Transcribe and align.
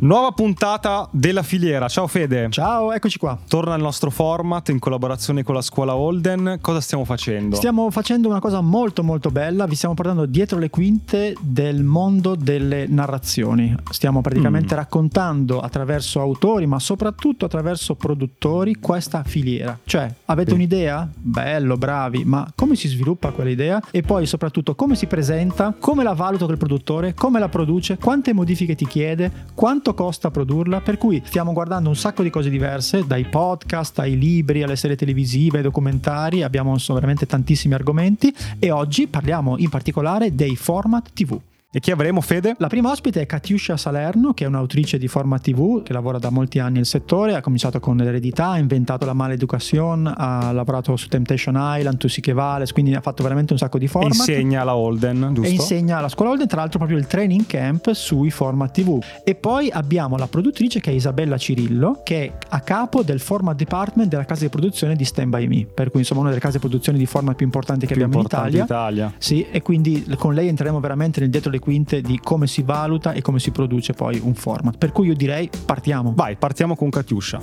Nuova 0.00 0.30
puntata 0.30 1.08
della 1.10 1.42
filiera. 1.42 1.88
Ciao 1.88 2.06
Fede. 2.06 2.46
Ciao, 2.50 2.92
eccoci 2.92 3.18
qua. 3.18 3.36
Torna 3.48 3.74
il 3.74 3.82
nostro 3.82 4.10
format 4.10 4.68
in 4.68 4.78
collaborazione 4.78 5.42
con 5.42 5.56
la 5.56 5.60
scuola 5.60 5.96
Holden. 5.96 6.58
Cosa 6.60 6.80
stiamo 6.80 7.04
facendo? 7.04 7.56
Stiamo 7.56 7.90
facendo 7.90 8.28
una 8.28 8.38
cosa 8.38 8.60
molto 8.60 9.02
molto 9.02 9.32
bella, 9.32 9.66
vi 9.66 9.74
stiamo 9.74 9.96
portando 9.96 10.24
dietro 10.26 10.56
le 10.60 10.70
quinte 10.70 11.34
del 11.40 11.82
mondo 11.82 12.36
delle 12.36 12.86
narrazioni. 12.86 13.74
Stiamo 13.90 14.20
praticamente 14.20 14.74
mm. 14.74 14.78
raccontando 14.78 15.58
attraverso 15.58 16.20
autori, 16.20 16.66
ma 16.66 16.78
soprattutto 16.78 17.46
attraverso 17.46 17.96
produttori 17.96 18.76
questa 18.76 19.24
filiera. 19.24 19.76
Cioè, 19.82 20.14
avete 20.26 20.50
sì. 20.50 20.54
un'idea? 20.54 21.08
Bello, 21.12 21.76
bravi, 21.76 22.24
ma 22.24 22.48
come 22.54 22.76
si 22.76 22.86
sviluppa 22.86 23.32
quell'idea? 23.32 23.82
E 23.90 24.02
poi 24.02 24.26
soprattutto 24.26 24.76
come 24.76 24.94
si 24.94 25.06
presenta, 25.06 25.74
come 25.76 26.04
la 26.04 26.12
valuta 26.12 26.44
quel 26.44 26.56
produttore, 26.56 27.14
come 27.14 27.40
la 27.40 27.48
produce, 27.48 27.98
quante 27.98 28.32
modifiche 28.32 28.76
ti 28.76 28.86
chiede, 28.86 29.46
quanto 29.54 29.86
quanto 29.88 29.94
costa 29.94 30.30
produrla, 30.30 30.80
per 30.80 30.98
cui 30.98 31.22
stiamo 31.24 31.52
guardando 31.52 31.88
un 31.88 31.96
sacco 31.96 32.22
di 32.22 32.30
cose 32.30 32.50
diverse, 32.50 33.06
dai 33.06 33.24
podcast 33.24 33.98
ai 34.00 34.18
libri, 34.18 34.62
alle 34.62 34.76
serie 34.76 34.96
televisive, 34.96 35.58
ai 35.58 35.62
documentari, 35.62 36.42
abbiamo 36.42 36.76
veramente 36.88 37.26
tantissimi 37.26 37.74
argomenti 37.74 38.34
e 38.58 38.70
oggi 38.70 39.06
parliamo 39.06 39.56
in 39.58 39.68
particolare 39.68 40.34
dei 40.34 40.56
format 40.56 41.10
TV. 41.12 41.38
E 41.70 41.80
chi 41.80 41.90
avremo, 41.90 42.22
Fede? 42.22 42.54
La 42.60 42.68
prima 42.68 42.90
ospite 42.90 43.20
è 43.20 43.26
Katiuscia 43.26 43.76
Salerno, 43.76 44.32
che 44.32 44.44
è 44.44 44.46
un'autrice 44.46 44.96
di 44.96 45.06
format 45.06 45.42
TV, 45.42 45.82
che 45.82 45.92
lavora 45.92 46.18
da 46.18 46.30
molti 46.30 46.60
anni 46.60 46.76
nel 46.76 46.86
settore, 46.86 47.34
ha 47.34 47.42
cominciato 47.42 47.78
con 47.78 47.98
l'eredità, 47.98 48.52
ha 48.52 48.58
inventato 48.58 49.04
la 49.04 49.12
maleducazione, 49.12 50.14
ha 50.16 50.50
lavorato 50.52 50.96
su 50.96 51.08
Temptation 51.08 51.56
Island, 51.58 51.98
Tu 51.98 52.08
si 52.08 52.22
che 52.22 52.32
vales, 52.32 52.72
quindi 52.72 52.94
ha 52.94 53.02
fatto 53.02 53.22
veramente 53.22 53.52
un 53.52 53.58
sacco 53.58 53.76
di 53.76 53.86
format. 53.86 54.14
E 54.14 54.16
insegna 54.16 54.62
alla 54.62 54.76
Holden, 54.76 55.32
giusto? 55.34 55.50
E 55.50 55.52
insegna 55.52 55.98
alla 55.98 56.08
scuola 56.08 56.30
Holden, 56.30 56.46
tra 56.48 56.60
l'altro 56.60 56.78
proprio 56.78 56.98
il 56.98 57.06
training 57.06 57.44
camp 57.44 57.92
sui 57.92 58.30
format 58.30 58.72
TV. 58.72 58.98
E 59.22 59.34
poi 59.34 59.68
abbiamo 59.70 60.16
la 60.16 60.26
produttrice 60.26 60.80
che 60.80 60.90
è 60.90 60.94
Isabella 60.94 61.36
Cirillo, 61.36 62.00
che 62.02 62.24
è 62.24 62.32
a 62.48 62.60
capo 62.60 63.02
del 63.02 63.20
format 63.20 63.54
department 63.58 64.08
della 64.08 64.24
casa 64.24 64.44
di 64.44 64.48
produzione 64.48 64.96
di 64.96 65.04
Stand 65.04 65.28
By 65.28 65.46
Me, 65.46 65.66
per 65.66 65.90
cui 65.90 66.00
insomma 66.00 66.20
una 66.20 66.30
delle 66.30 66.40
case 66.40 66.54
di 66.54 66.60
produzione 66.60 66.96
di 66.96 67.04
format 67.04 67.36
più 67.36 67.44
importanti 67.44 67.84
che 67.84 67.92
più 67.92 68.04
abbiamo 68.04 68.22
in 68.22 68.26
Italia. 68.26 68.64
Italia. 68.64 69.12
Sì, 69.18 69.44
e 69.50 69.60
quindi 69.60 70.06
con 70.16 70.32
lei 70.32 70.48
entreremo 70.48 70.80
veramente 70.80 71.20
nel 71.20 71.28
dietro 71.28 71.50
le 71.50 71.56
quinte 71.58 72.00
di 72.00 72.20
come 72.22 72.46
si 72.46 72.62
valuta 72.62 73.12
e 73.12 73.22
come 73.22 73.38
si 73.38 73.50
produce 73.50 73.92
poi 73.92 74.20
un 74.22 74.34
format. 74.34 74.76
Per 74.76 74.92
cui 74.92 75.08
io 75.08 75.14
direi 75.14 75.50
partiamo. 75.64 76.12
Vai, 76.14 76.36
partiamo 76.36 76.76
con 76.76 76.90
Katiuscia. 76.90 77.40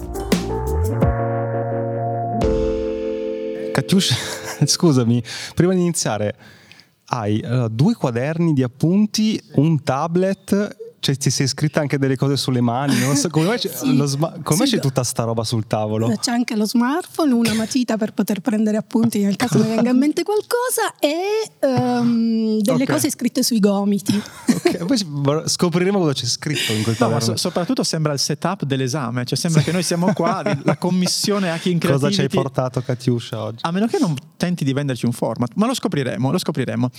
Katiuscia, 3.71 4.15
scusami, 4.65 5.21
prima 5.53 5.73
di 5.73 5.81
iniziare, 5.81 6.35
hai 7.07 7.41
uh, 7.43 7.67
due 7.69 7.93
quaderni 7.93 8.53
di 8.53 8.63
appunti, 8.63 9.41
un 9.55 9.83
tablet 9.83 10.83
cioè, 11.05 11.15
ti 11.17 11.29
sei 11.29 11.45
scritta 11.47 11.81
anche 11.81 11.99
delle 11.99 12.15
cose 12.15 12.35
sulle 12.35 12.61
mani, 12.61 12.97
non 12.97 13.15
so, 13.15 13.29
come 13.29 13.45
mai, 13.45 13.59
c'è, 13.59 13.69
sì, 13.71 14.01
sma- 14.05 14.33
come 14.41 14.65
sì, 14.65 14.73
c'è 14.73 14.81
tutta 14.81 15.03
sta 15.03 15.21
roba 15.21 15.43
sul 15.43 15.67
tavolo? 15.67 16.11
C'è 16.19 16.31
anche 16.31 16.55
lo 16.55 16.65
smartphone, 16.65 17.31
una 17.31 17.53
matita 17.53 17.95
per 17.95 18.13
poter 18.13 18.39
prendere 18.39 18.77
appunti 18.77 19.21
nel 19.21 19.35
caso 19.35 19.59
mi 19.59 19.67
venga 19.67 19.91
in 19.91 19.97
mente 19.99 20.23
qualcosa 20.23 20.95
e 20.99 21.51
um, 21.59 22.59
delle 22.59 22.83
okay. 22.83 22.87
cose 22.87 23.11
scritte 23.11 23.43
sui 23.43 23.59
gomiti. 23.59 24.19
Ok, 24.47 24.77
poi 24.85 25.47
scopriremo 25.47 25.99
cosa 25.99 26.13
c'è 26.13 26.25
scritto 26.25 26.71
in 26.71 26.81
quel 26.81 26.95
no, 26.97 27.19
so, 27.19 27.35
soprattutto 27.35 27.83
sembra 27.83 28.11
il 28.11 28.17
setup 28.17 28.63
dell'esame, 28.63 29.25
cioè 29.25 29.37
sembra 29.37 29.61
che 29.61 29.71
noi 29.71 29.83
siamo 29.83 30.11
qua, 30.11 30.41
la 30.63 30.77
commissione 30.77 31.51
a 31.51 31.57
chi 31.57 31.69
in 31.69 31.79
Cosa 31.79 32.09
ci 32.09 32.21
hai 32.21 32.29
portato 32.29 32.81
Katiuscia 32.81 33.43
oggi? 33.43 33.59
A 33.61 33.69
meno 33.69 33.85
che 33.85 33.99
non 33.99 34.15
tenti 34.37 34.63
di 34.63 34.73
venderci 34.73 35.05
un 35.05 35.11
format, 35.11 35.51
ma 35.53 35.67
lo 35.67 35.75
scopriremo, 35.75 36.31
lo 36.31 36.39
scopriremo. 36.39 36.89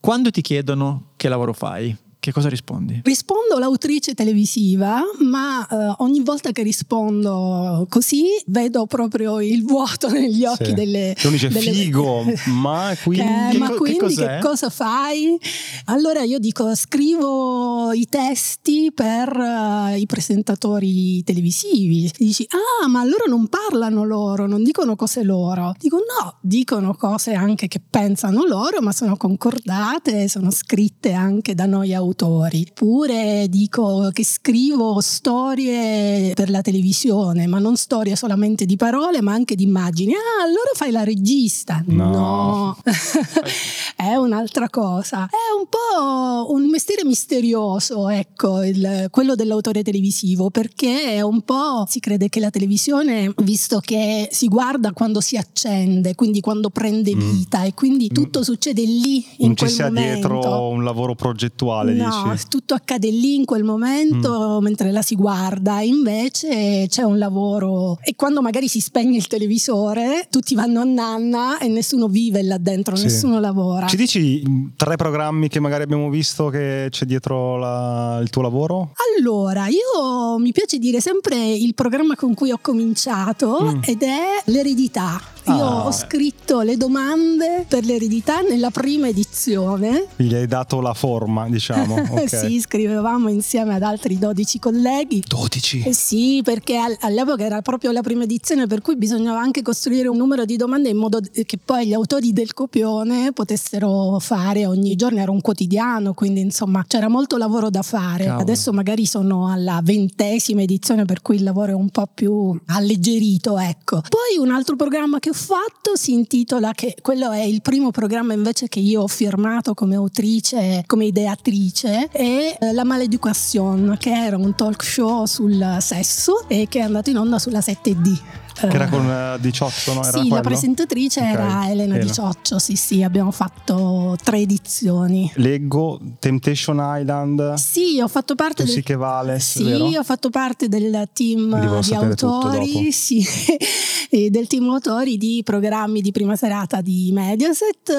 Quando 0.00 0.32
ti 0.32 0.40
chiedono 0.40 1.10
che 1.14 1.28
lavoro 1.28 1.52
fai, 1.52 1.96
che 2.20 2.32
cosa 2.32 2.48
rispondi? 2.48 3.00
Rispondo 3.04 3.58
l'autrice 3.58 4.12
televisiva, 4.12 5.00
ma 5.20 5.64
eh, 5.66 5.94
ogni 5.98 6.20
volta 6.24 6.50
che 6.50 6.64
rispondo 6.64 7.86
così 7.88 8.24
vedo 8.46 8.86
proprio 8.86 9.40
il 9.40 9.64
vuoto 9.64 10.08
negli 10.10 10.44
occhi 10.44 10.66
sì. 10.66 10.74
delle... 10.74 11.14
Che 11.16 11.30
dice 11.30 11.48
delle... 11.48 11.72
figo, 11.72 12.24
ma 12.46 12.92
quindi, 13.04 13.24
che, 13.24 13.48
che, 13.52 13.58
ma 13.58 13.70
quindi 13.70 14.14
che, 14.16 14.26
che, 14.26 14.38
cosa 14.42 14.68
fai? 14.68 15.38
Allora 15.84 16.22
io 16.24 16.40
dico 16.40 16.74
scrivo 16.74 17.92
i 17.92 18.06
testi 18.08 18.90
per 18.92 19.34
uh, 19.36 19.96
i 19.96 20.06
presentatori 20.06 21.22
televisivi. 21.22 22.10
Dici, 22.18 22.48
ah 22.50 22.88
ma 22.88 22.98
allora 22.98 23.24
non 23.28 23.46
parlano 23.46 24.04
loro, 24.04 24.48
non 24.48 24.64
dicono 24.64 24.96
cose 24.96 25.22
loro. 25.22 25.72
Dico 25.78 25.98
no, 25.98 26.38
dicono 26.40 26.94
cose 26.94 27.34
anche 27.34 27.68
che 27.68 27.80
pensano 27.88 28.44
loro, 28.44 28.80
ma 28.80 28.90
sono 28.90 29.16
concordate, 29.16 30.26
sono 30.26 30.50
scritte 30.50 31.12
anche 31.12 31.54
da 31.54 31.66
noi 31.66 31.94
autori 31.94 32.16
autori. 32.18 32.66
Pure 32.74 33.46
dico 33.48 34.10
che 34.12 34.24
scrivo 34.24 35.00
storie 35.00 36.34
per 36.34 36.50
la 36.50 36.60
televisione, 36.60 37.46
ma 37.46 37.58
non 37.60 37.76
storie 37.76 38.16
solamente 38.16 38.66
di 38.66 38.76
parole, 38.76 39.22
ma 39.22 39.32
anche 39.32 39.54
di 39.54 39.62
immagini. 39.62 40.12
Ah, 40.14 40.42
allora 40.42 40.70
fai 40.74 40.90
la 40.90 41.04
regista. 41.04 41.82
No. 41.86 42.10
no. 42.10 42.78
è 43.96 44.14
un'altra 44.16 44.68
cosa. 44.68 45.26
È 45.26 45.56
un 45.56 45.66
po' 45.68 46.52
un 46.52 46.68
mestiere 46.68 47.04
misterioso, 47.04 48.08
ecco, 48.08 48.62
il, 48.62 49.06
quello 49.10 49.36
dell'autore 49.36 49.82
televisivo, 49.82 50.50
perché 50.50 51.14
è 51.14 51.20
un 51.20 51.42
po' 51.42 51.84
si 51.86 52.00
crede 52.00 52.28
che 52.28 52.40
la 52.40 52.50
televisione, 52.50 53.32
visto 53.42 53.78
che 53.78 54.28
si 54.32 54.48
guarda 54.48 54.92
quando 54.92 55.20
si 55.20 55.36
accende, 55.36 56.14
quindi 56.14 56.40
quando 56.40 56.70
prende 56.70 57.14
mm. 57.14 57.18
vita 57.18 57.60
mm. 57.60 57.64
e 57.64 57.74
quindi 57.74 58.08
tutto 58.08 58.40
mm. 58.40 58.42
succede 58.42 58.82
lì 58.82 59.24
in 59.38 59.46
non 59.48 59.56
ci 59.56 59.68
sia 59.68 59.86
momento. 59.86 60.28
dietro 60.28 60.68
un 60.68 60.82
lavoro 60.82 61.14
progettuale 61.14 61.92
no, 62.04 62.30
dici? 62.32 62.44
tutto 62.48 62.74
accade 62.74 63.10
lì 63.10 63.34
in 63.34 63.44
quel 63.44 63.64
momento 63.64 64.58
mm. 64.60 64.64
mentre 64.64 64.90
la 64.92 65.02
si 65.02 65.14
guarda, 65.14 65.80
invece 65.80 66.86
c'è 66.88 67.02
un 67.02 67.18
lavoro 67.18 67.98
e 68.02 68.14
quando 68.16 68.42
magari 68.42 68.68
si 68.68 68.80
spegne 68.80 69.16
il 69.16 69.26
televisore 69.26 70.26
tutti 70.30 70.54
vanno 70.54 70.80
a 70.80 70.84
nanna 70.84 71.58
e 71.58 71.68
nessuno 71.68 72.08
vive 72.08 72.42
là 72.42 72.58
dentro, 72.58 72.96
sì. 72.96 73.04
nessuno 73.04 73.40
lavora. 73.40 73.86
Ci 73.86 73.96
dici 73.96 74.72
tre 74.76 74.96
programmi 74.96 75.48
che 75.48 75.60
magari 75.60 75.82
abbiamo 75.82 76.10
visto 76.10 76.48
che 76.48 76.88
c'è 76.90 77.04
dietro 77.04 77.56
la, 77.56 78.18
il 78.22 78.30
tuo 78.30 78.42
lavoro? 78.42 78.92
Allora, 79.16 79.66
io 79.66 80.38
mi 80.38 80.52
piace 80.52 80.78
dire 80.78 81.00
sempre 81.00 81.36
il 81.36 81.74
programma 81.74 82.14
con 82.16 82.34
cui 82.34 82.50
ho 82.50 82.58
cominciato 82.60 83.74
mm. 83.76 83.80
ed 83.84 84.02
è 84.02 84.42
l'eredità. 84.46 85.20
Io 85.46 85.64
ah. 85.64 85.86
ho 85.86 85.92
scritto 85.92 86.60
le 86.60 86.76
domande 86.76 87.64
per 87.66 87.84
l'eredità 87.84 88.40
nella 88.40 88.70
prima 88.70 89.08
edizione. 89.08 90.08
Gli 90.16 90.34
hai 90.34 90.46
dato 90.46 90.80
la 90.80 90.92
forma, 90.92 91.48
diciamo. 91.48 91.87
Okay. 92.18 92.50
sì, 92.50 92.60
scrivevamo 92.60 93.28
insieme 93.28 93.74
ad 93.74 93.82
altri 93.82 94.18
12 94.18 94.58
colleghi. 94.58 95.22
12? 95.26 95.82
Eh 95.86 95.92
sì, 95.92 96.40
perché 96.42 96.76
all'epoca 97.00 97.44
era 97.44 97.62
proprio 97.62 97.92
la 97.92 98.00
prima 98.00 98.24
edizione, 98.24 98.66
per 98.66 98.80
cui 98.80 98.96
bisognava 98.96 99.38
anche 99.38 99.62
costruire 99.62 100.08
un 100.08 100.16
numero 100.16 100.44
di 100.44 100.56
domande 100.56 100.88
in 100.88 100.96
modo 100.96 101.20
che 101.20 101.58
poi 101.64 101.86
gli 101.86 101.92
autori 101.92 102.32
del 102.32 102.54
copione 102.54 103.32
potessero 103.32 104.18
fare 104.18 104.66
ogni 104.66 104.96
giorno. 104.96 105.20
Era 105.20 105.30
un 105.30 105.40
quotidiano, 105.40 106.12
quindi 106.12 106.40
insomma 106.40 106.84
c'era 106.88 107.08
molto 107.08 107.36
lavoro 107.36 107.70
da 107.70 107.82
fare. 107.82 108.24
Cavolo. 108.24 108.42
Adesso 108.42 108.72
magari 108.72 109.06
sono 109.06 109.50
alla 109.50 109.80
ventesima 109.82 110.62
edizione, 110.62 111.04
per 111.04 111.22
cui 111.22 111.36
il 111.36 111.44
lavoro 111.44 111.72
è 111.72 111.74
un 111.74 111.90
po' 111.90 112.08
più 112.12 112.58
alleggerito, 112.66 113.58
ecco. 113.58 114.00
Poi 114.00 114.38
un 114.44 114.50
altro 114.50 114.74
programma 114.76 115.20
che 115.20 115.30
ho 115.30 115.34
fatto 115.34 115.94
si 115.94 116.12
intitola 116.12 116.72
che 116.72 116.96
quello 117.00 117.30
è 117.30 117.42
il 117.42 117.62
primo 117.62 117.90
programma 117.90 118.32
invece 118.32 118.68
che 118.68 118.80
io 118.80 119.02
ho 119.02 119.08
firmato 119.08 119.74
come 119.74 119.94
autrice, 119.94 120.82
come 120.86 121.06
ideatrice, 121.06 121.77
è 121.84 122.08
eh, 122.12 122.72
La 122.72 122.84
Maleducation, 122.84 123.96
che 123.98 124.10
era 124.10 124.36
un 124.36 124.54
talk 124.54 124.82
show 124.82 125.24
sul 125.26 125.76
sesso 125.80 126.48
e 126.48 126.66
che 126.68 126.80
è 126.80 126.82
andato 126.82 127.10
in 127.10 127.18
onda 127.18 127.38
sulla 127.38 127.60
7D. 127.60 128.18
Che 128.60 128.74
era 128.74 128.88
con 128.88 129.06
uh, 129.06 129.38
18, 129.38 129.92
no? 129.92 130.00
Era 130.00 130.10
sì, 130.10 130.18
quello? 130.18 130.34
la 130.34 130.40
presentatrice 130.40 131.20
okay. 131.20 131.32
era 131.32 131.70
Elena, 131.70 131.94
Elena 131.94 131.98
18, 131.98 132.58
sì 132.58 132.76
sì, 132.76 133.02
abbiamo 133.02 133.30
fatto 133.30 134.16
tre 134.22 134.38
edizioni. 134.38 135.30
Leggo 135.36 136.00
Temptation 136.18 136.78
Island. 136.80 137.54
Sì, 137.54 138.00
ho 138.00 138.08
fatto 138.08 138.34
parte 138.34 138.64
del... 138.64 138.82
che 138.82 138.96
vale. 138.96 139.38
Sì, 139.40 139.64
vero? 139.64 139.84
ho 139.98 140.04
fatto 140.04 140.30
parte 140.30 140.68
del 140.68 141.08
team 141.12 141.58
di 141.58 141.94
autori, 141.94 142.92
sì, 142.92 143.24
del 144.30 144.46
team 144.46 144.68
autori 144.70 145.16
di 145.16 145.42
programmi 145.44 146.00
di 146.00 146.12
prima 146.12 146.36
serata 146.36 146.80
di 146.80 147.10
Mediaset 147.12 147.90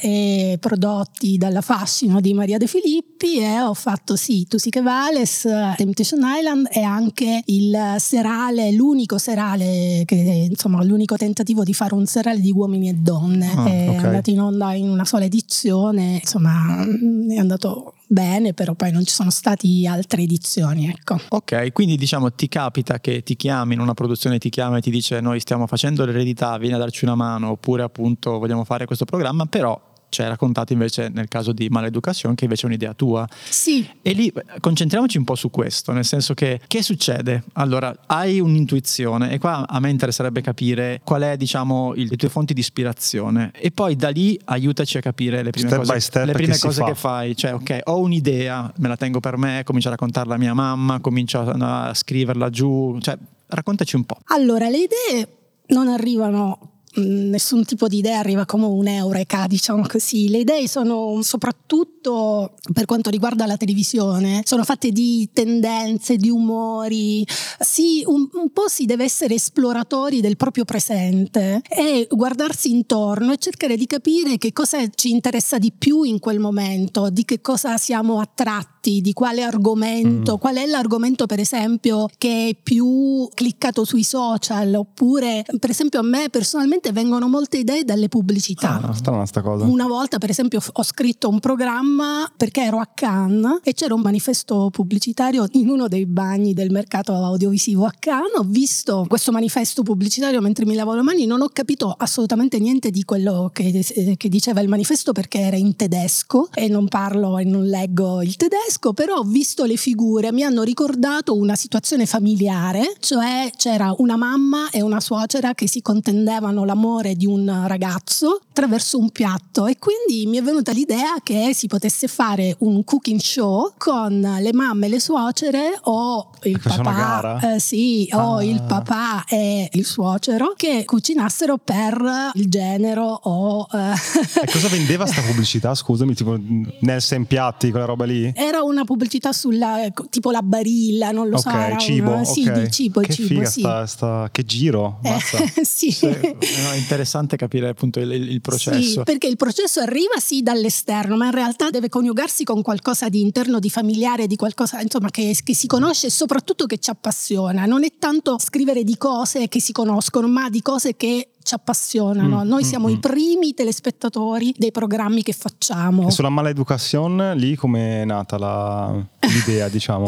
eh, 0.00 0.52
e 0.52 0.58
prodotti 0.58 1.36
dalla 1.36 1.60
Fascino 1.60 2.20
di 2.20 2.32
Maria 2.34 2.58
De 2.58 2.66
Filippi 2.66 3.38
e 3.38 3.60
ho 3.60 3.74
fatto 3.74 4.16
sì, 4.16 4.46
Tu 4.46 4.58
sì 4.58 4.70
che 4.70 4.80
vales, 4.80 5.46
Temptation 5.76 6.20
Island 6.24 6.68
e 6.70 6.82
anche 6.82 7.42
il 7.46 7.96
serale, 7.98 8.72
l'unico 8.72 9.18
serale 9.18 10.02
che 10.08 10.48
insomma 10.50 10.82
l'unico 10.82 11.16
tentativo 11.16 11.62
di 11.64 11.74
fare 11.74 11.94
un 11.94 12.06
seriale 12.06 12.40
di 12.40 12.50
uomini 12.50 12.88
e 12.88 12.94
donne 12.94 13.46
ah, 13.46 13.66
è 13.66 13.88
okay. 13.90 14.04
andato 14.04 14.30
in 14.30 14.40
onda 14.40 14.72
in 14.72 14.88
una 14.88 15.04
sola 15.04 15.24
edizione 15.24 16.18
insomma 16.22 16.82
è 17.28 17.36
andato 17.36 17.92
bene 18.06 18.54
però 18.54 18.72
poi 18.72 18.90
non 18.90 19.04
ci 19.04 19.12
sono 19.12 19.28
state 19.28 19.66
altre 19.86 20.22
edizioni 20.22 20.88
ecco. 20.88 21.20
ok 21.28 21.72
quindi 21.72 21.96
diciamo 21.96 22.32
ti 22.32 22.48
capita 22.48 23.00
che 23.00 23.22
ti 23.22 23.36
chiami 23.36 23.74
in 23.74 23.80
una 23.80 23.92
produzione 23.92 24.38
ti 24.38 24.48
chiama 24.48 24.78
e 24.78 24.80
ti 24.80 24.90
dice 24.90 25.20
noi 25.20 25.40
stiamo 25.40 25.66
facendo 25.66 26.06
l'eredità 26.06 26.56
vieni 26.56 26.74
a 26.74 26.78
darci 26.78 27.04
una 27.04 27.14
mano 27.14 27.50
oppure 27.50 27.82
appunto 27.82 28.38
vogliamo 28.38 28.64
fare 28.64 28.86
questo 28.86 29.04
programma 29.04 29.44
però 29.44 29.78
ci 30.08 30.22
hai 30.22 30.28
raccontato 30.28 30.72
invece 30.72 31.08
nel 31.08 31.28
caso 31.28 31.52
di 31.52 31.68
Maleducazione 31.68 32.34
che 32.34 32.44
invece 32.44 32.62
è 32.62 32.66
un'idea 32.66 32.94
tua. 32.94 33.26
Sì. 33.48 33.88
E 34.02 34.12
lì 34.12 34.32
concentriamoci 34.60 35.18
un 35.18 35.24
po' 35.24 35.34
su 35.34 35.50
questo, 35.50 35.92
nel 35.92 36.04
senso 36.04 36.34
che 36.34 36.60
che 36.66 36.82
succede? 36.82 37.44
Allora, 37.54 37.94
hai 38.06 38.40
un'intuizione 38.40 39.30
e 39.30 39.38
qua 39.38 39.66
a 39.66 39.80
me 39.80 39.90
interesserebbe 39.90 40.40
capire 40.40 41.00
qual 41.04 41.22
è, 41.22 41.36
diciamo, 41.36 41.94
il, 41.94 42.08
le 42.08 42.16
tue 42.16 42.28
fonti 42.28 42.54
di 42.54 42.60
ispirazione 42.60 43.50
e 43.54 43.70
poi 43.70 43.96
da 43.96 44.08
lì 44.08 44.38
aiutaci 44.44 44.98
a 44.98 45.00
capire 45.00 45.42
le 45.42 45.50
prime 45.50 45.68
Step 45.68 45.80
cose, 45.80 45.92
by 45.92 46.00
step 46.00 46.26
le 46.26 46.32
prime 46.32 46.52
che 46.52 46.58
cose 46.58 46.80
fa. 46.80 46.86
che 46.86 46.94
fai. 46.94 47.36
Cioè, 47.36 47.54
ok, 47.54 47.80
ho 47.84 47.98
un'idea, 47.98 48.72
me 48.76 48.88
la 48.88 48.96
tengo 48.96 49.20
per 49.20 49.36
me, 49.36 49.62
comincio 49.64 49.88
a 49.88 49.92
raccontarla 49.92 50.34
a 50.34 50.38
mia 50.38 50.54
mamma, 50.54 51.00
comincio 51.00 51.40
a, 51.40 51.88
a 51.88 51.94
scriverla 51.94 52.50
giù, 52.50 52.98
cioè 53.00 53.16
raccontaci 53.46 53.96
un 53.96 54.04
po'. 54.04 54.18
Allora, 54.26 54.68
le 54.68 54.78
idee 54.78 55.28
non 55.68 55.88
arrivano 55.88 56.77
nessun 56.98 57.64
tipo 57.64 57.88
di 57.88 57.98
idea 57.98 58.18
arriva 58.18 58.44
come 58.44 58.66
un'eureka, 58.66 59.46
diciamo 59.46 59.84
così. 59.86 60.28
Le 60.28 60.38
idee 60.38 60.68
sono 60.68 61.20
soprattutto 61.22 62.54
per 62.72 62.84
quanto 62.84 63.10
riguarda 63.10 63.46
la 63.46 63.56
televisione, 63.56 64.42
sono 64.44 64.64
fatte 64.64 64.90
di 64.90 65.28
tendenze, 65.32 66.16
di 66.16 66.30
umori. 66.30 67.26
Sì, 67.58 68.02
un, 68.06 68.28
un 68.32 68.50
po' 68.52 68.68
si 68.68 68.84
deve 68.84 69.04
essere 69.04 69.34
esploratori 69.34 70.20
del 70.20 70.36
proprio 70.36 70.64
presente 70.64 71.62
e 71.68 72.06
guardarsi 72.10 72.70
intorno 72.70 73.32
e 73.32 73.38
cercare 73.38 73.76
di 73.76 73.86
capire 73.86 74.38
che 74.38 74.52
cosa 74.52 74.78
ci 74.94 75.10
interessa 75.10 75.58
di 75.58 75.72
più 75.76 76.02
in 76.02 76.18
quel 76.18 76.38
momento, 76.38 77.10
di 77.10 77.24
che 77.24 77.40
cosa 77.40 77.76
siamo 77.76 78.20
attratti, 78.20 78.77
di 78.80 79.12
quale 79.12 79.42
argomento, 79.42 80.34
Mm. 80.34 80.38
qual 80.38 80.56
è 80.56 80.66
l'argomento 80.66 81.26
per 81.26 81.40
esempio 81.40 82.08
che 82.18 82.48
è 82.48 82.56
più 82.60 83.28
cliccato 83.34 83.84
sui 83.84 84.02
social 84.02 84.74
oppure 84.74 85.44
per 85.58 85.70
esempio 85.70 86.00
a 86.00 86.02
me 86.02 86.28
personalmente 86.30 86.92
vengono 86.92 87.28
molte 87.28 87.58
idee 87.58 87.84
dalle 87.84 88.08
pubblicità. 88.08 88.80
Ah, 88.82 88.92
strana 88.94 89.26
sta 89.26 89.42
cosa. 89.42 89.64
Una 89.64 89.86
volta, 89.86 90.18
per 90.18 90.30
esempio, 90.30 90.60
ho 90.72 90.82
scritto 90.82 91.28
un 91.28 91.40
programma 91.40 92.30
perché 92.36 92.62
ero 92.62 92.78
a 92.78 92.88
Cannes 92.94 93.60
e 93.64 93.74
c'era 93.74 93.94
un 93.94 94.00
manifesto 94.00 94.70
pubblicitario 94.70 95.46
in 95.52 95.68
uno 95.68 95.88
dei 95.88 96.06
bagni 96.06 96.54
del 96.54 96.70
mercato 96.70 97.12
audiovisivo 97.12 97.84
a 97.84 97.92
Cannes. 97.98 98.32
Ho 98.38 98.44
visto 98.46 99.04
questo 99.08 99.32
manifesto 99.32 99.82
pubblicitario 99.82 100.40
mentre 100.40 100.64
mi 100.64 100.74
lavo 100.74 100.94
le 100.94 101.02
mani, 101.02 101.26
non 101.26 101.40
ho 101.42 101.48
capito 101.52 101.94
assolutamente 101.96 102.58
niente 102.58 102.90
di 102.90 103.04
quello 103.04 103.50
che, 103.52 103.82
eh, 103.94 104.16
che 104.16 104.28
diceva 104.28 104.60
il 104.60 104.68
manifesto 104.68 105.12
perché 105.12 105.40
era 105.40 105.56
in 105.56 105.76
tedesco 105.76 106.48
e 106.54 106.68
non 106.68 106.88
parlo 106.88 107.38
e 107.38 107.44
non 107.44 107.64
leggo 107.66 108.22
il 108.22 108.36
tedesco, 108.36 108.66
però 108.92 109.16
ho 109.16 109.22
visto 109.22 109.64
le 109.64 109.76
figure, 109.76 110.30
mi 110.32 110.42
hanno 110.42 110.62
ricordato 110.62 111.34
una 111.34 111.56
situazione 111.56 112.04
familiare, 112.06 112.94
cioè 113.00 113.50
c'era 113.56 113.94
una 113.98 114.16
mamma 114.16 114.68
e 114.70 114.82
una 114.82 115.00
suocera 115.00 115.54
che 115.54 115.66
si 115.66 115.80
contendevano 115.80 116.64
l'amore 116.64 117.14
di 117.14 117.24
un 117.26 117.64
ragazzo 117.66 118.40
attraverso 118.50 118.98
un 118.98 119.10
piatto 119.10 119.66
e 119.66 119.76
quindi 119.78 120.26
mi 120.28 120.36
è 120.38 120.42
venuta 120.42 120.72
l'idea 120.72 121.14
che 121.22 121.52
si 121.54 121.66
potesse 121.66 122.08
fare 122.08 122.56
un 122.60 122.84
cooking 122.84 123.20
show 123.20 123.72
con 123.78 124.20
le 124.40 124.52
mamme 124.52 124.86
e 124.86 124.88
le 124.90 125.00
suocere 125.00 125.78
o 125.84 126.30
il 126.42 126.60
papà, 126.60 127.54
eh, 127.54 127.58
sì, 127.60 128.08
o 128.12 128.36
Ah. 128.36 128.44
il 128.44 128.62
papà 128.62 129.24
e 129.28 129.68
il 129.72 129.84
suocero 129.86 130.52
che 130.56 130.84
cucinassero 130.84 131.56
per 131.56 132.30
il 132.34 132.48
genero 132.48 133.18
o 133.22 133.66
eh, 133.72 134.42
E 134.42 134.50
cosa 134.50 134.68
vendeva 134.68 135.06
sta 135.06 135.22
pubblicità? 135.22 135.74
Scusami, 135.74 136.14
tipo 136.14 136.36
Nelson 136.80 137.24
Piatti, 137.26 137.70
quella 137.70 137.86
roba 137.86 138.04
lì? 138.04 138.30
Era 138.34 138.57
una 138.62 138.84
pubblicità 138.84 139.32
sulla 139.32 139.90
tipo 140.10 140.30
la 140.30 140.42
barilla, 140.42 141.10
non 141.10 141.28
lo 141.28 141.38
so. 141.38 141.48
era 141.48 141.74
ok, 141.74 141.80
cibo. 141.80 142.10
una- 142.12 142.24
sì, 142.24 142.50
di 142.50 142.70
cibo, 142.70 143.00
che 143.00 143.12
cibo, 143.12 143.28
figa 143.28 143.44
sì. 143.46 143.60
sta, 143.60 143.86
sta- 143.86 144.28
che 144.32 144.44
giro. 144.44 145.00
Eh, 145.02 145.18
sì. 145.64 145.90
Sì, 145.90 146.06
no, 146.06 146.70
è 146.72 146.76
interessante 146.76 147.36
capire 147.36 147.68
appunto 147.68 148.00
il, 148.00 148.12
il 148.12 148.40
processo. 148.40 148.80
Sì, 148.80 149.00
perché 149.04 149.26
il 149.26 149.36
processo 149.36 149.80
arriva 149.80 150.18
sì 150.18 150.42
dall'esterno, 150.42 151.16
ma 151.16 151.26
in 151.26 151.32
realtà 151.32 151.70
deve 151.70 151.88
coniugarsi 151.88 152.44
con 152.44 152.62
qualcosa 152.62 153.08
di 153.08 153.20
interno, 153.20 153.58
di 153.58 153.70
familiare, 153.70 154.26
di 154.26 154.36
qualcosa 154.36 154.80
insomma 154.80 155.10
che, 155.10 155.36
che 155.42 155.54
si 155.54 155.66
conosce 155.66 156.06
e 156.08 156.10
soprattutto 156.10 156.66
che 156.66 156.78
ci 156.78 156.90
appassiona. 156.90 157.64
Non 157.66 157.84
è 157.84 157.92
tanto 157.98 158.38
scrivere 158.38 158.84
di 158.84 158.96
cose 158.96 159.48
che 159.48 159.60
si 159.60 159.72
conoscono, 159.72 160.28
ma 160.28 160.48
di 160.48 160.62
cose 160.62 160.96
che 160.96 161.30
ci 161.48 161.54
appassionano. 161.54 162.44
Mm, 162.44 162.48
Noi 162.48 162.62
mm, 162.62 162.66
siamo 162.66 162.88
mm. 162.88 162.92
i 162.92 162.98
primi 162.98 163.54
telespettatori 163.54 164.54
dei 164.56 164.70
programmi 164.70 165.22
che 165.22 165.32
facciamo. 165.32 166.06
E 166.06 166.10
sulla 166.10 166.28
maleducazione 166.28 167.34
lì 167.34 167.56
come 167.56 168.02
è 168.02 168.04
nata 168.04 168.36
la- 168.36 168.94
l'idea, 169.20 169.68
diciamo? 169.70 170.04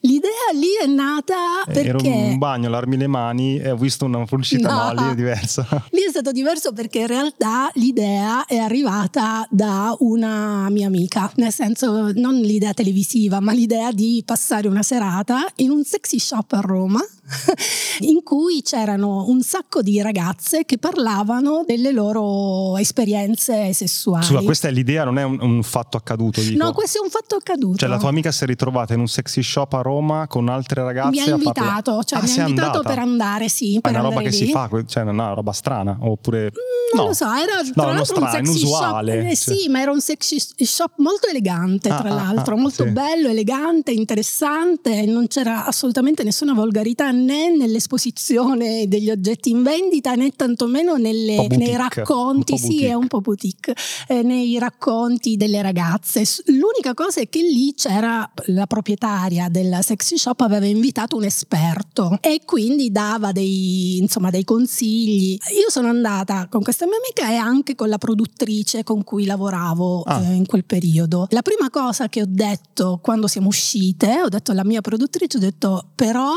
L'idea 0.00 0.30
lì 0.52 0.68
è 0.82 0.86
nata 0.86 1.34
Ero 1.66 1.72
perché 1.96 2.08
in 2.08 2.32
un 2.32 2.38
bagno, 2.38 2.68
larmi 2.68 2.98
le 2.98 3.06
mani 3.06 3.56
e 3.58 3.70
ho 3.70 3.76
visto 3.76 4.04
una 4.04 4.22
pubblicità, 4.26 4.92
no, 4.92 5.00
No. 5.00 5.06
lì 5.06 5.12
è 5.12 5.14
diversa. 5.14 5.66
Lì 5.92 6.00
è 6.06 6.10
stato 6.10 6.30
diverso 6.32 6.74
perché 6.74 6.98
in 6.98 7.06
realtà 7.06 7.70
l'idea 7.74 8.44
è 8.44 8.58
arrivata 8.58 9.46
da 9.48 9.96
una 10.00 10.68
mia 10.68 10.86
amica, 10.88 11.32
nel 11.36 11.52
senso 11.52 12.12
non 12.12 12.34
l'idea 12.34 12.74
televisiva, 12.74 13.40
ma 13.40 13.52
l'idea 13.52 13.90
di 13.92 14.22
passare 14.26 14.68
una 14.68 14.82
serata 14.82 15.46
in 15.56 15.70
un 15.70 15.82
sexy 15.84 16.18
shop 16.18 16.52
a 16.52 16.60
Roma 16.60 17.00
in 18.00 18.22
cui 18.22 18.62
c'erano 18.62 19.24
un 19.28 19.42
sacco 19.42 19.82
di 19.82 20.00
ragazze 20.02 20.64
che 20.64 20.78
parlavano 20.78 21.64
delle 21.66 21.92
loro 21.92 22.76
esperienze 22.76 23.72
sessuali. 23.72 24.24
Scusa, 24.24 24.40
questa 24.40 24.68
è 24.68 24.70
l'idea, 24.70 25.04
non 25.04 25.18
è 25.18 25.22
un, 25.22 25.38
un 25.40 25.62
fatto 25.62 25.96
accaduto, 25.96 26.40
dico. 26.40 26.62
No, 26.62 26.72
questo 26.72 26.98
è 26.98 27.02
un 27.02 27.10
fatto 27.10 27.36
accaduto. 27.36 27.78
Cioè 27.78 27.88
la 27.88 27.98
tua 27.98 28.08
amica 28.08 28.30
si 28.30 28.44
è 28.44 28.46
ritrovata 28.46 28.94
in 28.94 29.00
un 29.00 29.08
sexy 29.08 29.42
shop 29.42 29.72
a 29.74 29.80
Roma 29.80 30.26
con 30.26 30.48
altre 30.48 30.82
ragazze 30.82 31.10
mi 31.10 31.20
ha 31.20 31.34
invitato, 31.34 32.02
cioè 32.04 32.18
Ah, 32.18 32.22
mi 32.22 32.30
ha 32.30 32.46
invitato 32.46 32.78
andata? 32.78 32.88
per 32.88 32.98
andare, 32.98 33.48
sì, 33.48 33.74
Ma 33.74 33.80
per 33.80 33.92
è 33.92 33.94
una 33.98 34.08
roba 34.08 34.20
che 34.20 34.28
lì. 34.28 34.34
si 34.36 34.50
fa, 34.50 34.68
cioè 34.86 35.04
non 35.04 35.20
è 35.20 35.24
una 35.24 35.34
roba 35.34 35.52
strana, 35.52 35.96
oppure... 36.00 36.50
Non 36.94 37.02
no. 37.02 37.08
lo 37.08 37.14
so, 37.14 37.24
era 37.24 37.60
No, 37.60 37.72
tra 37.72 37.84
non 37.86 37.94
l'altro 37.96 38.04
strano, 38.04 38.24
un 38.26 38.44
sexy 38.46 38.60
inusuale, 38.60 39.12
shop. 39.12 39.30
Eh, 39.30 39.36
cioè. 39.36 39.56
Sì, 39.56 39.68
ma 39.68 39.80
era 39.80 39.90
un 39.90 40.00
sexy 40.00 40.38
shop 40.56 40.92
molto 40.98 41.26
elegante, 41.28 41.88
Ah, 41.88 42.00
tra 42.00 42.10
ah, 42.10 42.14
l'altro, 42.14 42.54
ah, 42.54 42.58
molto 42.58 42.84
sì. 42.84 42.90
bello, 42.90 43.28
elegante, 43.28 43.90
interessante. 43.92 45.04
Non 45.06 45.26
c'era 45.26 45.66
assolutamente 45.66 46.22
nessuna 46.22 46.52
volgarità 46.54 47.06
né 47.14 47.50
nell'esposizione 47.56 48.86
degli 48.88 49.10
oggetti 49.10 49.50
in 49.50 49.62
vendita 49.62 50.14
né 50.14 50.30
tantomeno 50.30 50.96
nelle- 50.96 51.46
nei 51.48 51.76
racconti. 51.76 52.58
sì, 52.58 52.84
è 52.84 52.94
un 52.94 53.06
po' 53.08 53.20
boutique. 53.20 53.74
eh, 54.08 54.22
nei 54.22 54.58
racconti 54.58 55.36
delle 55.36 55.62
ragazze. 55.62 56.22
L'unica 56.46 56.94
cosa 56.94 57.20
è 57.20 57.28
che 57.28 57.40
lì 57.42 57.74
c'era 57.74 58.28
la 58.46 58.66
proprietaria 58.66 59.48
del 59.48 59.78
sexy 59.82 60.16
shop 60.18 60.40
aveva 60.42 60.66
invitato 60.66 61.16
un 61.16 61.24
esperto 61.24 62.18
e 62.20 62.42
quindi 62.44 62.90
dava 62.90 63.32
dei, 63.32 63.98
insomma, 63.98 64.30
dei 64.30 64.44
consigli. 64.44 65.32
Io 65.58 65.70
sono 65.70 65.88
andata 65.88 66.48
con 66.50 66.62
questa 66.62 66.86
mia 66.86 66.96
amica 66.96 67.32
e 67.32 67.36
anche 67.36 67.74
con 67.74 67.88
la 67.88 67.98
produttrice 67.98 68.82
con 68.82 69.04
cui 69.04 69.24
lavoravo 69.24 70.02
Ah. 70.02 70.22
eh, 70.22 70.34
in 70.34 70.46
quel 70.46 70.64
periodo. 70.64 71.26
La 71.30 71.42
prima 71.42 71.70
cosa 71.70 72.08
che 72.08 72.22
ho 72.22 72.26
detto 72.28 72.98
quando 73.02 73.26
siamo 73.26 73.48
uscite, 73.48 74.20
ho 74.22 74.28
detto 74.28 74.50
alla 74.52 74.64
mia 74.64 74.80
produttrice, 74.80 75.36
ho 75.36 75.40
detto 75.40 75.90
però 75.94 76.32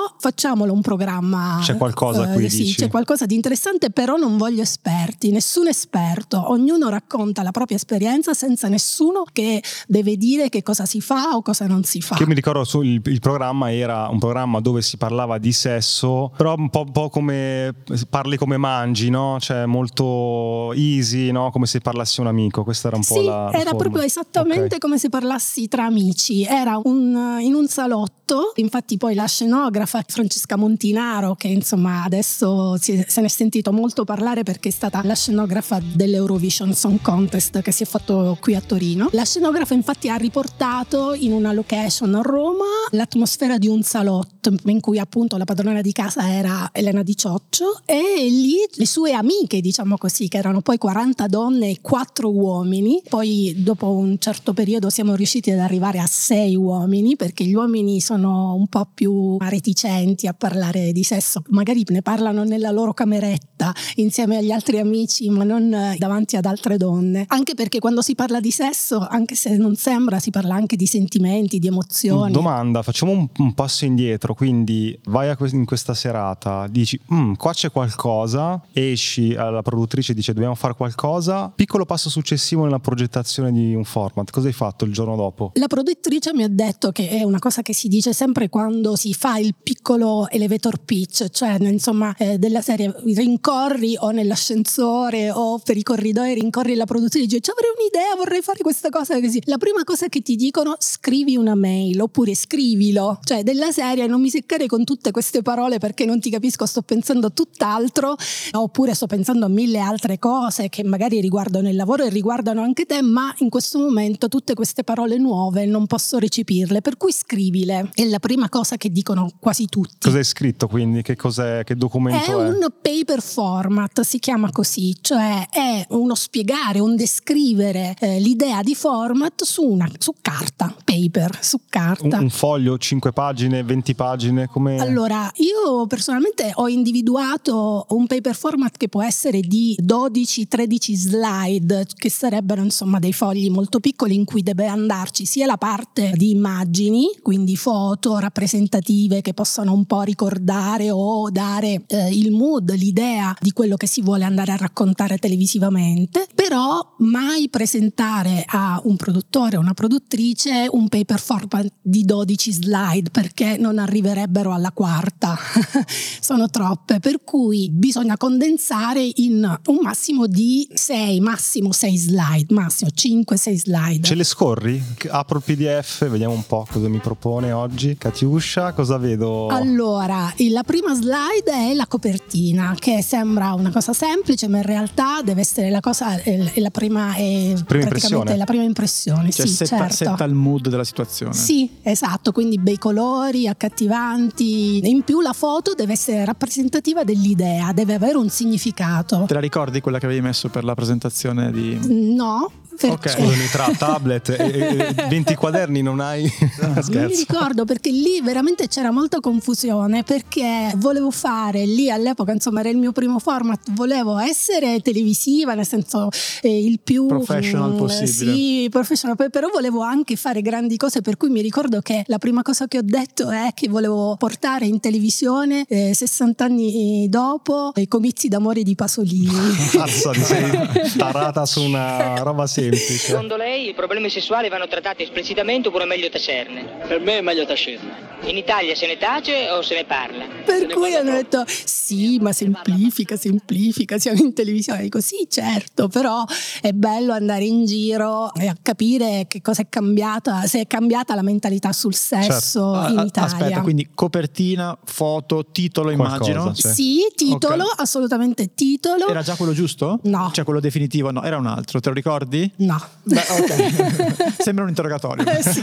facciamolo 0.68 0.74
un 0.74 0.82
programma. 0.82 1.60
C'è 1.62 1.78
qualcosa 1.78 2.32
eh, 2.32 2.34
qui, 2.34 2.50
sì, 2.50 2.58
dici? 2.64 2.76
c'è 2.76 2.90
qualcosa 2.90 3.26
di 3.26 3.36
interessante, 3.36 3.90
però 3.90 4.16
non 4.16 4.38
voglio 4.38 4.62
esperti, 4.62 5.32
nessun 5.32 5.68
esperto. 5.68 6.52
Ognuno 6.52 6.90
racconta 6.90 7.44
la 7.44 7.52
propria 7.52 7.78
esperienza 7.78 8.34
senza 8.34 8.68
nessuno 8.68 9.24
che 9.32 9.64
deve 9.88 10.18
dire 10.18 10.50
che 10.50 10.64
cosa 10.64 10.86
si 10.86 11.02
fa 11.02 11.36
o 11.36 11.42
cosa 11.42 11.66
non 11.68 11.84
si 11.84 12.02
fa. 12.02 12.16
Che 12.16 12.22
io 12.24 12.28
mi 12.28 12.34
ricordo 12.36 12.66
il, 12.84 13.02
il 13.06 13.20
programma 13.20 13.72
era 13.74 14.08
un 14.10 14.20
programma 14.20 14.60
dove 14.60 14.82
si 14.82 14.98
parlava 14.98 15.38
di 15.38 15.52
sesso, 15.52 16.32
però 16.36 16.56
un 16.58 16.70
po', 16.70 16.82
un 16.82 16.92
po' 16.92 17.10
come 17.10 17.74
parli 18.10 18.38
come 18.38 18.58
mangi, 18.58 19.10
no? 19.10 19.38
Cioè 19.40 19.66
molto 19.66 20.74
easy, 20.74 21.32
no? 21.32 21.52
Come 21.52 21.66
se 21.66 21.80
parlassi 21.80 22.20
un 22.20 22.28
amico. 22.28 22.64
Questa 22.64 22.88
era 22.88 22.98
un 22.98 23.04
po' 23.04 23.16
Sì, 23.20 23.26
la. 23.26 23.44
la 23.46 23.52
era 23.52 23.64
forma. 23.72 23.78
proprio 23.78 24.02
esattamente 24.04 24.76
Ok. 24.76 24.80
come 24.82 24.98
se 24.98 25.10
parlassi 25.10 25.68
tra 25.68 25.86
amici. 25.86 26.44
Era 26.44 26.80
un- 26.84 27.38
in 27.42 27.54
un 27.54 27.68
salotto, 27.68 28.52
infatti 28.56 28.98
poi 28.98 29.14
la 29.16 29.26
scenografa 29.26 30.04
Francesca 30.08 30.57
Montinaro, 30.58 31.36
che 31.36 31.48
insomma 31.48 32.04
adesso 32.04 32.76
si- 32.78 33.04
se 33.08 33.22
ne 33.22 33.28
è 33.28 33.30
sentito 33.30 33.72
molto 33.72 34.04
parlare 34.04 34.44
perché 34.44 34.70
è 34.70 34.72
stata 34.72 35.02
la 35.04 35.16
scenografa 35.16 35.80
dell'Eurovision 35.82 36.74
Song 36.74 37.02
Contest 37.02 37.62
che 37.62 37.72
si 37.72 37.84
è 37.84 37.86
fatto 37.86 38.38
qui 38.42 38.56
a 38.56 38.62
Torino. 38.62 39.10
La 39.12 39.24
scenografa 39.24 39.74
infatti 39.74 40.10
ha 40.10 40.16
riportato 40.16 41.14
in 41.14 41.32
una 41.32 41.54
location 41.54 42.16
a 42.16 42.22
Roma 42.22 42.66
l'atmosfera 42.92 43.58
di 43.58 43.68
un 43.68 43.84
salotto 43.84 44.54
in 44.66 44.80
cui 44.80 44.98
appunto 44.98 45.38
la 45.38 45.46
padrona 45.46 45.82
di 45.82 45.92
casa 45.92 46.32
era 46.32 46.70
Elena 46.74 47.04
Di 47.04 47.16
Cioccio 47.16 47.82
e 47.86 48.28
lì 48.30 48.56
le 48.74 48.86
sue 48.86 49.14
amiche, 49.14 49.62
diciamo 49.62 49.98
così, 49.98 50.28
che 50.28 50.38
erano 50.38 50.62
poi 50.62 50.78
40 50.78 51.28
donne 51.28 51.70
e 51.70 51.80
4 51.82 52.32
uomini. 52.32 53.02
Poi 53.08 53.56
dopo 53.58 53.92
un 53.92 54.18
certo 54.20 54.54
periodo 54.54 54.90
siamo 54.90 55.16
riusciti 55.16 55.52
ad 55.52 55.60
arrivare 55.60 56.00
a 56.00 56.08
6 56.08 56.56
uomini 56.56 57.16
perché 57.16 57.44
gli 57.44 57.54
uomini 57.54 58.00
sono 58.00 58.54
un 58.54 58.68
po' 58.68 58.88
più 58.94 59.38
reticenti 59.40 60.28
a 60.28 60.34
parlare 60.34 60.47
di 60.92 61.04
sesso, 61.04 61.42
magari 61.50 61.84
ne 61.88 62.02
parlano 62.02 62.44
nella 62.44 62.72
loro 62.72 62.94
cameretta 62.94 63.74
insieme 63.96 64.38
agli 64.38 64.52
altri 64.52 64.80
amici, 64.80 65.30
ma 65.30 65.44
non 65.44 65.96
davanti 65.98 66.36
ad 66.36 66.46
altre 66.46 66.78
donne. 66.78 67.26
Anche 67.28 67.54
perché 67.54 67.80
quando 67.80 68.02
si 68.02 68.16
parla 68.16 68.40
di 68.40 68.52
sesso, 68.52 69.00
anche 69.00 69.36
se 69.36 69.58
non 69.58 69.76
sembra, 69.76 70.20
si 70.20 70.30
parla 70.30 70.56
anche 70.56 70.76
di 70.76 70.86
sentimenti, 70.86 71.60
di 71.60 71.68
emozioni. 71.68 72.32
Domanda, 72.32 72.82
facciamo 72.82 73.12
un, 73.12 73.28
un 73.38 73.54
passo 73.54 73.86
indietro, 73.86 74.34
quindi 74.34 74.98
vai 75.06 75.36
que- 75.36 75.50
in 75.52 75.66
questa 75.66 75.94
serata, 75.94 76.68
dici 76.68 77.00
mm, 77.14 77.34
qua 77.34 77.54
c'è 77.54 77.72
qualcosa, 77.72 78.62
esci 78.72 79.36
alla 79.36 79.62
produttrice 79.62 80.12
e 80.12 80.16
dice 80.16 80.34
dobbiamo 80.34 80.56
fare 80.56 80.76
qualcosa, 80.76 81.52
piccolo 81.54 81.86
passo 81.86 82.10
successivo 82.10 82.64
nella 82.64 82.80
progettazione 82.80 83.52
di 83.52 83.74
un 83.74 83.84
format, 83.84 84.30
cosa 84.30 84.48
hai 84.48 84.54
fatto 84.54 84.86
il 84.86 84.94
giorno 84.94 85.16
dopo? 85.16 85.52
La 85.56 85.68
produttrice 85.68 86.34
mi 86.34 86.44
ha 86.44 86.50
detto 86.50 86.92
che 86.92 87.10
è 87.10 87.24
una 87.24 87.40
cosa 87.40 87.62
che 87.62 87.74
si 87.74 87.88
dice 87.88 88.14
sempre 88.14 88.50
quando 88.50 88.96
si 88.96 89.14
fa 89.14 89.38
il 89.38 89.56
piccolo 89.62 90.28
elevator 90.38 90.78
pitch, 90.84 91.30
cioè 91.30 91.58
insomma 91.60 92.16
eh, 92.18 92.38
della 92.38 92.62
serie 92.62 92.94
rincorri 93.04 93.98
o 94.00 94.12
nell'ascensore 94.12 95.32
o 95.32 95.60
per 95.60 95.78
i 95.78 95.84
corridoi 95.84 96.34
rincorri 96.34 96.76
la 96.76 96.86
produttrice 96.86 97.26
e 97.26 97.28
dici 97.28 97.52
avrei 97.52 97.72
un'idea, 97.78 98.16
vorrei 98.16 98.42
fare 98.42 98.60
questa 98.60 98.90
cosa 98.90 99.20
così. 99.20 99.42
La 99.46 99.58
prima 99.58 99.84
cosa 99.84 100.08
che 100.08 100.22
ti 100.22 100.36
dicono 100.36 100.76
scrivi 100.80 101.36
una 101.36 101.56
mail 101.56 102.02
oppure 102.02 102.34
scrivilo, 102.36 103.20
cioè 103.24 103.44
della 103.44 103.72
serie 103.72 104.08
non 104.08 104.22
mi 104.22 104.30
seccare 104.30 104.68
con 104.68 104.84
tutte 104.84 105.12
queste 105.12 105.42
parole 105.42 105.80
perché 105.80 106.06
non 106.06 106.20
ti 106.20 106.30
capisco, 106.30 106.66
sto 106.66 106.82
pensando 106.82 107.28
a 107.28 107.30
tutt'altro 107.30 108.16
oppure 108.52 108.94
sto 108.94 109.08
pensando 109.08 109.46
a 109.46 109.50
mille 109.50 109.80
altre 109.80 110.20
cose 110.20 110.70
che 110.70 110.84
magari 110.84 111.20
riguardano 111.20 111.70
il 111.70 111.76
lavoro 111.76 112.04
e 112.04 112.10
riguardano 112.10 112.62
anche 112.62 112.86
te, 112.86 113.02
ma 113.02 113.34
in 113.40 113.50
questo 113.50 113.80
momento 113.80 114.28
tutte 114.28 114.54
queste 114.54 114.84
parole 114.84 115.18
nuove 115.18 115.66
non 115.66 115.88
posso 115.88 116.18
recepirle, 116.20 116.82
per 116.82 116.98
cui 116.98 117.12
scrivile. 117.12 117.90
È 117.94 118.06
la 118.06 118.20
prima 118.20 118.50
cosa 118.50 118.78
che 118.78 118.90
dicono 118.90 119.32
quasi 119.40 119.66
tutti. 119.68 119.98
Cos'è 120.00 120.24
scritto 120.28 120.68
quindi? 120.68 121.02
Che, 121.02 121.16
cos'è, 121.16 121.64
che 121.64 121.76
documento 121.76 122.26
è? 122.26 122.30
È 122.30 122.34
un 122.36 122.68
paper 122.82 123.22
format, 123.22 124.02
si 124.02 124.20
chiama 124.20 124.52
così, 124.52 124.96
cioè 125.02 125.48
è 125.50 125.86
uno 125.90 126.14
spiegare, 126.16 126.80
un 126.80 126.96
descrivere 126.96 127.96
eh, 128.00 128.20
l'idea 128.20 128.62
di 128.62 128.76
format 128.76 129.44
su, 129.44 129.64
una, 129.64 129.90
su 129.98 130.14
carta, 130.22 130.76
paper, 130.84 131.40
su 131.42 131.62
carta. 131.68 132.18
Un, 132.18 132.24
un 132.24 132.30
foglio, 132.30 132.78
5 132.78 133.12
pagine, 133.14 133.64
20 133.64 133.96
pagine? 133.96 134.48
Come... 134.48 134.78
Allora, 134.78 135.32
io 135.36 135.88
personalmente 135.88 136.52
ho 136.54 136.68
individuato 136.68 137.86
un 137.90 138.06
paper 138.08 138.36
format 138.36 138.78
che 138.78 138.90
può 138.90 139.02
essere 139.02 139.40
di 139.40 139.78
12-13 139.82 140.94
slide, 140.94 141.88
che 141.96 142.10
sarebbero 142.10 142.62
insomma 142.62 143.00
dei 143.00 143.14
fogli 143.14 143.50
molto 143.50 143.80
piccoli 143.80 144.16
in 144.16 144.26
cui 144.26 144.44
deve 144.44 144.68
andarci 144.68 145.26
sia 145.26 145.46
la 145.46 145.58
parte 145.58 146.12
di 146.16 146.32
immagini, 146.32 147.10
quindi 147.22 147.56
foto 147.56 148.18
rappresentative 148.20 149.22
che 149.22 149.34
possano 149.34 149.74
un 149.74 149.86
po' 149.86 150.04
ricordare 150.18 150.90
o 150.90 151.30
dare 151.30 151.84
eh, 151.86 152.10
il 152.10 152.32
mood, 152.32 152.74
l'idea 152.74 153.36
di 153.40 153.52
quello 153.52 153.78
che 153.78 153.86
si 153.86 154.02
vuole 154.02 154.24
andare 154.24 154.52
a 154.52 154.56
raccontare 154.56 155.20
televisivamente, 155.20 156.28
però 156.34 156.96
mai 157.00 157.50
presentare 157.50 158.44
a 158.48 158.82
un 158.86 158.96
produttore 158.96 159.58
o 159.58 159.60
una 159.60 159.76
produttrice 159.76 160.68
un 160.72 160.90
paper 160.90 161.20
format 161.20 161.72
di 161.80 162.04
12 162.04 162.52
slide 162.52 163.12
perché 163.12 163.58
non 163.58 163.78
arriverebbero 163.78 164.54
alla 164.54 164.72
quarta, 164.72 165.38
sono 166.20 166.50
troppe, 166.50 167.00
per 167.00 167.24
cui 167.24 167.70
bisogna 167.70 168.18
condensare 168.18 169.08
in 169.16 169.60
un 169.68 169.78
massimo 169.84 170.26
di 170.26 170.68
6, 170.74 171.20
massimo 171.20 171.72
6 171.72 171.98
slide, 171.98 172.54
massimo 172.56 172.90
5-6 172.92 173.54
slide. 173.54 174.08
Ce 174.08 174.16
le 174.16 174.24
scorri? 174.24 174.82
Apro 175.10 175.38
il 175.38 175.44
PDF, 175.44 176.08
vediamo 176.10 176.34
un 176.34 176.46
po' 176.48 176.66
cosa 176.72 176.88
mi 176.88 176.98
propone 176.98 177.52
oggi. 177.52 177.96
Katiuscia, 177.96 178.74
cosa 178.74 178.98
vedo? 178.98 179.48
Allora, 179.50 179.97
la 180.06 180.64
prima 180.64 180.94
slide 180.94 181.72
è 181.72 181.74
la 181.74 181.88
copertina, 181.88 182.76
che 182.78 183.02
sembra 183.02 183.54
una 183.54 183.72
cosa 183.72 183.94
semplice, 183.94 184.48
ma 184.48 184.58
in 184.58 184.64
realtà 184.64 185.22
deve 185.24 185.42
essere 185.42 185.70
la 185.70 185.80
cosa, 185.80 186.22
è 186.22 186.60
la 186.60 186.70
prima, 186.70 187.14
è 187.16 187.54
prima 187.66 187.84
impressione. 187.84 188.38
La 188.38 188.46
prima 188.46 188.64
impressione, 188.64 189.32
cioè 189.32 189.48
sì, 189.48 189.54
setta, 189.54 189.78
certo. 189.78 189.96
setta 189.96 190.24
il 190.24 190.34
mood 190.34 190.70
della 190.70 190.84
situazione. 190.84 191.34
Sì, 191.34 191.70
esatto, 191.82 192.32
quindi 192.32 192.58
bei 192.60 192.78
colori, 192.78 193.48
accattivanti. 193.48 194.88
In 194.90 195.04
più 195.04 195.22
la 195.22 195.34
foto 195.34 195.74
deve 195.74 195.94
essere 195.94 196.26
rappresentativa 196.26 197.04
dell'idea, 197.04 197.72
deve 197.74 197.94
avere 197.96 198.18
un 198.18 198.30
significato. 198.30 199.26
Te 199.28 199.34
la 199.34 199.40
ricordi 199.40 199.82
quella 199.82 200.00
che 200.00 200.06
avevi 200.06 200.22
messo 200.22 200.50
per 200.50 200.64
la 200.64 200.76
presentazione 200.76 201.52
di... 201.52 201.80
No, 202.16 202.52
perché? 202.78 203.10
Scusami, 203.10 203.48
tra 203.52 203.72
tablet 203.78 204.30
e, 204.30 204.94
e 204.96 205.08
20 205.10 205.36
quaderni 205.36 205.82
non 205.82 206.00
hai... 206.00 206.32
non 206.62 206.84
mi 206.90 207.06
ricordo 207.08 207.66
perché 207.66 207.90
lì 207.90 208.22
veramente 208.22 208.68
c'era 208.68 208.92
molta 208.92 209.20
confusione 209.20 210.04
perché 210.04 210.72
volevo 210.78 211.12
fare 211.12 211.66
lì 211.66 211.90
all'epoca, 211.90 212.32
insomma 212.32 212.60
era 212.62 212.70
il 212.70 212.78
mio 212.78 212.92
primo 212.92 213.20
format, 213.20 213.72
volevo 213.72 214.18
essere 214.18 214.80
televisiva, 214.82 215.54
nel 215.54 215.68
senso 215.68 216.10
eh, 216.42 216.64
il 216.64 216.80
più... 216.82 217.08
Professional 217.08 217.74
mh, 217.74 217.78
possibile. 217.78 218.08
Sì, 218.08 218.68
professional, 218.70 219.16
però 219.30 219.50
volevo 219.52 219.82
anche 219.82 220.16
fare 220.16 220.42
grandi 220.42 220.78
cose 220.78 221.02
per 221.02 221.18
cui 221.18 221.30
mi 221.30 221.42
ricordo 221.42 221.82
che 221.82 222.04
la 222.08 222.18
prima 222.18 222.42
cosa 222.42 222.68
che 222.68 222.78
ho 222.78 222.84
detto 222.84 223.30
è 223.30 223.52
che 223.54 223.68
volevo 223.68 224.16
portare 224.18 224.66
in 224.66 224.80
televisione 224.80 225.66
eh, 225.68 225.94
60 225.94 226.44
anni 226.44 227.08
dopo 227.10 227.72
i 227.76 227.88
comizi 227.88 228.28
d'amore 228.28 228.64
di 228.64 228.76
Pasolini. 228.76 229.30
Ti 229.72 230.22
sei 230.22 230.94
tarata 230.98 231.46
su 231.46 231.62
una 231.64 232.18
roba 232.20 232.46
semplice. 232.76 233.08
Secondo 233.08 233.36
lei 233.38 233.70
i 233.70 233.74
problemi 233.74 234.10
sessuali 234.10 234.50
vanno 234.50 234.68
trattati 234.68 235.04
esplicitamente 235.04 235.68
oppure 235.68 235.84
è 235.84 235.88
meglio 235.88 236.10
tacerne? 236.10 236.64
Per 236.88 237.00
me 237.00 237.18
è 237.20 237.22
meglio 237.22 237.46
tacerne. 237.46 238.06
In 238.24 238.36
Italia 238.36 238.74
se 238.76 238.88
ne 238.88 238.98
tace 238.98 239.50
o 239.52 239.62
se 239.62 239.76
ne 239.76 239.86
parla? 239.86 240.26
Per 240.44 240.66
cui 240.74 240.96
hanno 240.96 241.12
detto 241.12 241.44
sì, 241.48 242.18
ma 242.20 242.32
semplifica, 242.34 243.16
semplifica, 243.16 243.98
siamo 244.00 244.20
in 244.20 244.34
televisione. 244.34 244.82
Dico 244.82 245.00
sì, 245.00 245.28
certo, 245.30 245.88
però 245.88 246.24
è 246.62 246.72
bello 246.72 247.14
andare 247.14 247.44
in 247.46 247.66
giro 247.66 248.34
e 248.34 248.48
a 248.48 248.56
capire 248.62 249.26
che 249.28 249.42
cosa 249.42 249.62
è 249.62 249.68
cambiata, 249.70 250.42
se 250.48 250.62
è 250.62 250.68
cambiata 250.68 251.14
la 251.16 251.22
mentalità 251.22 251.72
sul 251.74 251.94
sesso 251.94 252.74
Certo. 252.74 252.92
in 252.94 253.06
Italia. 253.06 253.36
Aspetta, 253.36 253.62
quindi 253.62 253.90
copertina, 253.94 254.78
foto, 254.84 255.46
titolo, 255.52 255.94
Qualcosa, 255.96 256.32
immagino. 256.32 256.54
sì. 256.56 256.74
Sì, 256.74 257.00
titolo, 257.16 257.64
Ok. 257.66 257.82
assolutamente 257.82 258.54
titolo. 258.56 259.08
Era 259.08 259.22
già 259.22 259.36
quello 259.36 259.54
giusto? 259.54 260.00
No. 260.04 260.32
Cioè 260.34 260.44
quello 260.44 260.60
definitivo? 260.60 261.12
No, 261.12 261.22
era 261.24 261.38
un 261.38 261.46
altro, 261.46 261.80
te 261.80 261.90
lo 261.90 261.96
ricordi? 261.96 262.52
No. 262.60 262.82
Beh, 263.04 263.22
ok. 263.30 264.34
Sembra 264.42 264.64
un 264.64 264.70
interrogatorio. 264.70 265.26
Eh, 265.26 265.44
sì. 265.44 265.62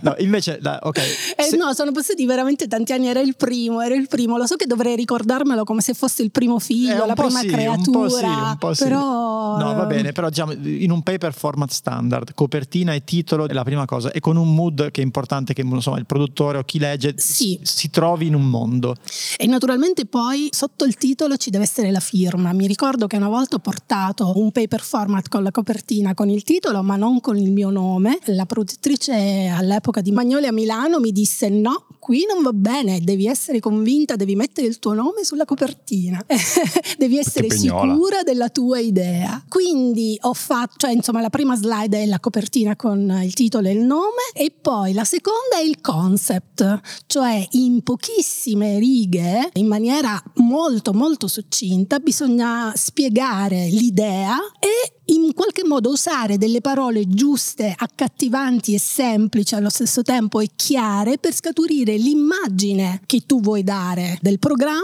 No, 0.00 0.14
invece, 0.18 0.58
dai, 0.60 0.76
ok. 0.80 0.98
Eh, 1.36 1.42
Se- 1.44 1.56
no, 1.56 1.72
sono 1.72 1.92
passati 1.92 2.26
veramente 2.26 2.66
tanti 2.66 2.92
anni, 2.92 3.06
era 3.06 3.20
il 3.20 3.36
primo, 3.36 3.80
era 3.80 3.94
il 3.94 4.08
primo. 4.08 4.36
Lo 4.36 4.46
so 4.46 4.56
che 4.56 4.66
dovrei 4.66 4.96
ricordarmelo 4.96 5.64
come 5.64 5.80
se 5.82 5.94
fosse 5.94 6.22
il 6.22 6.30
primo 6.32 6.58
figlio, 6.58 7.04
Eh, 7.04 7.06
la 7.06 7.14
prima 7.14 7.40
sì, 7.40 7.46
creatura. 7.46 7.98
Un 7.98 8.08
po' 8.08 8.16
sì, 8.16 8.24
un 8.24 8.56
po' 8.58 8.74
sì. 8.74 8.82
Però 8.84 9.56
No, 9.58 9.74
va 9.74 9.84
bene, 9.86 10.12
però 10.12 10.28
diciamo 10.28 10.52
in 10.52 10.90
un 10.90 11.02
paper 11.02 11.32
format 11.32 11.70
standard, 11.70 12.34
copertina 12.34 12.92
e 12.94 13.04
titolo 13.04 13.46
è 13.48 13.52
la 13.52 13.64
prima 13.64 13.84
cosa 13.84 14.10
e 14.10 14.18
con 14.20 14.36
un 14.36 14.54
mood 14.54 14.90
che 14.90 15.00
è 15.00 15.04
importante 15.04 15.52
che 15.52 15.60
insomma 15.62 15.98
il 15.98 16.06
produttore 16.06 16.58
o 16.58 16.62
chi 16.64 16.78
legge 16.78 17.14
Sì. 17.18 17.32
si, 17.34 17.60
si 17.62 17.90
trovi 17.90 18.26
in 18.26 18.34
un 18.34 18.48
mondo. 18.48 18.96
E 19.36 19.46
naturalmente 19.46 20.06
poi 20.06 20.48
sotto 20.50 20.84
il 20.84 20.96
titolo 20.96 21.36
ci 21.36 21.50
deve 21.50 21.64
essere 21.64 21.90
la 21.90 22.00
firma. 22.00 22.52
Mi 22.52 22.66
ricordo 22.66 23.06
che 23.06 23.16
una 23.16 23.28
volta 23.28 23.56
ho 23.56 23.60
portato 23.60 24.32
un 24.38 24.50
paper 24.50 24.80
format 24.80 25.28
con 25.28 25.42
la 25.42 25.50
copertina 25.50 26.14
con 26.14 26.30
il 26.32 26.42
titolo, 26.42 26.82
ma 26.82 26.96
non 26.96 27.20
con 27.20 27.36
il 27.36 27.50
mio 27.50 27.70
nome. 27.70 28.18
La 28.26 28.46
produttrice 28.46 29.52
all'epoca 29.54 30.00
di 30.00 30.12
Magnoli 30.12 30.46
a 30.46 30.52
Milano 30.52 30.98
mi 30.98 31.12
disse: 31.12 31.48
No, 31.48 31.86
qui 32.02 32.26
non 32.28 32.42
va 32.42 32.52
bene, 32.52 32.98
devi 32.98 33.28
essere 33.28 33.60
convinta, 33.60 34.16
devi 34.16 34.34
mettere 34.34 34.66
il 34.66 34.80
tuo 34.80 34.92
nome 34.92 35.22
sulla 35.22 35.44
copertina, 35.44 36.20
devi 36.98 37.16
essere 37.16 37.48
sicura 37.48 38.24
della 38.24 38.48
tua 38.48 38.80
idea. 38.80 39.40
Quindi 39.48 40.18
ho 40.22 40.34
fatto, 40.34 40.78
cioè 40.78 40.90
insomma, 40.90 41.20
la 41.20 41.30
prima 41.30 41.54
slide 41.54 42.02
è 42.02 42.06
la 42.06 42.18
copertina 42.18 42.74
con 42.74 43.20
il 43.22 43.32
titolo 43.34 43.68
e 43.68 43.70
il 43.74 43.84
nome, 43.84 44.32
e 44.34 44.50
poi 44.50 44.94
la 44.94 45.04
seconda 45.04 45.58
è 45.60 45.62
il 45.62 45.80
concept, 45.80 46.80
cioè 47.06 47.46
in 47.52 47.84
pochissime 47.84 48.80
righe, 48.80 49.50
in 49.52 49.68
maniera 49.68 50.20
molto 50.38 50.92
molto 50.92 51.28
succinta, 51.28 52.00
bisogna 52.00 52.72
spiegare 52.74 53.68
l'idea 53.68 54.36
e 54.58 55.02
in 55.06 55.34
qualche 55.34 55.64
modo 55.64 55.90
usare 55.90 56.38
delle 56.38 56.60
parole 56.60 57.06
giuste, 57.06 57.74
accattivanti 57.76 58.74
e 58.74 58.78
semplici 58.78 59.54
allo 59.54 59.68
stesso 59.68 60.02
tempo 60.02 60.40
e 60.40 60.50
chiare 60.54 61.18
per 61.18 61.34
scaturire 61.34 61.91
l'immagine 61.96 63.00
che 63.06 63.22
tu 63.26 63.40
vuoi 63.40 63.62
dare 63.62 64.18
del 64.20 64.38
programma 64.38 64.80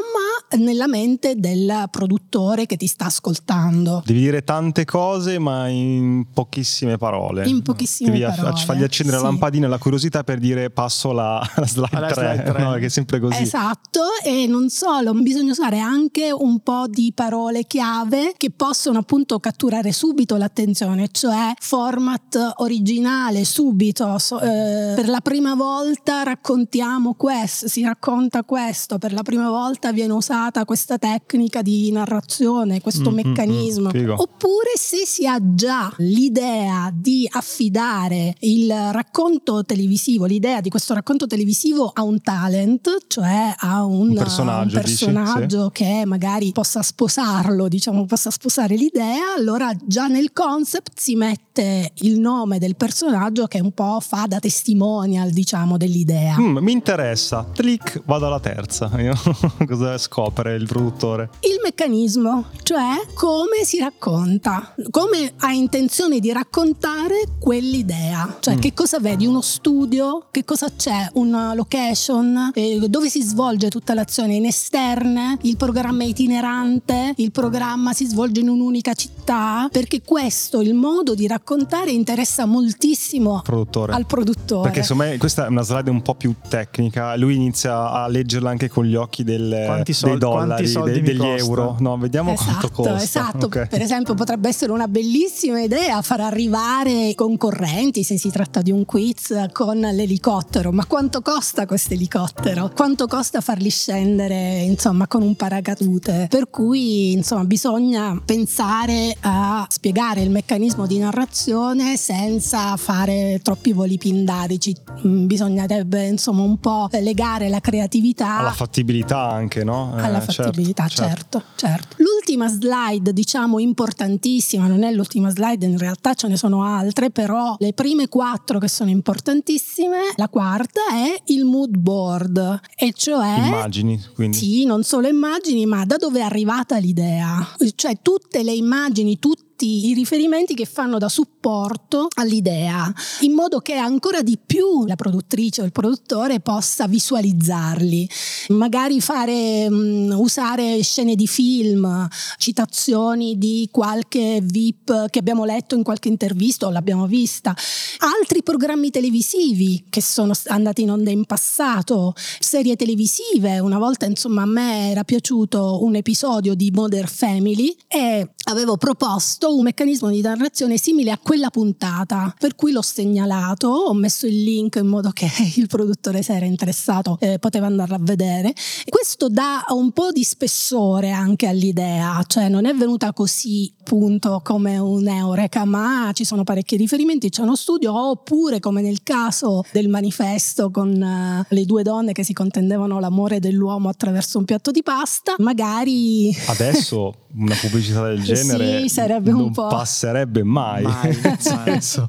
nella 0.57 0.87
mente 0.87 1.35
del 1.37 1.89
produttore 1.91 2.67
che 2.67 2.77
ti 2.77 2.87
sta 2.87 3.07
ascoltando. 3.07 4.03
Devi 4.05 4.21
dire 4.21 4.45
tante 4.45 4.85
cose, 4.85 5.39
ma 5.39 5.69
in 5.69 6.27
pochissime 6.33 6.97
parole. 6.97 7.47
In 7.47 7.63
pochissime 7.63 8.11
Devi 8.11 8.23
parole, 8.23 8.57
fargli 8.57 8.83
accendere 8.83 9.19
sì. 9.19 9.23
la 9.25 9.31
lampadina 9.31 9.67
e 9.67 9.69
la 9.69 9.79
curiosità 9.79 10.25
per 10.25 10.39
dire 10.39 10.71
passo 10.71 11.13
la, 11.13 11.41
la 11.57 11.67
slide 11.67 11.97
Alla 11.97 12.07
3, 12.09 12.35
slide 12.35 12.53
tre. 12.53 12.63
no, 12.63 12.73
che 12.75 12.87
è 12.87 12.89
sempre 12.89 13.21
così. 13.21 13.43
Esatto, 13.43 14.03
e 14.25 14.47
non 14.47 14.69
solo, 14.71 15.13
bisogna 15.15 15.53
usare 15.53 15.79
anche 15.79 16.31
un 16.33 16.61
po' 16.61 16.87
di 16.89 17.13
parole 17.15 17.65
chiave 17.65 18.35
che 18.37 18.51
possono 18.51 18.99
appunto 18.99 19.39
catturare 19.41 19.93
subito 19.93 20.37
l'attenzione, 20.37 21.09
cioè 21.11 21.53
format 21.59 22.55
originale, 22.57 23.45
subito, 23.45 24.19
so- 24.19 24.41
eh, 24.41 24.95
per 24.95 25.09
la 25.09 25.21
prima 25.21 25.55
volta 25.55 26.23
raccontiamo 26.23 26.98
questo, 27.17 27.69
si 27.69 27.83
racconta 27.83 28.43
questo, 28.45 28.99
per 28.99 29.13
la 29.13 29.23
prima 29.23 29.49
volta 29.51 29.93
viene 29.93 30.07
sfruttata 30.21 30.65
questa 30.65 30.99
tecnica 30.99 31.63
di 31.63 31.91
narrazione, 31.93 32.81
questo 32.81 33.11
Mm, 33.11 33.13
mm, 33.13 33.17
meccanismo, 33.17 33.89
mm, 33.89 33.91
figo. 33.91 34.15
oppure 34.19 34.73
se 34.77 35.05
si 35.07 35.27
ha 35.27 35.39
già 35.41 35.93
l'idea 35.99 36.91
di 36.93 37.29
affidare 37.31 38.35
il 38.41 38.73
racconto 38.93 39.65
televisivo, 39.65 40.25
l'idea 40.27 40.61
di 40.61 40.69
questo 40.71 40.95
racconto 40.95 41.27
televisivo 41.27 41.91
a 41.95 42.03
un 42.03 42.21
talent, 42.21 43.05
cioè 43.07 43.55
a 43.57 43.85
un, 43.85 44.09
Un 44.11 44.15
personaggio, 44.15 44.77
un 44.79 44.83
dici? 44.85 45.05
personaggio 45.05 45.71
che 45.73 46.03
magari 46.07 46.53
possa 46.53 46.83
sposarlo, 46.83 47.69
diciamo, 47.69 48.05
possa 48.05 48.31
sposare 48.31 48.75
l'idea, 48.77 49.35
allora 49.37 49.73
già 49.85 50.07
nel 50.09 50.33
concept 50.33 50.93
si 50.99 51.15
mette 51.15 51.93
il 52.01 52.19
nome 52.19 52.59
del 52.59 52.77
personaggio 52.77 53.47
che 53.47 53.61
un 53.61 53.73
po' 53.73 53.99
fa 54.01 54.27
da 54.27 54.39
testimonial, 54.39 55.31
diciamo, 55.31 55.77
dell'idea. 55.77 56.39
Mm, 56.39 56.59
mi 56.59 56.73
interessa. 56.93 57.47
Clic, 57.55 58.01
vado 58.07 58.27
alla 58.27 58.41
terza. 58.41 58.91
Cosa 59.69 59.99
scopre 59.99 60.55
il 60.55 60.67
produttore? 60.67 61.29
Il 61.41 61.61
meccanismo, 61.63 62.47
cioè 62.63 63.03
come 63.13 63.65
si 63.65 63.79
racconta, 63.79 64.75
come 64.91 65.33
ha 65.41 65.53
intenzione 65.53 66.19
di 66.19 66.33
raccontare 66.33 67.25
quell'idea, 67.39 68.39
cioè 68.41 68.55
Mm. 68.55 68.59
che 68.61 68.73
cosa 68.73 68.99
vedi, 68.99 69.27
uno 69.27 69.43
studio, 69.43 70.29
che 70.31 70.45
cosa 70.45 70.69
c'è, 70.75 71.11
una 71.15 71.53
location, 71.55 72.53
eh, 72.55 72.79
dove 72.89 73.11
si 73.11 73.23
svolge 73.23 73.69
tutta 73.69 73.93
l'azione, 73.93 74.35
in 74.37 74.47
esterne, 74.47 75.37
il 75.43 75.57
programma 75.59 76.05
è 76.05 76.07
itinerante, 76.07 77.13
il 77.17 77.31
programma 77.33 77.93
si 77.93 78.07
svolge 78.07 78.41
in 78.41 78.49
un'unica 78.49 78.95
città, 78.95 79.69
perché 79.71 80.01
questo, 80.03 80.63
il 80.63 80.73
modo 80.75 81.15
di 81.15 81.27
raccontare 81.27 81.91
interessa 81.91 82.47
moltissimo 82.47 83.43
Produttore. 83.45 83.93
al 83.93 84.07
produttore. 84.07 84.63
Perché 84.71 84.83
secondo 84.83 85.11
me 85.11 85.19
questa 85.19 85.45
è 85.45 85.49
una 85.49 85.63
slide 85.63 85.91
un 85.91 86.01
po' 86.01 86.15
più 86.15 86.35
tecnica. 86.49 86.77
Lui 87.17 87.35
inizia 87.35 87.91
a 87.91 88.07
leggerla 88.09 88.51
anche 88.51 88.69
con 88.69 88.85
gli 88.85 88.95
occhi 88.95 89.25
del- 89.25 89.63
Quanti 89.67 89.85
dei 89.85 89.95
soldi- 89.95 90.19
dollari, 90.19 90.67
soldi 90.69 91.01
mi 91.01 91.07
degli 91.07 91.17
costa? 91.19 91.37
euro. 91.37 91.77
No, 91.81 91.97
vediamo 91.99 92.35
quanto 92.35 92.51
Esatto, 92.53 92.71
costa. 92.71 93.03
esatto. 93.03 93.47
Ok. 93.47 93.67
Per 93.69 93.83
esempio, 93.83 94.15
potrebbe 94.15 94.49
essere 94.49 94.71
una 94.73 94.87
bellissima 94.89 95.61
idea 95.61 96.01
far 96.03 96.21
arrivare 96.21 97.09
i 97.09 97.15
concorrenti, 97.15 98.03
se 98.05 98.17
si 98.19 98.31
tratta 98.31 98.63
di 98.63 98.71
un 98.71 98.85
quiz, 98.85 99.47
con 99.53 99.79
l'elicottero. 99.79 100.71
Ma 100.73 100.87
quanto 100.87 101.21
costa 101.21 101.67
questo 101.67 101.95
elicottero? 101.95 102.71
Quanto 102.75 103.07
costa 103.07 103.41
farli 103.41 103.71
scendere, 103.71 104.61
insomma, 104.63 105.07
con 105.09 105.23
un 105.23 105.35
paracadute? 105.35 106.27
Per 106.31 106.49
cui, 106.51 107.13
insomma, 107.13 107.45
bisogna 107.45 108.21
pensare 108.25 109.17
a 109.21 109.67
spiegare 109.69 110.21
il 110.23 110.31
meccanismo 110.31 110.87
di 110.87 110.99
narrazione 110.99 111.97
senza 111.97 112.77
fare 112.77 113.41
troppi 113.43 113.73
voli 113.73 113.99
pindarici. 113.99 114.75
Mm, 115.07 115.27
Bisognerebbe, 115.27 116.07
insomma, 116.07 116.43
un 116.43 116.59
po' 116.59 116.68
legare 117.01 117.49
la 117.49 117.61
creatività 117.61 118.39
Alla 118.39 118.53
fattibilità 118.53 119.31
anche, 119.31 119.65
no? 119.65 119.95
Eh, 119.97 120.03
alla 120.03 120.21
certo, 120.21 120.43
fattibilità, 120.43 120.89
certo. 120.89 121.09
certo, 121.09 121.43
certo. 121.57 121.97
L'ultima 121.99 122.49
slide, 122.49 123.13
diciamo 123.13 123.59
importantissima, 123.59 124.67
non 124.67 124.83
è 124.83 124.93
l'ultima 124.93 125.31
slide, 125.31 125.67
in 125.67 125.79
realtà 125.79 126.15
ce 126.15 126.29
ne 126.29 126.37
sono 126.37 126.65
altre, 126.65 127.11
però 127.11 127.57
le 127.59 127.73
prime 127.73 128.09
quattro 128.09 128.59
che 128.59 128.69
sono 128.69 128.91
importantissime, 128.91 129.99
la 130.17 130.29
quarta 130.29 130.81
è 130.93 131.23
il 131.33 131.45
mood 131.45 131.77
board, 131.77 132.61
e 132.77 132.93
cioè 132.95 133.47
Immagini, 133.47 134.03
quindi. 134.15 134.37
sì, 134.37 134.65
non 134.65 134.83
solo 134.83 135.09
immagini, 135.09 135.67
ma 135.67 135.85
da 135.85 135.97
dove 135.97 136.21
è 136.21 136.23
arrivata 136.23 136.79
l'idea? 136.79 137.47
Cioè 137.75 137.99
tutte 138.03 138.43
le 138.43 138.53
immagini, 138.53 139.19
tutti 139.59 139.89
i 139.89 139.95
riferimenti 139.95 140.55
che 140.55 140.67
fanno 140.67 140.99
da 140.99 141.09
supporto 141.09 142.07
all'idea, 142.15 142.93
in 143.23 143.33
modo 143.33 143.59
che 143.59 143.75
ancora 143.75 144.23
di 144.23 144.39
più 144.39 144.87
la 144.87 144.95
produttrice 144.95 145.63
o 145.63 145.65
il 145.65 145.73
produttore 145.73 146.39
possa 146.39 146.87
visualizzarli. 146.87 148.09
Magari 148.51 149.01
fare, 149.01 149.69
mh, 149.69 150.15
usare 150.17 150.81
scene 150.83 151.17
di 151.17 151.27
film, 151.27 152.07
citazioni 152.37 153.37
di 153.37 153.69
qualche 153.73 154.39
VIP 154.41 155.11
che 155.11 155.19
abbiamo 155.19 155.45
letto 155.45 155.75
in 155.75 155.83
qualche 155.83 156.07
intervista 156.07 156.69
o 156.69 156.71
l'abbiamo 156.71 157.09
vista, 157.09 157.53
altri 157.99 158.45
programmi 158.45 158.91
televisivi 158.91 159.87
che 159.91 160.01
sono 160.01 160.35
andati 160.47 160.83
in 160.83 160.93
onda 160.93 161.11
in 161.11 161.25
passato, 161.25 162.15
serie 162.39 162.77
televisive. 162.77 163.59
Una 163.59 163.79
volta, 163.79 164.07
insomma, 164.07 164.43
a 164.43 164.47
me 164.47 164.91
era 164.93 165.03
piaciuto 165.03 165.83
un 165.83 165.97
episodio 165.97 166.55
di 166.55 166.71
Modern 166.71 167.09
Family 167.09 167.77
e 167.89 168.35
avevo 168.45 168.77
proposto 168.77 169.48
un 169.57 169.63
meccanismo 169.63 170.11
di 170.11 170.21
narrazione 170.21 170.79
simile 170.79 171.11
a 171.11 171.19
quella 171.19 171.51
puntata, 171.51 172.35
per 172.39 172.55
cui 172.55 172.73
l'ho 172.73 172.83
segnalato, 172.83 173.69
ho 173.69 173.95
messo 173.95 174.27
il 174.27 174.43
link 174.43 174.77
in 174.77 174.87
modo 174.87 175.11
che 175.11 175.29
il 175.57 175.67
produttore 175.67 176.23
se 176.23 176.35
era 176.35 176.45
interessato 176.45 177.17
eh, 177.21 177.39
poteva 177.39 177.67
andarla 177.67 177.97
a 177.97 178.01
vedere. 178.01 178.53
Questo 178.89 179.29
dà 179.29 179.65
un 179.69 179.93
po' 179.93 180.11
di 180.13 180.25
spessore 180.25 181.11
anche 181.11 181.47
all'idea, 181.47 182.23
cioè 182.27 182.49
non 182.49 182.67
è 182.67 182.75
venuta 182.75 183.13
così 183.13 183.73
appunto 183.81 184.41
come 184.45 184.77
un 184.79 185.09
eureka, 185.09 185.65
ma 185.65 186.11
ci 186.13 186.25
sono 186.25 186.45
parecchi 186.45 186.77
riferimenti, 186.77 187.31
c'è 187.31 187.43
uno 187.43 187.57
studio, 187.57 188.11
oppure 188.11 188.61
come 188.61 188.83
nel 188.83 189.03
caso 189.03 189.65
del 189.73 189.89
manifesto 189.89 190.71
con 190.71 191.03
eh, 191.03 191.47
le 191.49 191.65
due 191.65 191.83
donne 191.83 192.13
che 192.13 192.23
si 192.23 192.33
contendevano 192.33 193.01
l'amore 193.01 193.41
dell'uomo 193.41 193.89
attraverso 193.89 194.39
un 194.39 194.45
piatto 194.45 194.71
di 194.71 194.83
pasta, 194.83 195.35
magari 195.39 196.37
Adesso 196.47 197.15
una 197.37 197.55
pubblicità 197.61 198.09
del 198.09 198.21
genere 198.23 198.81
Sì, 198.83 198.89
sarebbe 198.89 199.33
non 199.45 199.53
po'. 199.53 199.67
passerebbe 199.69 200.43
mai. 200.43 200.83
Mai, 200.85 201.11
Nel 201.11 201.21
mai. 201.25 201.37
senso, 201.39 202.09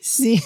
sì, 0.00 0.40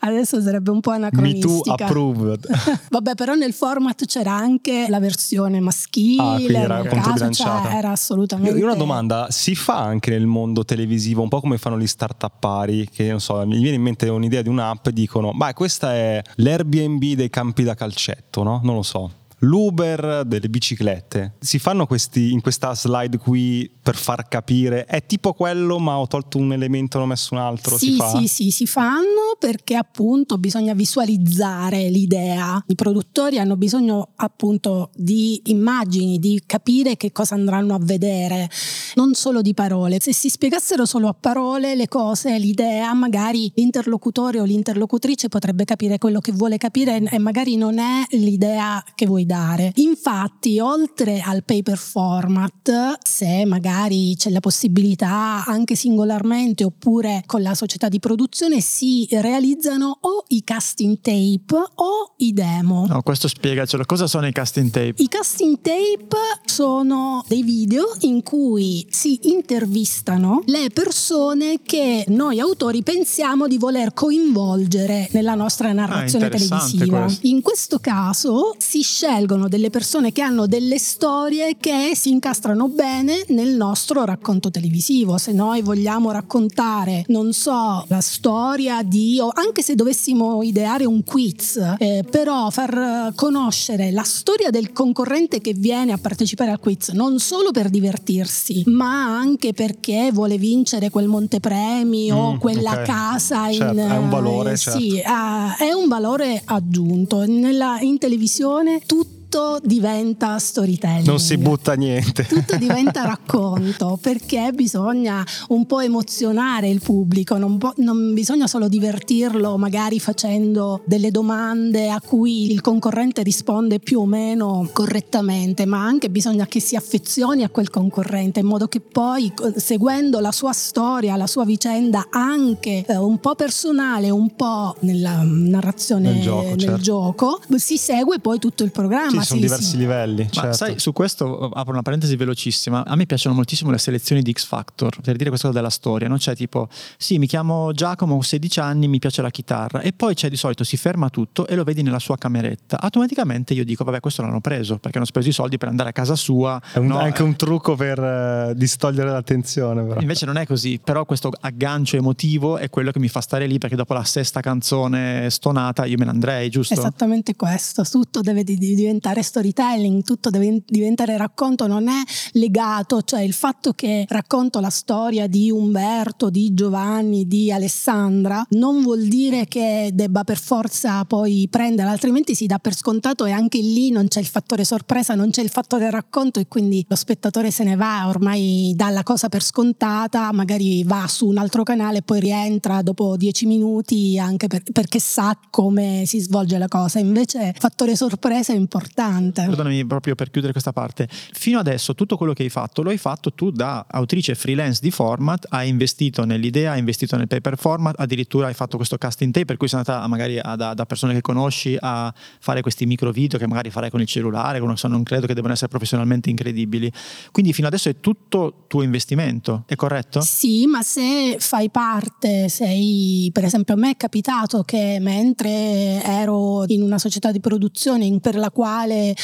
adesso 0.00 0.40
sarebbe 0.40 0.70
un 0.70 0.80
po' 0.80 0.90
Me 0.90 0.98
too 0.98 1.06
anacronistica. 1.06 1.84
approved. 1.86 2.46
Vabbè, 2.90 3.14
però 3.14 3.34
nel 3.34 3.52
format 3.52 4.04
c'era 4.06 4.32
anche 4.32 4.86
la 4.88 5.00
versione 5.00 5.60
maschile, 5.60 6.22
Ah, 6.22 6.34
quindi 6.36 6.54
era 6.54 6.78
controbilanciata. 6.86 7.68
cioè, 7.68 7.76
era 7.76 7.90
assolutamente 7.90 8.58
Io 8.58 8.64
una 8.64 8.74
domanda, 8.74 9.26
si 9.30 9.54
fa 9.54 9.78
anche 9.78 10.10
nel 10.10 10.26
mondo 10.26 10.64
televisivo, 10.64 11.22
un 11.22 11.28
po' 11.28 11.40
come 11.40 11.58
fanno 11.58 11.78
gli 11.78 11.86
startuppari, 11.86 12.88
che 12.90 13.08
non 13.10 13.20
so, 13.20 13.44
mi 13.46 13.58
viene 13.60 13.76
in 13.76 13.82
mente 13.82 14.08
un'idea 14.08 14.42
di 14.42 14.48
un'app 14.48 14.86
e 14.88 14.92
dicono, 14.92 15.32
beh 15.32 15.52
questa 15.54 15.92
è 15.94 16.22
l'Airbnb 16.36 17.02
dei 17.14 17.30
campi 17.30 17.62
da 17.64 17.74
calcetto, 17.74 18.42
no? 18.42 18.60
Non 18.62 18.74
lo 18.76 18.82
so. 18.82 19.10
L'Uber 19.40 20.24
delle 20.24 20.48
biciclette. 20.48 21.34
Si 21.38 21.58
fanno 21.58 21.86
questi 21.86 22.32
in 22.32 22.40
questa 22.40 22.74
slide 22.74 23.18
qui 23.18 23.70
per 23.80 23.94
far 23.96 24.28
capire, 24.28 24.84
è 24.84 25.06
tipo 25.06 25.32
quello 25.32 25.78
ma 25.78 25.98
ho 25.98 26.06
tolto 26.06 26.38
un 26.38 26.52
elemento 26.52 26.98
e 26.98 27.02
ho 27.02 27.06
messo 27.06 27.34
un 27.34 27.40
altro, 27.40 27.78
Sì, 27.78 27.98
sì, 27.98 28.26
sì, 28.26 28.50
si 28.50 28.66
fanno 28.66 29.36
perché 29.38 29.76
appunto 29.76 30.38
bisogna 30.38 30.74
visualizzare 30.74 31.88
l'idea. 31.88 32.62
I 32.66 32.74
produttori 32.74 33.38
hanno 33.38 33.56
bisogno 33.56 34.10
appunto 34.16 34.90
di 34.94 35.40
immagini, 35.46 36.18
di 36.18 36.42
capire 36.44 36.96
che 36.96 37.12
cosa 37.12 37.34
andranno 37.34 37.74
a 37.74 37.78
vedere, 37.80 38.50
non 38.96 39.14
solo 39.14 39.40
di 39.40 39.54
parole. 39.54 39.98
Se 40.00 40.12
si 40.12 40.28
spiegassero 40.28 40.84
solo 40.84 41.08
a 41.08 41.14
parole 41.18 41.74
le 41.74 41.88
cose, 41.88 42.38
l'idea, 42.38 42.92
magari 42.94 43.50
l'interlocutore 43.54 44.40
o 44.40 44.44
l'interlocutrice 44.44 45.28
potrebbe 45.28 45.64
capire 45.64 45.98
quello 45.98 46.20
che 46.20 46.32
vuole 46.32 46.58
capire 46.58 47.02
e 47.02 47.18
magari 47.18 47.56
non 47.56 47.78
è 47.78 48.04
l'idea 48.10 48.82
che 48.94 49.06
vuoi 49.06 49.24
dare. 49.28 49.70
Infatti, 49.76 50.58
oltre 50.58 51.20
al 51.24 51.44
paper 51.44 51.76
format, 51.78 52.98
se 53.06 53.44
magari 53.44 54.14
c'è 54.16 54.30
la 54.30 54.40
possibilità 54.40 55.44
anche 55.46 55.76
singolarmente 55.76 56.64
oppure 56.64 57.22
con 57.26 57.42
la 57.42 57.54
società 57.54 57.88
di 57.88 58.00
produzione 58.00 58.60
si 58.60 59.06
realizzano 59.10 59.98
o 60.00 60.24
i 60.28 60.42
casting 60.42 60.98
tape 61.00 61.54
o 61.76 62.14
i 62.16 62.32
demo. 62.32 62.86
No, 62.88 63.02
questo 63.02 63.28
spiegacelo. 63.28 63.84
Cosa 63.84 64.06
sono 64.06 64.26
i 64.26 64.32
casting 64.32 64.70
tape? 64.70 64.94
I 64.96 65.08
casting 65.08 65.60
tape 65.60 66.16
sono 66.46 67.22
dei 67.28 67.42
video 67.42 67.84
in 68.00 68.22
cui 68.22 68.86
si 68.90 69.18
intervistano 69.30 70.42
le 70.46 70.70
persone 70.72 71.60
che 71.62 72.04
noi 72.08 72.40
autori 72.40 72.82
pensiamo 72.82 73.46
di 73.46 73.58
voler 73.58 73.92
coinvolgere 73.92 75.08
nella 75.12 75.34
nostra 75.34 75.72
narrazione 75.72 76.26
Ah, 76.26 76.30
televisiva. 76.30 77.00
questo. 77.02 77.26
In 77.26 77.42
questo 77.42 77.78
caso 77.78 78.54
si 78.58 78.82
scelgono 79.18 79.48
delle 79.48 79.68
persone 79.70 80.12
che 80.12 80.22
hanno 80.22 80.46
delle 80.46 80.78
storie 80.78 81.56
che 81.58 81.90
si 81.94 82.10
incastrano 82.10 82.68
bene 82.68 83.24
nel 83.28 83.56
nostro 83.56 84.04
racconto 84.04 84.48
televisivo. 84.48 85.18
Se 85.18 85.32
noi 85.32 85.60
vogliamo 85.60 86.12
raccontare, 86.12 87.02
non 87.08 87.32
so, 87.32 87.84
la 87.88 88.00
storia 88.00 88.82
di, 88.84 89.18
o 89.20 89.30
anche 89.34 89.62
se 89.62 89.74
dovessimo 89.74 90.44
ideare 90.44 90.84
un 90.84 91.02
quiz, 91.02 91.56
eh, 91.78 92.04
però 92.08 92.48
far 92.50 92.72
eh, 93.10 93.12
conoscere 93.16 93.90
la 93.90 94.04
storia 94.04 94.50
del 94.50 94.70
concorrente 94.72 95.40
che 95.40 95.52
viene 95.52 95.90
a 95.92 95.98
partecipare 95.98 96.52
al 96.52 96.60
quiz, 96.60 96.90
non 96.90 97.18
solo 97.18 97.50
per 97.50 97.70
divertirsi, 97.70 98.62
ma 98.66 99.18
anche 99.18 99.52
perché 99.52 100.10
vuole 100.12 100.38
vincere 100.38 100.90
quel 100.90 101.08
montepremi 101.08 102.12
o 102.12 102.26
Mm, 102.34 102.36
quella 102.36 102.72
ok. 102.72 102.82
casa 102.82 103.48
in, 103.48 103.54
Certo, 103.54 103.80
è 103.80 103.96
un 103.96 104.10
valore, 104.10 104.52
eh, 104.52 104.56
certo. 104.56 104.78
sì, 104.78 105.02
ah, 105.04 105.56
è 105.56 105.72
un 105.72 105.88
valore 105.88 106.40
aggiunto. 106.44 107.24
Nella- 107.26 107.80
in 107.80 107.98
televisione 107.98 108.80
tutti 108.86 109.06
tutto 109.28 109.60
diventa 109.62 110.38
storytelling. 110.38 111.06
Non 111.06 111.20
si 111.20 111.36
butta 111.36 111.74
niente. 111.74 112.24
Tutto 112.24 112.56
diventa 112.58 113.04
racconto 113.04 113.98
perché 114.00 114.52
bisogna 114.54 115.24
un 115.48 115.66
po' 115.66 115.80
emozionare 115.80 116.68
il 116.68 116.80
pubblico, 116.80 117.36
non, 117.36 117.58
po- 117.58 117.74
non 117.76 118.14
bisogna 118.14 118.46
solo 118.46 118.68
divertirlo 118.68 119.58
magari 119.58 120.00
facendo 120.00 120.80
delle 120.86 121.10
domande 121.10 121.90
a 121.90 122.00
cui 122.00 122.50
il 122.50 122.62
concorrente 122.62 123.22
risponde 123.22 123.78
più 123.78 124.00
o 124.00 124.06
meno 124.06 124.68
correttamente, 124.72 125.66
ma 125.66 125.84
anche 125.84 126.08
bisogna 126.08 126.46
che 126.46 126.60
si 126.60 126.74
affezioni 126.74 127.42
a 127.42 127.50
quel 127.50 127.68
concorrente 127.68 128.40
in 128.40 128.46
modo 128.46 128.66
che 128.66 128.80
poi 128.80 129.30
seguendo 129.56 130.20
la 130.20 130.32
sua 130.32 130.52
storia, 130.52 131.16
la 131.16 131.26
sua 131.26 131.44
vicenda 131.44 132.06
anche 132.10 132.84
eh, 132.86 132.96
un 132.96 133.18
po' 133.18 133.34
personale, 133.34 134.08
un 134.08 134.34
po' 134.34 134.74
nella 134.80 135.20
narrazione 135.22 136.12
nel 136.12 136.22
gioco, 136.22 136.48
nel 136.48 136.58
certo. 136.58 136.80
gioco 136.80 137.40
si 137.56 137.76
segue 137.76 138.20
poi 138.20 138.38
tutto 138.38 138.64
il 138.64 138.70
programma. 138.70 139.10
Sì, 139.10 139.17
sono 139.22 139.40
Sì, 139.40 139.46
diversi 139.46 139.70
sì. 139.70 139.76
livelli. 139.76 140.22
Ma 140.22 140.28
certo. 140.30 140.52
sai, 140.56 140.78
su 140.78 140.92
questo 140.92 141.48
apro 141.50 141.72
una 141.72 141.82
parentesi 141.82 142.16
velocissima. 142.16 142.84
A 142.84 142.94
me 142.96 143.06
piacciono 143.06 143.34
moltissimo 143.34 143.70
le 143.70 143.78
selezioni 143.78 144.22
di 144.22 144.32
X 144.32 144.44
Factor, 144.46 145.00
per 145.00 145.16
dire 145.16 145.28
questa 145.28 145.48
cosa 145.48 145.58
della 145.60 145.70
storia. 145.70 146.08
Non 146.08 146.18
c'è 146.18 146.34
tipo, 146.36 146.68
sì, 146.96 147.18
mi 147.18 147.26
chiamo 147.26 147.72
Giacomo, 147.72 148.16
ho 148.16 148.22
16 148.22 148.60
anni, 148.60 148.88
mi 148.88 148.98
piace 148.98 149.22
la 149.22 149.30
chitarra. 149.30 149.80
E 149.80 149.92
poi 149.92 150.14
c'è 150.14 150.28
di 150.28 150.36
solito, 150.36 150.64
si 150.64 150.76
ferma 150.76 151.08
tutto 151.10 151.46
e 151.46 151.54
lo 151.54 151.64
vedi 151.64 151.82
nella 151.82 151.98
sua 151.98 152.16
cameretta. 152.16 152.80
Automaticamente 152.80 153.54
io 153.54 153.64
dico, 153.64 153.84
vabbè, 153.84 154.00
questo 154.00 154.22
l'hanno 154.22 154.40
preso 154.40 154.78
perché 154.78 154.98
hanno 154.98 155.06
speso 155.06 155.28
i 155.28 155.32
soldi 155.32 155.56
per 155.58 155.68
andare 155.68 155.90
a 155.90 155.92
casa 155.92 156.14
sua. 156.14 156.60
È 156.72 156.78
un- 156.78 156.86
No, 156.86 156.98
anche 156.98 157.22
un 157.22 157.36
trucco 157.36 157.74
per 157.76 157.98
eh, 157.98 158.52
distogliere 158.56 159.10
l'attenzione. 159.10 159.82
Però. 159.84 160.00
Invece 160.00 160.24
non 160.26 160.36
è 160.36 160.46
così, 160.46 160.80
però 160.82 161.04
questo 161.04 161.30
aggancio 161.40 161.96
emotivo 161.96 162.56
è 162.56 162.70
quello 162.70 162.90
che 162.90 162.98
mi 162.98 163.08
fa 163.08 163.20
stare 163.20 163.46
lì 163.46 163.58
perché 163.58 163.76
dopo 163.76 163.92
la 163.94 164.04
sesta 164.04 164.40
canzone 164.40 165.28
stonata 165.30 165.84
io 165.84 165.96
me 165.98 166.04
ne 166.04 166.10
andrei, 166.10 166.48
giusto? 166.50 166.74
Esattamente 166.74 167.34
questo, 167.36 167.82
tutto 167.84 168.20
deve 168.20 168.44
di- 168.44 168.56
di 168.56 168.74
diventare 169.08 169.22
storytelling, 169.22 170.02
tutto 170.02 170.30
deve 170.30 170.62
diventare 170.66 171.16
racconto, 171.16 171.66
non 171.66 171.88
è 171.88 172.02
legato, 172.32 173.02
cioè 173.02 173.20
il 173.20 173.32
fatto 173.32 173.72
che 173.72 174.04
racconto 174.08 174.60
la 174.60 174.70
storia 174.70 175.26
di 175.26 175.50
Umberto, 175.50 176.30
di 176.30 176.52
Giovanni, 176.54 177.26
di 177.26 177.50
Alessandra, 177.50 178.44
non 178.50 178.82
vuol 178.82 179.06
dire 179.06 179.46
che 179.46 179.90
debba 179.92 180.24
per 180.24 180.38
forza 180.38 181.04
poi 181.04 181.46
prendere, 181.50 181.88
altrimenti 181.88 182.34
si 182.34 182.46
dà 182.46 182.58
per 182.58 182.74
scontato 182.74 183.24
e 183.24 183.32
anche 183.32 183.58
lì 183.58 183.90
non 183.90 184.08
c'è 184.08 184.20
il 184.20 184.26
fattore 184.26 184.64
sorpresa, 184.64 185.14
non 185.14 185.30
c'è 185.30 185.42
il 185.42 185.50
fattore 185.50 185.90
racconto 185.90 186.40
e 186.40 186.46
quindi 186.48 186.84
lo 186.88 186.96
spettatore 186.96 187.50
se 187.50 187.64
ne 187.64 187.76
va, 187.76 188.06
ormai 188.08 188.72
dà 188.76 188.90
la 188.90 189.02
cosa 189.02 189.28
per 189.28 189.42
scontata, 189.42 190.32
magari 190.32 190.84
va 190.84 191.06
su 191.08 191.26
un 191.26 191.38
altro 191.38 191.62
canale 191.62 191.98
e 191.98 192.02
poi 192.02 192.20
rientra 192.20 192.82
dopo 192.82 193.16
dieci 193.16 193.46
minuti 193.46 194.18
anche 194.18 194.46
per- 194.46 194.62
perché 194.72 195.00
sa 195.00 195.36
come 195.50 196.04
si 196.06 196.20
svolge 196.20 196.58
la 196.58 196.68
cosa. 196.68 196.98
Invece 196.98 197.54
fattore 197.58 197.96
sorpresa 197.96 198.52
è 198.52 198.56
importante. 198.56 198.97
Perdonami 199.46 199.84
proprio 199.86 200.14
per 200.14 200.30
chiudere 200.30 200.52
questa 200.52 200.72
parte. 200.72 201.08
Fino 201.10 201.58
adesso 201.58 201.94
tutto 201.94 202.16
quello 202.16 202.32
che 202.32 202.42
hai 202.42 202.48
fatto 202.48 202.82
lo 202.82 202.90
hai 202.90 202.98
fatto 202.98 203.32
tu 203.32 203.50
da 203.50 203.86
autrice 203.88 204.34
freelance 204.34 204.80
di 204.82 204.90
format, 204.90 205.46
hai 205.50 205.68
investito 205.68 206.24
nell'idea, 206.24 206.72
hai 206.72 206.78
investito 206.80 207.16
nel 207.16 207.28
paper 207.28 207.56
format, 207.56 207.94
addirittura 207.98 208.48
hai 208.48 208.54
fatto 208.54 208.76
questo 208.76 208.98
casting 208.98 209.32
tape 209.32 209.46
per 209.46 209.56
cui 209.56 209.68
sei 209.68 209.78
andata 209.78 210.06
magari 210.06 210.38
a- 210.38 210.56
da, 210.56 210.74
da 210.74 210.86
persone 210.86 211.14
che 211.14 211.20
conosci 211.20 211.76
a 211.78 212.12
fare 212.40 212.60
questi 212.60 212.86
micro 212.86 213.10
video 213.12 213.38
che 213.38 213.46
magari 213.46 213.70
farai 213.70 213.90
con 213.90 214.00
il 214.00 214.06
cellulare, 214.06 214.58
con- 214.60 214.74
non 214.88 215.02
credo 215.02 215.26
che 215.26 215.34
debbano 215.34 215.52
essere 215.52 215.68
professionalmente 215.68 216.30
incredibili. 216.30 216.90
Quindi 217.30 217.52
fino 217.52 217.66
adesso 217.66 217.88
è 217.88 218.00
tutto 218.00 218.64
tuo 218.66 218.82
investimento, 218.82 219.64
è 219.66 219.76
corretto? 219.76 220.20
Sì, 220.20 220.66
ma 220.66 220.82
se 220.82 221.36
fai 221.38 221.70
parte, 221.70 222.48
sei, 222.48 223.30
per 223.32 223.44
esempio, 223.44 223.74
a 223.74 223.76
me 223.76 223.90
è 223.90 223.96
capitato 223.96 224.62
che 224.62 224.98
mentre 225.00 226.02
ero 226.02 226.64
in 226.66 226.82
una 226.82 226.98
società 226.98 227.30
di 227.30 227.40
produzione 227.40 228.06
per 228.20 228.36
la 228.36 228.50
quale 228.50 228.87
eh, 228.92 229.14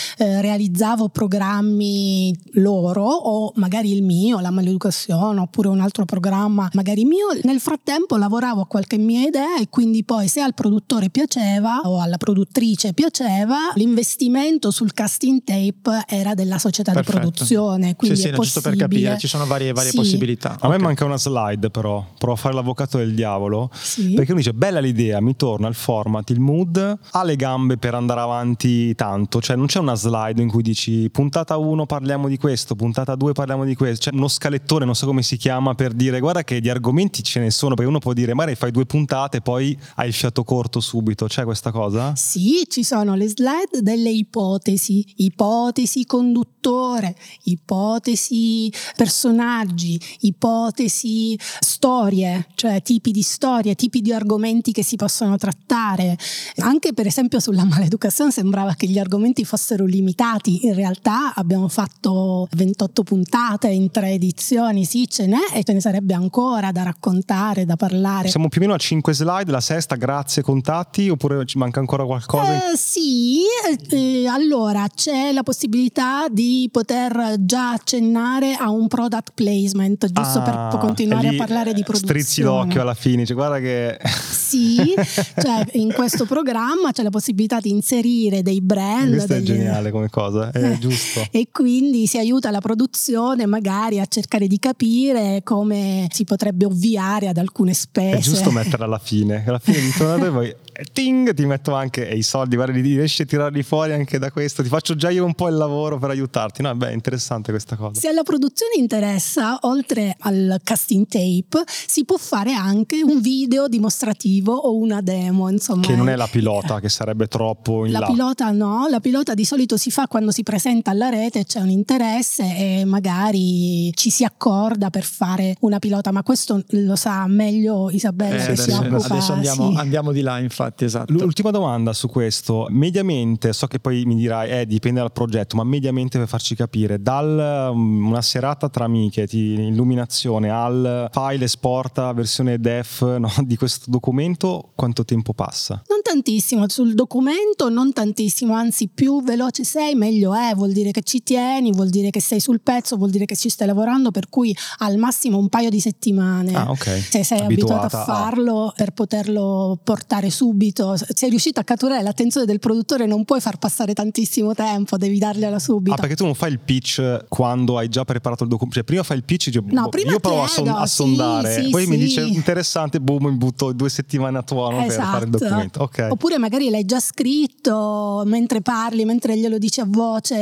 realizzavo 0.41 1.09
programmi 1.09 2.35
loro, 2.55 3.05
o 3.05 3.53
magari 3.57 3.93
il 3.93 4.03
mio, 4.03 4.41
la 4.41 4.51
maleducazione, 4.51 5.41
oppure 5.41 5.69
un 5.69 5.81
altro 5.81 6.05
programma, 6.05 6.69
magari 6.75 7.05
mio, 7.05 7.27
nel 7.43 7.61
frattempo 7.61 8.17
lavoravo 8.17 8.63
a 8.63 8.67
qualche 8.67 8.97
mia 8.99 9.27
idea 9.27 9.59
e 9.59 9.69
quindi 9.69 10.05
poi 10.05 10.29
se 10.29 10.41
al 10.41 10.55
produttore 10.55 11.11
piaceva 11.11 11.81
o 11.85 12.01
alla 12.01 12.17
produttrice 12.17 12.93
piaceva, 12.93 13.57
l'investimento 13.75 14.71
sul 14.71 14.93
casting 14.93 15.43
tape 15.45 16.05
era 16.07 16.35
della 16.35 16.59
società 16.59 16.93
Perfetto. 16.93 17.17
di 17.19 17.23
produzione. 17.23 17.97
Quindi 17.97 18.17
sì, 18.17 18.23
sì, 18.23 18.29
è 18.29 18.31
no, 18.33 18.39
giusto 18.39 18.61
per 18.61 18.73
possibile. 18.75 19.01
capire, 19.03 19.19
ci 19.21 19.29
sono 19.29 19.47
varie, 19.47 19.73
varie 19.73 19.91
Sì. 19.91 19.97
possibilità. 19.97 20.57
A 20.61 20.69
me 20.69 20.75
Ok. 20.77 20.81
manca 20.83 21.05
una 21.05 21.17
slide 21.19 21.71
però, 21.71 22.05
provo 22.19 22.35
a 22.35 22.37
fare 22.37 22.55
l'avvocato 22.55 22.99
del 22.99 23.15
diavolo, 23.15 23.71
Sì. 23.73 24.15
perché 24.15 24.33
uno 24.33 24.41
dice 24.41 24.53
bella 24.53 24.81
l'idea, 24.81 25.21
mi 25.21 25.37
torna 25.37 25.69
il 25.69 25.75
format, 25.75 26.29
il 26.31 26.41
mood, 26.41 26.99
ha 27.11 27.23
le 27.25 27.37
gambe 27.37 27.77
per 27.77 27.95
andare 27.95 28.21
avanti 28.21 28.95
tanto, 28.95 29.41
cioè 29.41 29.54
non 29.57 29.67
c'è 29.67 29.79
una 29.79 29.95
slide 29.95 30.41
in 30.41 30.49
cui 30.49 30.63
dici 30.63 31.09
puntata 31.11 31.57
1 31.57 31.87
parliamo 31.87 32.29
di 32.29 32.37
questo, 32.37 32.75
puntata 32.75 33.15
2 33.15 33.33
parliamo 33.33 33.65
di 33.65 33.75
questo, 33.75 34.11
c'è 34.11 34.17
uno 34.17 34.29
scalettone, 34.29 34.85
non 34.85 34.95
so 34.95 35.07
come 35.07 35.23
si 35.23 35.37
chiama, 35.37 35.75
per 35.75 35.93
dire 35.93 36.21
guarda 36.21 36.45
che 36.45 36.61
di 36.61 36.69
argomenti 36.69 37.23
ce 37.23 37.41
ne 37.41 37.51
sono, 37.51 37.75
perché 37.75 37.89
uno 37.89 37.99
può 37.99 38.13
dire 38.13 38.35
magari 38.35 38.57
fai 38.57 38.71
due 38.71 38.87
puntate 38.87 39.41
poi 39.41 39.79
hai 39.97 40.09
il 40.09 40.15
fiato 40.15 40.45
corto 40.45 40.81
subito, 40.81 41.27
c'è 41.27 41.45
questa 41.45 41.71
cosa? 41.71 42.15
Sì, 42.17 42.65
ci 42.69 42.85
sono 42.85 43.15
le 43.15 43.29
slide 43.29 43.81
delle 43.81 44.11
ipotesi, 44.11 45.05
ipotesi 45.17 46.05
conduttore, 46.07 47.15
ipotesi 47.45 48.73
personaggi, 48.97 50.01
ipotesi 50.21 51.39
storie, 51.61 52.49
cioè 52.55 52.83
tipi 52.83 53.11
di 53.11 53.23
storie, 53.23 53.75
tipi 53.75 54.01
di 54.01 54.13
argomenti 54.13 54.73
che 54.73 54.83
si 54.83 54.97
possono 54.97 55.37
trattare. 55.37 56.17
Anche 56.59 56.93
per 56.93 57.07
esempio 57.07 57.41
sulla 57.41 57.65
maleducazione 57.65 58.31
sembrava 58.31 58.75
che 58.75 58.87
gli 58.87 58.99
argomenti 58.99 59.44
fossero 59.45 59.85
limitati, 59.85 60.67
in 60.67 60.75
realtà 60.75 61.35
abbiamo 61.35 61.69
fatto 61.69 62.49
28 62.53 63.03
puntate 63.03 63.69
in 63.69 63.91
tre 63.91 64.11
edizioni, 64.11 64.85
sì 64.85 65.09
ce 65.09 65.27
n'è 65.27 65.39
e 65.55 65.63
ce 65.65 65.73
ne 65.73 65.81
sarebbe 65.81 66.15
ancora 66.15 66.73
da 66.73 66.83
raccontare, 66.83 67.65
da 67.65 67.77
parlare. 67.77 68.29
Siamo 68.29 68.49
più 68.49 68.61
o 68.61 68.65
meno 68.65 68.75
a 68.75 68.79
5 68.79 69.13
slide, 69.15 69.51
la 69.51 69.61
sesta 69.61 69.97
grazie 69.97 70.43
contatti 70.43 71.09
oppure 71.09 71.45
ci 71.47 71.59
manca 71.59 71.81
ancora 71.81 72.05
qualcosa? 72.05 72.73
Eh, 72.73 72.77
sì, 72.77 73.43
eh, 73.91 74.27
allora 74.27 74.87
c'è 74.95 75.33
la 75.33 75.43
possibilità 75.43 76.27
di 76.31 76.69
poter 76.71 77.37
già 77.41 77.73
accennare 77.73 78.55
a 78.55 78.71
un 78.71 78.89
product 78.89 79.33
placement, 79.35 80.07
giusto 80.11 80.39
Ah, 80.41 80.69
per 80.69 80.81
continuare 80.81 81.29
a 81.29 81.35
parlare 81.35 81.73
di 81.73 81.81
eh, 81.81 81.85
produzione. 81.85 82.21
Strizzi 82.21 82.43
l'occhio 82.43 82.81
alla 82.81 82.95
fine, 82.95 83.25
cioè, 83.25 83.37
guarda 83.37 83.59
che... 83.59 83.99
Sì, 84.45 84.95
cioè 85.41 85.65
in 85.73 85.93
questo 85.93 86.27
programma 86.27 86.93
c'è 86.93 87.03
la 87.03 87.11
possibilità 87.11 87.61
di 87.61 87.71
inserire 87.71 88.43
dei 88.43 88.61
brand. 88.61 89.15
Questo 89.37 89.53
è 89.53 89.57
geniale 89.57 89.91
come 89.91 90.09
cosa, 90.11 90.51
è 90.51 90.73
Eh, 90.73 90.79
giusto. 90.81 91.27
E 91.31 91.49
quindi 91.51 92.07
si 92.07 92.19
aiuta 92.19 92.51
la 92.51 92.61
produzione 92.61 93.47
magari 93.47 94.01
a 94.01 94.07
cercare 94.07 94.47
di 94.47 94.59
capire 94.59 95.41
come 95.43 96.09
si 96.11 96.25
potrebbe 96.25 96.65
ovviare 96.65 97.29
ad 97.29 97.39
alcune 97.39 97.75
spese. 97.75 98.17
È 98.17 98.21
giusto 98.21 98.51
metterla 98.51 98.85
alla 98.85 98.99
fine. 98.99 99.45
Alla 99.47 99.59
fine 99.59 99.81
di 99.81 99.91
tornare 99.97 100.49
eh, 100.49 100.57
ting, 100.93 101.33
ti 101.35 101.45
metto 101.47 101.75
anche 101.75 102.09
e 102.09 102.17
i 102.17 102.23
soldi, 102.23 102.57
guarda, 102.57 102.73
li 102.73 102.81
riesci 102.81 103.23
a 103.23 103.25
tirarli 103.25 103.63
fuori 103.63 103.93
anche 103.93 104.19
da 104.19 104.31
questo. 104.31 104.63
Ti 104.63 104.69
faccio 104.69 104.95
già 104.97 105.11
io 105.11 105.25
un 105.25 105.35
po' 105.35 105.49
il 105.49 105.57
lavoro 105.57 105.99
per 105.99 106.11
aiutarti. 106.11 106.63
No, 106.63 106.75
beh, 106.75 106.91
è 106.91 106.93
interessante 106.93 107.51
questa 107.53 107.77
cosa. 107.77 108.01
Se 108.01 108.09
alla 108.09 108.23
produzione 108.23 108.73
interessa, 108.77 109.59
oltre 109.63 110.15
al 110.21 110.61
casting 110.63 111.07
tape, 111.07 111.65
si 111.87 112.05
può 112.05 112.17
fare 112.17 112.53
anche 112.53 113.03
un 113.03 113.21
video 113.21 113.69
dimostrativo 113.69 114.53
o 114.55 114.77
una 114.77 115.01
demo, 115.01 115.49
insomma. 115.49 115.83
Che 115.87 115.95
non 115.97 116.09
è 116.09 116.17
la 116.17 116.27
pilota, 116.27 116.81
che 116.81 116.89
sarebbe 116.89 117.27
troppo 117.29 117.85
in 117.87 117.93
La 117.93 118.01
là. 118.01 118.07
pilota 118.07 118.51
no, 118.51 118.87
la 118.89 119.01
pilota 119.01 119.35
di 119.35 119.45
solito 119.45 119.77
si 119.77 119.91
fa 119.91 120.07
quando 120.07 120.31
si 120.31 120.43
presenta 120.43 120.91
alla 120.91 121.09
rete, 121.09 121.45
c'è 121.45 121.61
un 121.61 121.71
interesse 121.71 122.43
e 122.57 122.85
magari 122.85 123.93
ci 123.95 124.11
si 124.11 124.25
accorda 124.25 124.91
per 124.91 125.05
fare 125.05 125.57
una 125.61 125.79
pilota, 125.79 126.11
ma 126.13 126.23
questo 126.23 126.63
lo 126.69 126.97
sa 126.97 127.27
meglio 127.27 127.91
Isabella 127.91 128.43
Eh, 128.43 128.47
che 128.49 128.57
si 128.57 128.71
adesso, 128.71 128.81
occupa. 128.97 129.15
adesso 129.15 129.33
andiamo, 129.33 129.71
sì. 129.71 129.77
andiamo 129.79 130.13
di 130.13 130.21
là, 130.21 130.39
infatti, 130.39 130.63
esatto. 130.77 131.13
L'ultima 131.13 131.51
domanda 131.51 131.93
su 131.93 132.09
questo, 132.09 132.67
mediamente, 132.71 133.53
so 133.53 133.67
che 133.67 133.79
poi 133.79 134.05
mi 134.05 134.15
dirai, 134.17 134.51
eh, 134.51 134.67
dipende 134.67 135.01
dal 135.01 135.13
progetto, 135.13 135.57
ma 135.57 135.65
mediamente 135.65 136.19
per 136.19 136.29
farci 136.29 136.55
capire, 136.55 137.01
dal 137.01 137.71
um, 137.73 138.07
una 138.07 138.23
serata 138.23 138.69
tra 138.69 138.85
amiche, 138.85 139.27
ti, 139.27 139.55
illuminazione, 139.55 140.51
al 140.51 141.09
file 141.13 141.45
esporta 141.45 142.13
versione 142.13 142.59
def 142.59 143.03
no, 143.19 143.31
di 143.43 143.57
questo 143.57 143.91
documento, 143.91 144.73
quanto 144.75 145.05
tempo 145.05 145.35
passa? 145.35 145.83
Non 145.89 146.01
tantissimo, 146.03 146.69
sul 146.69 146.95
documento 146.95 147.69
non 147.69 147.93
tantissimo, 147.93 148.55
anzi 148.55 148.89
più 148.89 149.23
veloce 149.23 149.65
sei 149.65 149.95
meglio 149.95 150.35
è, 150.35 150.55
vuol 150.55 150.73
dire 150.73 150.91
che 150.91 151.03
ci 151.03 151.23
tieni, 151.23 151.73
vuol 151.73 151.89
dire 151.89 152.11
che 152.11 152.21
sei 152.21 152.41
sul 152.41 152.61
pezzo, 152.61 152.97
vuol 152.97 153.11
dire 153.11 153.25
che 153.25 153.37
ci 153.37 153.49
stai 153.49 153.67
lavorando, 153.67 154.11
per 154.11 154.29
cui 154.29 154.57
al 154.79 154.97
massimo 154.97 155.39
un 155.39 155.49
paio 155.49 155.71
di 155.71 155.81
settimane. 155.81 156.55
Ah, 156.55 156.71
ok. 156.71 156.85
Se 157.11 157.25
sei 157.25 157.41
abituato 157.41 157.73
Abituata 157.75 158.01
a 158.01 158.05
farlo 158.05 158.73
per 158.77 158.93
poterlo 158.93 159.79
portare 159.83 160.31
subito 160.31 160.54
subito. 160.55 160.95
Sei 161.15 161.29
riuscito 161.31 161.61
a 161.61 161.65
catturare 161.65 162.03
l'attenzione 162.03 162.47
del 162.47 162.59
produttore, 162.61 163.07
non 163.07 163.25
puoi 163.25 163.41
far 163.41 163.59
passare 163.59 163.93
tantissimo 163.93 164.55
tempo, 164.55 164.97
devi 164.97 165.19
dargliela 165.19 165.59
subito. 165.59 165.97
Ah, 165.97 165.99
perché 165.99 166.15
tu 166.15 166.25
non 166.25 166.35
fai 166.35 166.53
il 166.53 166.61
pitch 166.61 167.25
quando 167.29 167.77
hai 167.79 167.89
già 167.89 168.05
preparato 168.05 168.45
il 168.45 168.49
documento? 168.49 168.77
Cioè, 168.79 168.85
prima 168.85 169.03
fai 169.03 169.17
il 169.19 169.25
pitch, 169.25 169.47
dici, 169.51 169.61
No, 169.75 169.89
boh, 169.89 169.99
io 169.99 170.21
provo 170.21 170.43
a, 170.43 170.47
son- 170.49 170.69
a 170.69 170.87
sì, 170.87 170.95
sondare, 170.95 171.63
sì, 171.63 171.71
poi 171.71 171.87
mi 171.87 171.97
sì. 171.97 172.03
dice 172.05 172.21
interessante, 172.23 173.01
boom, 173.01 173.27
mi 173.27 173.37
butto 173.37 173.73
due 173.73 173.89
settimane 173.89 174.39
a 174.39 174.43
tuono 174.43 174.79
per 174.87 174.93
fare 174.93 175.25
il 175.25 175.31
documento. 175.31 175.83
Ok. 175.83 175.99
Esatto. 175.99 176.13
Oppure 176.15 176.39
magari 176.39 176.71
l'hai 176.71 176.85
già 176.85 177.01
scritto 177.01 178.23
mentre 178.27 178.61
parli, 178.61 179.05
mentre 179.05 179.37
glielo 179.37 179.59
dici 179.59 179.81
a 179.81 179.87
voce, 179.87 180.35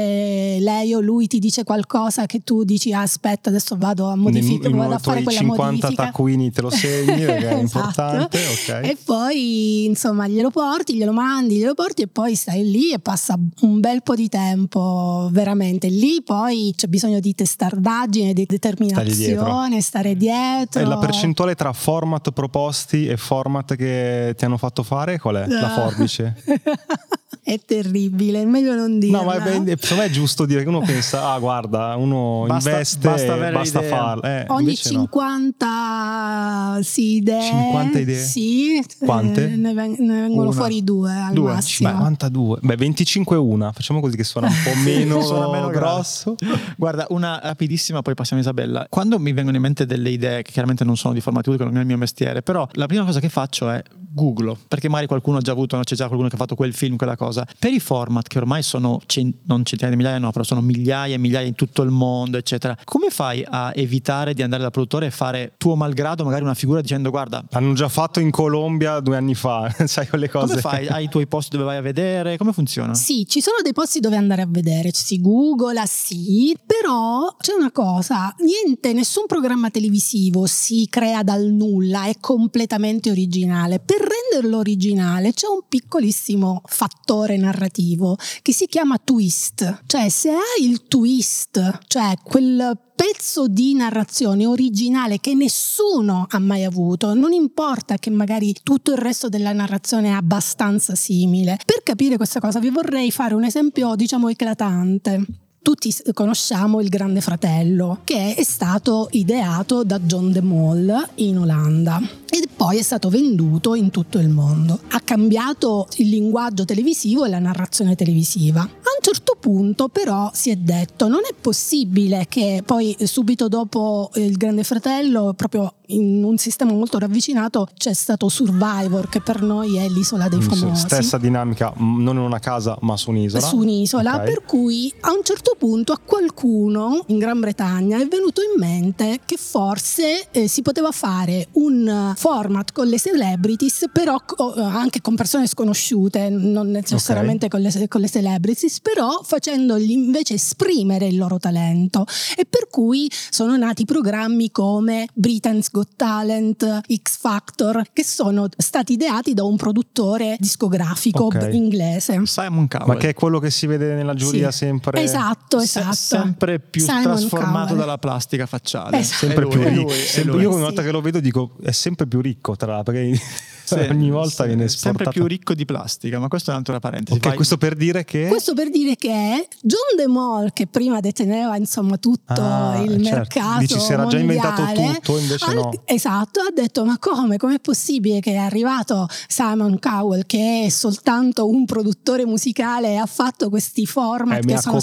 lei 0.60 0.94
o 0.94 1.00
lui 1.00 1.26
ti 1.26 1.38
dice 1.38 1.64
qualcosa 1.64 2.26
che 2.26 2.40
tu 2.40 2.64
dici 2.64 2.92
"Ah, 2.92 3.02
aspetta, 3.02 3.48
adesso 3.48 3.76
vado 3.78 4.06
a 4.08 4.16
modificare, 4.16 4.68
uno 4.72 4.82
vado 4.82 4.94
a 4.94 4.98
fare 4.98 5.22
quella 5.22 5.38
50 5.38 5.64
modifica. 5.64 6.04
taccuini 6.04 6.50
te 6.50 6.60
lo 6.60 6.70
segni 6.70 7.22
è 7.24 7.36
Esatto. 7.38 7.58
importante. 7.60 8.38
Ok. 8.38 8.68
E 8.84 8.96
poi 9.04 9.84
insomma 9.84 10.01
glielo 10.26 10.50
porti, 10.50 10.94
glielo 10.96 11.12
mandi, 11.12 11.56
glielo 11.56 11.74
porti 11.74 12.02
e 12.02 12.06
poi 12.08 12.34
stai 12.34 12.68
lì 12.68 12.92
e 12.92 12.98
passa 12.98 13.36
un 13.60 13.80
bel 13.80 14.02
po' 14.02 14.14
di 14.14 14.28
tempo, 14.28 15.28
veramente. 15.30 15.88
Lì 15.88 16.22
poi 16.22 16.72
c'è 16.76 16.86
bisogno 16.88 17.20
di 17.20 17.34
testardaggine, 17.34 18.32
di 18.32 18.46
determinazione, 18.46 19.80
stare 19.80 20.16
dietro. 20.16 20.80
E 20.80 20.84
la 20.84 20.98
percentuale 20.98 21.54
tra 21.54 21.72
format 21.72 22.30
proposti 22.32 23.06
e 23.06 23.16
format 23.16 23.74
che 23.76 24.34
ti 24.36 24.44
hanno 24.44 24.56
fatto 24.58 24.82
fare 24.82 25.18
qual 25.18 25.36
è? 25.36 25.46
La 25.46 25.66
Ah. 25.74 25.80
forbice? 25.88 26.34
è 27.44 27.58
terribile, 27.58 28.44
meglio 28.44 28.74
non 28.74 29.00
dirlo. 29.00 29.18
No, 29.18 29.24
ma 29.24 29.34
è 29.42 29.58
me 29.58 29.74
è 29.74 30.10
giusto 30.10 30.46
dire 30.46 30.62
che 30.62 30.68
uno 30.68 30.80
pensa, 30.80 31.32
ah 31.32 31.38
guarda, 31.40 31.96
uno 31.96 32.44
Basta- 32.46 32.70
investe 32.70 33.08
basta 33.08 33.48
e 33.48 33.52
basta 33.52 33.82
farlo. 33.82 34.22
Eh, 34.22 34.44
Ogni 34.48 34.60
invece 34.62 34.92
no. 34.92 35.00
50 35.00 36.78
sì, 36.82 37.16
idee. 37.16 37.42
50 37.42 37.98
idee? 37.98 38.22
Sì, 38.22 38.76
eh, 38.76 38.84
Quante? 39.04 39.48
ne, 39.48 39.74
ven- 39.74 39.96
ne 39.98 40.20
vengono 40.20 40.48
Una. 40.48 40.52
fuori 40.52 40.84
due 40.84 41.12
al 41.12 41.32
Due. 41.32 41.52
massimo. 41.52 41.88
52. 41.88 42.58
Beh, 42.62 42.76
25 42.76 43.36
è 43.36 43.38
una. 43.40 43.72
Facciamo 43.72 43.98
così 44.00 44.16
che 44.16 44.24
suona 44.24 44.46
un 44.46 44.54
po' 44.62 44.78
meno, 44.84 45.20
Suona 45.26 45.50
meno 45.50 45.68
grosso. 45.68 46.36
Guarda, 46.76 47.06
una 47.10 47.40
rapidissima, 47.42 48.02
poi 48.02 48.14
passiamo 48.14 48.40
a 48.40 48.44
Isabella. 48.44 48.86
Quando 48.88 49.18
mi 49.18 49.32
vengono 49.32 49.56
in 49.56 49.62
mente 49.62 49.84
delle 49.84 50.10
idee, 50.10 50.42
che 50.42 50.52
chiaramente 50.52 50.84
non 50.84 50.96
sono 50.96 51.12
di 51.12 51.20
formato 51.20 51.50
che 51.56 51.64
non 51.64 51.76
è 51.76 51.80
il 51.80 51.86
mio 51.86 51.96
mestiere, 51.96 52.42
però 52.42 52.68
la 52.74 52.86
prima 52.86 53.04
cosa 53.04 53.18
che 53.18 53.28
faccio 53.28 53.68
è 53.68 53.82
googlo, 54.14 54.58
perché 54.68 54.88
magari 54.88 55.06
qualcuno 55.06 55.38
ha 55.38 55.40
già 55.40 55.52
avuto, 55.52 55.76
no? 55.76 55.82
c'è 55.82 55.94
già 55.94 56.04
qualcuno 56.06 56.28
che 56.28 56.34
ha 56.34 56.38
fatto 56.38 56.54
quel 56.54 56.74
film, 56.74 56.96
quella 56.96 57.16
cosa. 57.16 57.41
Per 57.58 57.72
i 57.72 57.80
format 57.80 58.26
che 58.26 58.38
ormai 58.38 58.62
sono, 58.62 59.00
cen- 59.06 59.32
non 59.44 59.64
centinaia 59.64 59.96
di 59.96 60.02
migliaia, 60.02 60.18
no, 60.18 60.30
però 60.30 60.44
sono 60.44 60.60
migliaia 60.60 61.14
e 61.14 61.18
migliaia 61.18 61.46
in 61.46 61.54
tutto 61.54 61.82
il 61.82 61.90
mondo, 61.90 62.36
eccetera, 62.36 62.76
come 62.84 63.08
fai 63.10 63.44
a 63.48 63.72
evitare 63.74 64.34
di 64.34 64.42
andare 64.42 64.62
dal 64.62 64.70
produttore 64.70 65.06
e 65.06 65.10
fare 65.10 65.52
tuo 65.56 65.74
malgrado 65.76 66.24
magari 66.24 66.42
una 66.42 66.54
figura 66.54 66.80
dicendo 66.80 67.10
guarda, 67.10 67.44
Hanno 67.52 67.72
già 67.74 67.88
fatto 67.88 68.20
in 68.20 68.30
Colombia 68.30 69.00
due 69.00 69.16
anni 69.16 69.34
fa, 69.34 69.72
sai 69.86 70.08
quelle 70.08 70.28
cose. 70.28 70.48
come 70.48 70.60
fai? 70.60 70.86
Hai 70.88 71.04
i 71.04 71.08
tuoi 71.08 71.26
posti 71.26 71.56
dove 71.56 71.64
vai 71.64 71.76
a 71.76 71.80
vedere? 71.82 72.36
Come 72.36 72.52
funziona? 72.52 72.94
Sì, 72.94 73.26
ci 73.28 73.40
sono 73.40 73.56
dei 73.62 73.72
posti 73.72 74.00
dove 74.00 74.16
andare 74.16 74.42
a 74.42 74.46
vedere, 74.48 74.90
si 74.92 75.20
googla, 75.20 75.84
sì, 75.86 76.56
però 76.64 77.34
c'è 77.38 77.52
una 77.52 77.70
cosa, 77.70 78.34
niente, 78.38 78.92
nessun 78.92 79.26
programma 79.26 79.70
televisivo 79.70 80.46
si 80.46 80.86
crea 80.88 81.22
dal 81.22 81.44
nulla, 81.46 82.06
è 82.06 82.16
completamente 82.20 83.10
originale. 83.10 83.78
Per 83.80 83.98
renderlo 83.98 84.58
originale 84.58 85.32
c'è 85.32 85.46
un 85.46 85.60
piccolissimo 85.68 86.62
fattore 86.66 87.21
narrativo 87.36 88.16
che 88.42 88.52
si 88.52 88.66
chiama 88.66 88.98
twist, 88.98 89.82
cioè 89.86 90.08
se 90.08 90.30
hai 90.30 90.68
il 90.68 90.86
twist, 90.88 91.80
cioè 91.86 92.14
quel 92.22 92.78
pezzo 92.94 93.48
di 93.48 93.74
narrazione 93.74 94.46
originale 94.46 95.18
che 95.18 95.34
nessuno 95.34 96.26
ha 96.28 96.38
mai 96.38 96.64
avuto, 96.64 97.14
non 97.14 97.32
importa 97.32 97.96
che 97.96 98.10
magari 98.10 98.54
tutto 98.62 98.92
il 98.92 98.98
resto 98.98 99.28
della 99.28 99.52
narrazione 99.52 100.08
è 100.08 100.12
abbastanza 100.12 100.94
simile. 100.94 101.58
Per 101.64 101.82
capire 101.82 102.16
questa 102.16 102.40
cosa 102.40 102.60
vi 102.60 102.70
vorrei 102.70 103.10
fare 103.10 103.34
un 103.34 103.44
esempio, 103.44 103.96
diciamo, 103.96 104.28
eclatante. 104.28 105.24
Tutti 105.62 105.94
conosciamo 106.12 106.80
il 106.80 106.88
Grande 106.88 107.20
Fratello, 107.20 108.00
che 108.02 108.34
è 108.34 108.42
stato 108.42 109.06
ideato 109.12 109.84
da 109.84 110.00
John 110.00 110.32
de 110.32 110.42
Mol 110.42 111.08
in 111.16 111.38
Olanda 111.38 112.00
e 112.28 112.48
poi 112.54 112.78
è 112.78 112.82
stato 112.82 113.08
venduto 113.08 113.76
in 113.76 113.90
tutto 113.90 114.18
il 114.18 114.28
mondo. 114.28 114.80
Ha 114.88 115.00
cambiato 115.00 115.86
il 115.98 116.08
linguaggio 116.08 116.64
televisivo 116.64 117.24
e 117.24 117.28
la 117.28 117.38
narrazione 117.38 117.94
televisiva. 117.94 118.60
A 118.60 118.64
un 118.66 119.02
certo 119.02 119.36
punto 119.38 119.86
però 119.86 120.32
si 120.34 120.50
è 120.50 120.56
detto 120.56 121.06
non 121.06 121.20
è 121.30 121.34
possibile 121.40 122.26
che 122.28 122.62
poi 122.66 122.94
eh, 122.98 123.06
subito 123.06 123.46
dopo 123.46 124.10
il 124.14 124.36
Grande 124.36 124.64
Fratello, 124.64 125.32
proprio 125.36 125.74
in 125.86 126.22
un 126.24 126.38
sistema 126.38 126.72
molto 126.72 126.98
ravvicinato, 126.98 127.68
c'è 127.76 127.92
stato 127.92 128.28
Survivor 128.28 129.08
che 129.08 129.20
per 129.20 129.42
noi 129.42 129.76
è 129.76 129.88
l'isola 129.88 130.28
dei 130.28 130.38
Mm, 130.38 130.42
famosi 130.48 130.80
Stessa 130.86 131.18
dinamica, 131.18 131.72
non 131.76 132.16
in 132.16 132.22
una 132.22 132.38
casa, 132.38 132.76
ma 132.80 132.96
su 132.96 133.10
un'isola. 133.10 133.44
su 133.46 133.56
un'isola, 133.58 134.16
Ok. 134.16 134.22
per 134.24 134.44
cui 134.44 134.92
a 135.00 135.10
un 135.12 135.20
certo 135.22 135.54
punto 135.58 135.92
a 135.92 135.98
qualcuno 136.02 137.04
in 137.08 137.18
Gran 137.18 137.40
Bretagna 137.40 137.98
è 138.00 138.06
venuto 138.06 138.40
in 138.42 138.58
mente 138.58 139.20
che 139.24 139.36
forse 139.36 140.28
eh, 140.30 140.48
si 140.48 140.62
poteva 140.62 140.90
fare 140.92 141.48
un 141.52 141.86
eh, 141.86 142.14
format 142.16 142.72
con 142.72 142.86
le 142.88 142.98
celebrities, 142.98 143.86
però 143.92 144.16
co- 144.24 144.54
eh, 144.54 144.60
anche 144.62 145.00
con 145.00 145.14
persone 145.14 145.46
sconosciute, 145.46 146.28
non 146.30 146.70
necessariamente 146.70 147.48
con, 147.48 147.60
le, 147.60 147.88
con 147.88 148.00
le 148.00 148.08
celebrities, 148.08 148.80
però 148.80 149.20
facendogli 149.22 149.90
invece 149.90 150.34
esprimere 150.34 151.06
il 151.06 151.16
loro 151.16 151.38
talento. 151.38 152.06
E 152.36 152.44
per 152.48 152.68
cui 152.70 153.10
sono 153.30 153.56
nati 153.56 153.84
programmi 153.84 154.50
come 154.50 155.06
Britain's 155.14 155.70
Got 155.82 155.96
Talent, 155.96 156.80
X 157.02 157.18
Factor, 157.18 157.82
che 157.92 158.04
sono 158.04 158.46
stati 158.56 158.92
ideati 158.92 159.34
da 159.34 159.42
un 159.42 159.56
produttore 159.56 160.36
discografico 160.38 161.24
Ok. 161.24 161.48
inglese. 161.52 162.20
Simon 162.24 162.68
Cowell. 162.68 162.86
Ma 162.86 162.96
che 162.96 163.08
è 163.10 163.14
quello 163.14 163.40
che 163.40 163.50
si 163.50 163.66
vede 163.66 163.94
nella 163.94 164.14
giuria 164.14 164.50
Sì. 164.52 164.58
sempre. 164.58 165.02
Esatto, 165.02 165.58
Se- 165.58 165.80
esatto. 165.80 165.94
sempre 165.94 166.60
più 166.60 166.82
Simon 166.82 167.02
trasformato 167.02 167.66
Cowell. 167.68 167.78
dalla 167.80 167.98
plastica 167.98 168.46
facciale. 168.46 168.98
Esatto. 168.98 169.26
Sempre 169.26 169.44
È 169.44 169.48
più 169.48 169.56
lui, 169.58 169.66
è 169.66 169.70
ricco. 169.70 169.82
lui, 169.82 169.92
Sempre- 169.98 170.40
io 170.42 170.48
ogni 170.48 170.56
Sì. 170.56 170.62
volta 170.62 170.82
che 170.82 170.90
lo 170.92 171.00
vedo 171.00 171.18
dico 171.20 171.56
è 171.62 171.72
sempre 171.72 172.06
più 172.06 172.20
ricco, 172.20 172.54
tra 172.54 172.72
l'altro, 172.72 172.92
perché 172.94 173.20
Sì, 173.64 173.74
ogni 173.90 174.10
volta 174.10 174.42
sì, 174.42 174.48
viene 174.48 174.68
sempre 174.68 174.90
esportato. 175.04 175.10
più 175.10 175.26
ricco 175.26 175.54
di 175.54 175.64
plastica, 175.64 176.18
ma 176.20 176.28
questa 176.28 176.50
è 176.50 176.54
un'altra 176.54 176.78
parentesi. 176.78 177.16
Ok, 177.18 177.26
Vai. 177.26 177.34
questo 177.36 177.56
per 177.58 177.74
dire 177.74 178.04
che 178.04 178.28
Questo 178.28 178.54
per 178.54 178.70
dire 178.70 178.94
che 178.96 179.48
John 179.62 179.96
De 179.96 180.06
Mol, 180.06 180.52
che 180.52 180.66
prima 180.68 181.00
deteneva 181.00 181.56
insomma 181.56 181.96
tutto 181.96 182.40
Ah, 182.40 182.80
il 182.84 183.02
certo. 183.04 183.16
mercato 183.38 183.58
Dici, 183.60 183.80
si 183.80 183.92
era 183.92 184.06
già 184.06 184.18
inventato 184.18 184.62
mondiale, 184.62 184.94
tutto, 185.00 185.18
invece 185.18 185.44
ha- 185.44 185.52
no. 185.52 185.61
Esatto, 185.84 186.40
ha 186.40 186.50
detto 186.52 186.84
ma 186.84 186.98
come? 186.98 187.36
Com'è 187.36 187.58
possibile 187.60 188.20
che 188.20 188.32
è 188.32 188.36
arrivato 188.36 189.06
Simon 189.28 189.78
Cowell 189.78 190.24
che 190.26 190.64
è 190.66 190.68
soltanto 190.68 191.48
un 191.48 191.64
produttore 191.64 192.24
musicale 192.26 192.92
e 192.92 192.96
ha 192.96 193.06
fatto 193.06 193.48
questi 193.48 193.86
format 193.86 194.38
Eh, 194.42 194.46
che 194.46 194.58
sono 194.60 194.80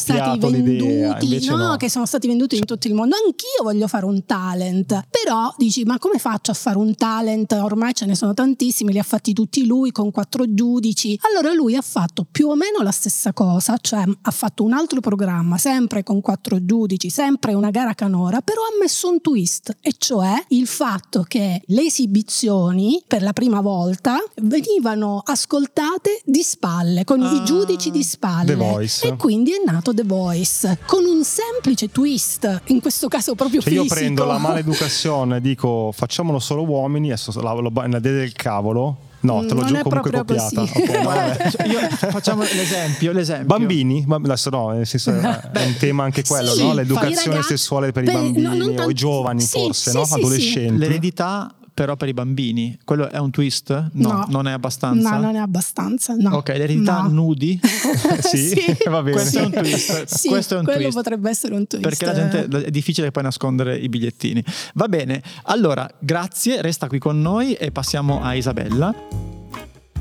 venduti, 0.50 1.46
no, 1.48 1.58
no. 1.58 1.78
che 1.78 1.90
sono 1.90 2.06
stati 2.06 2.28
venduti 2.28 2.58
in 2.58 2.66
tutto 2.66 2.88
il 2.88 2.94
mondo. 2.94 3.16
Anch'io 3.16 3.64
voglio 3.64 3.88
fare 3.88 4.06
un 4.06 4.26
talent, 4.26 5.08
però 5.10 5.54
dici 5.58 5.84
ma 5.84 5.98
come 5.98 6.20
faccio 6.20 6.52
a 6.52 6.54
fare 6.54 6.78
un 6.78 6.96
talent? 6.96 7.52
Ormai 7.54 7.94
ce 7.94 8.06
ne 8.06 8.16
sono 8.16 8.34
tantissimi, 8.34 8.92
li 8.92 9.00
ha 9.00 9.04
fatti 9.04 9.34
tutti 9.34 9.66
lui 9.66 9.92
con 9.92 10.12
quattro 10.12 10.54
giudici. 10.54 11.20
Allora 11.30 11.54
lui 11.54 11.76
ha 11.76 11.82
fatto 11.82 12.26
più 12.30 12.48
o 12.48 12.56
meno 12.56 12.82
la 12.82 12.92
stessa 12.92 13.34
cosa, 13.34 13.78
cioè 13.80 14.04
ha 14.22 14.32
fatto 14.32 14.64
un 14.64 14.74
altro 14.74 15.00
programma, 15.00 15.58
sempre 15.58 16.04
con 16.04 16.22
quattro 16.22 16.64
giudici, 16.66 17.10
sempre 17.10 17.54
una 17.54 17.70
gara 17.70 17.94
canora, 17.94 18.42
però 18.42 18.62
ha 18.62 18.78
messo 18.80 19.10
un 19.10 19.22
twist, 19.22 19.78
e 19.82 19.94
cioè 19.98 20.44
il 20.50 20.68
fatto 20.70 21.24
che 21.28 21.62
le 21.66 21.82
esibizioni 21.84 23.02
per 23.08 23.22
la 23.24 23.34
prima 23.34 23.60
volta 23.60 24.18
venivano 24.44 25.22
ascoltate 25.26 26.22
di 26.24 26.44
spalle, 26.44 27.04
con 27.04 27.22
Ah. 27.22 27.34
i 27.34 27.44
giudici 27.44 27.90
di 27.92 28.04
spalle. 28.04 28.46
The 28.46 28.56
Voice. 28.56 29.08
E 29.08 29.16
quindi 29.16 29.52
è 29.52 29.62
nato 29.66 29.94
The 29.94 30.04
Voice, 30.04 30.78
con 30.86 31.04
un 31.06 31.24
semplice 31.24 31.90
twist, 31.92 32.62
in 32.68 32.80
questo 32.82 33.08
caso 33.08 33.36
proprio 33.36 33.62
Cioè 33.62 33.74
io 33.74 33.82
fisico. 33.84 34.00
prendo 34.00 34.26
la 34.26 34.38
maleducazione 34.40 35.38
e 35.38 35.42
dico 35.42 35.92
facciamolo 35.94 36.40
solo 36.40 36.64
uomini, 36.64 37.12
adesso 37.12 37.40
la, 37.42 37.54
la, 37.54 37.88
la 37.88 38.00
del 38.00 38.32
cavolo. 38.34 38.98
No, 39.22 39.46
te 39.46 39.54
l'ho 39.54 39.60
Non 39.62 39.68
giù 39.68 39.76
è 39.76 39.82
comunque 39.82 40.12
proprio 40.12 40.38
copiata. 40.38 40.62
così. 40.72 40.82
Ok, 40.82 40.90
no, 40.98 41.04
vabbè. 41.04 41.50
Cioè, 41.52 41.68
io- 41.68 41.90
facciamo 42.10 42.44
l'esempio, 42.44 43.12
l'esempio. 43.12 43.46
Bambini, 43.46 44.06
adesso 44.10 44.50
no, 44.50 44.70
nel 44.70 44.88
senso 44.88 45.12
è 45.12 45.66
un 45.66 45.76
tema 45.78 46.04
anche 46.04 46.24
quello, 46.24 46.52
Sì, 46.52 46.64
no? 46.64 46.74
l'educazione 46.74 47.36
ragazzi- 47.36 47.48
sessuale 47.58 47.92
per 47.92 48.04
i 48.04 48.12
bambini 48.12 48.74
no, 48.76 48.84
o 48.84 48.90
i 48.90 48.94
giovani 48.94 49.42
sì, 49.42 49.60
forse, 49.60 49.90
sì, 49.92 49.98
no? 49.98 50.04
sì, 50.06 50.12
sì. 50.14 50.20
adolescenti. 50.20 50.78
L'eredità 50.78 51.54
però 51.80 51.96
per 51.96 52.10
i 52.10 52.14
bambini, 52.14 52.78
quello 52.84 53.10
è 53.10 53.18
un 53.20 53.32
twist? 53.32 53.70
No, 53.94 54.10
No. 54.12 54.26
non 54.28 54.48
è 54.50 54.52
abbastanza. 54.52 55.12
No, 55.12 55.22
non 55.22 55.36
è 55.36 55.40
abbastanza. 55.40 56.14
No. 56.16 56.36
Ok, 56.36 56.50
l'eredità 56.50 57.04
No. 57.04 57.08
nudi. 57.10 57.58
Sì, 58.20 58.54
va 58.90 59.02
bene. 59.02 59.16
Questo 59.16 59.40
è 59.40 59.46
un 59.46 59.52
twist. 59.52 60.04
Sì, 60.04 60.28
Questo 60.28 60.56
è 60.56 60.58
un 60.58 60.66
quello 60.66 60.80
twist. 60.82 60.98
potrebbe 60.98 61.30
essere 61.30 61.56
un 61.56 61.66
twist. 61.68 61.84
Perché 61.88 62.06
la 62.06 62.14
gente 62.14 62.66
è 62.66 62.70
difficile 62.70 63.12
poi 63.12 63.24
nascondere 63.24 63.78
i 63.78 63.88
bigliettini. 63.88 64.44
Va 64.74 64.88
bene, 64.90 65.24
allora 65.44 65.90
grazie, 66.00 66.62
resta 66.62 66.88
qui 66.90 67.00
con 67.00 67.22
noi 67.22 67.54
e 67.54 67.72
passiamo 67.72 68.22
a 68.22 68.34
Isabella. 68.34 68.94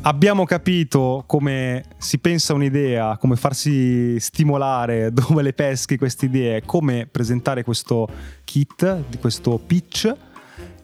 Abbiamo 0.03 0.45
capito 0.45 1.25
come 1.27 1.85
si 1.99 2.19
pensa 2.19 2.55
un'idea, 2.55 3.17
come 3.19 3.37
farsi 3.37 4.19
stimolare, 4.19 5.11
dove 5.15 5.43
le 5.43 5.53
peschi 5.53 5.97
queste 5.97 6.27
idee, 6.27 6.63
come 6.65 7.07
presentare 7.11 7.63
questo 7.63 8.09
kit, 8.45 9.05
di 9.09 9.19
questo 9.19 9.61
pitch. 9.65 10.13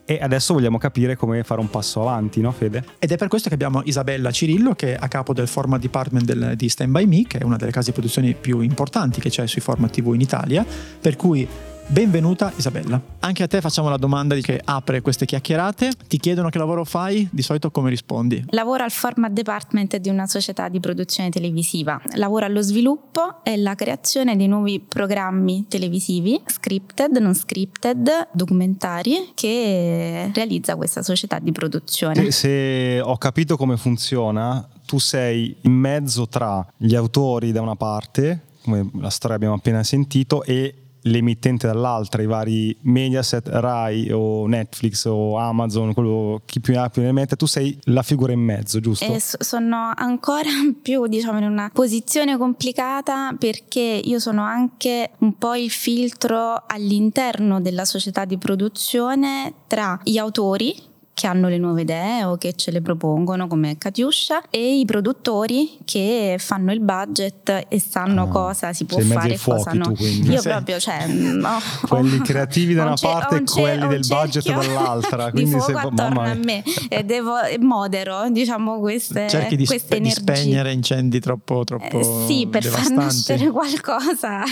E 0.07 0.19
adesso 0.21 0.53
vogliamo 0.53 0.77
capire 0.77 1.15
come 1.15 1.43
fare 1.43 1.59
un 1.59 1.69
passo 1.69 2.01
avanti, 2.01 2.39
no 2.39 2.51
Fede? 2.51 2.83
Ed 2.99 3.11
è 3.11 3.17
per 3.17 3.27
questo 3.27 3.49
che 3.49 3.55
abbiamo 3.55 3.81
Isabella 3.85 4.29
Cirillo 4.29 4.75
che 4.75 4.93
è 4.93 4.97
a 4.99 5.07
capo 5.07 5.33
del 5.33 5.47
format 5.47 5.81
department 5.81 6.25
del, 6.25 6.53
di 6.55 6.69
Stand 6.69 6.91
By 6.91 7.05
Me, 7.05 7.23
che 7.25 7.39
è 7.39 7.43
una 7.43 7.55
delle 7.55 7.71
case 7.71 7.87
di 7.87 7.93
produzione 7.93 8.33
più 8.33 8.59
importanti 8.59 9.19
che 9.19 9.29
c'è 9.29 9.47
sui 9.47 9.61
format 9.61 9.91
TV 9.91 10.13
in 10.13 10.21
Italia, 10.21 10.63
per 11.01 11.15
cui 11.15 11.47
Benvenuta 11.87 12.51
Isabella. 12.57 12.99
Anche 13.19 13.43
a 13.43 13.47
te 13.47 13.61
facciamo 13.61 13.89
la 13.89 13.97
domanda 13.97 14.35
che 14.35 14.59
apre 14.61 15.01
queste 15.01 15.25
chiacchierate. 15.25 15.91
Ti 16.07 16.17
chiedono 16.17 16.49
che 16.49 16.57
lavoro 16.57 16.83
fai, 16.83 17.29
di 17.31 17.43
solito 17.43 17.69
come 17.69 17.91
rispondi? 17.91 18.43
Lavoro 18.49 18.83
al 18.83 18.91
format 18.91 19.31
department 19.31 19.95
di 19.97 20.09
una 20.09 20.25
società 20.25 20.67
di 20.67 20.79
produzione 20.79 21.29
televisiva. 21.29 22.01
Lavoro 22.15 22.45
allo 22.45 22.63
sviluppo 22.63 23.43
e 23.43 23.53
alla 23.53 23.75
creazione 23.75 24.35
di 24.35 24.47
nuovi 24.47 24.79
programmi 24.79 25.67
televisivi, 25.67 26.41
scripted, 26.47 27.17
non 27.17 27.35
scripted, 27.35 28.29
documentari 28.33 29.29
che 29.35 30.31
realizza 30.33 30.75
questa 30.75 31.03
società 31.03 31.37
di 31.37 31.51
produzione. 31.51 32.31
Se 32.31 32.99
ho 32.99 33.17
capito 33.17 33.57
come 33.57 33.77
funziona, 33.77 34.67
tu 34.87 34.97
sei 34.97 35.55
in 35.61 35.73
mezzo 35.73 36.27
tra 36.27 36.65
gli 36.75 36.95
autori 36.95 37.51
da 37.51 37.61
una 37.61 37.75
parte, 37.75 38.41
come 38.63 38.89
la 38.95 39.11
storia 39.11 39.35
abbiamo 39.35 39.53
appena 39.53 39.83
sentito, 39.83 40.43
e 40.43 40.79
l'emittente 41.05 41.67
dall'altra, 41.67 42.21
i 42.21 42.25
vari 42.25 42.75
Mediaset, 42.81 43.47
Rai 43.47 44.11
o 44.11 44.47
Netflix 44.47 45.05
o 45.05 45.37
Amazon, 45.37 45.93
quello, 45.93 46.41
chi 46.45 46.59
più 46.59 46.73
ne 46.73 46.79
ha 46.79 46.89
più 46.89 47.01
ne 47.01 47.11
mette, 47.11 47.35
tu 47.35 47.45
sei 47.45 47.77
la 47.85 48.03
figura 48.03 48.31
in 48.31 48.39
mezzo, 48.39 48.79
giusto? 48.79 49.05
E 49.05 49.19
sono 49.19 49.91
ancora 49.95 50.49
più 50.81 51.07
diciamo 51.07 51.39
in 51.39 51.45
una 51.45 51.69
posizione 51.73 52.37
complicata 52.37 53.35
perché 53.37 54.01
io 54.03 54.19
sono 54.19 54.43
anche 54.43 55.11
un 55.19 55.37
po' 55.37 55.55
il 55.55 55.69
filtro 55.69 56.63
all'interno 56.67 57.61
della 57.61 57.85
società 57.85 58.25
di 58.25 58.37
produzione 58.37 59.53
tra 59.67 59.99
gli 60.03 60.17
autori 60.17 60.93
che 61.15 61.27
hanno 61.27 61.47
le 61.47 61.57
nuove 61.57 61.83
idee 61.83 62.25
o 62.25 62.35
che 62.35 62.55
ce 62.55 62.71
le 62.71 62.81
propongono 62.81 63.47
come 63.47 63.77
Katiuscia 63.77 64.49
e 64.49 64.79
i 64.79 64.83
produttori 64.83 65.77
che 65.85 66.35
fanno 66.37 66.73
il 66.73 66.81
budget 66.81 67.67
e 67.69 67.79
sanno 67.79 68.23
ah, 68.23 68.27
cosa 68.27 68.73
si 68.73 68.83
può 68.83 68.99
fare 68.99 69.35
e 69.35 69.39
cosa 69.41 69.71
no. 69.71 69.93
Tu, 69.93 70.03
Io 70.03 70.41
sì. 70.41 70.49
proprio, 70.49 70.77
cioè, 70.77 71.07
no, 71.07 71.57
quelli 71.87 72.19
creativi 72.19 72.73
da 72.73 72.83
una 72.83 72.97
parte 72.99 73.37
e 73.37 73.43
quelli 73.43 73.87
del 73.87 74.05
budget 74.05 74.43
dall'altra. 74.43 75.31
Quindi 75.35 75.51
di 75.51 75.57
fuoco 75.57 75.71
se, 75.71 75.87
attorno 75.87 76.19
a 76.19 76.33
me 76.33 76.61
e 76.89 77.03
devo, 77.05 77.35
modero 77.61 78.29
diciamo 78.29 78.79
queste, 78.79 79.29
Cerchi 79.29 79.55
di, 79.55 79.65
queste 79.65 80.01
di 80.01 80.11
spegnere 80.11 80.73
incendi 80.73 81.21
troppo, 81.21 81.63
troppo 81.63 81.97
eh, 81.97 82.25
Sì, 82.27 82.45
per 82.47 82.61
devastanti. 82.61 82.93
far 82.93 83.03
nascere 83.05 83.51
qualcosa 83.51 84.43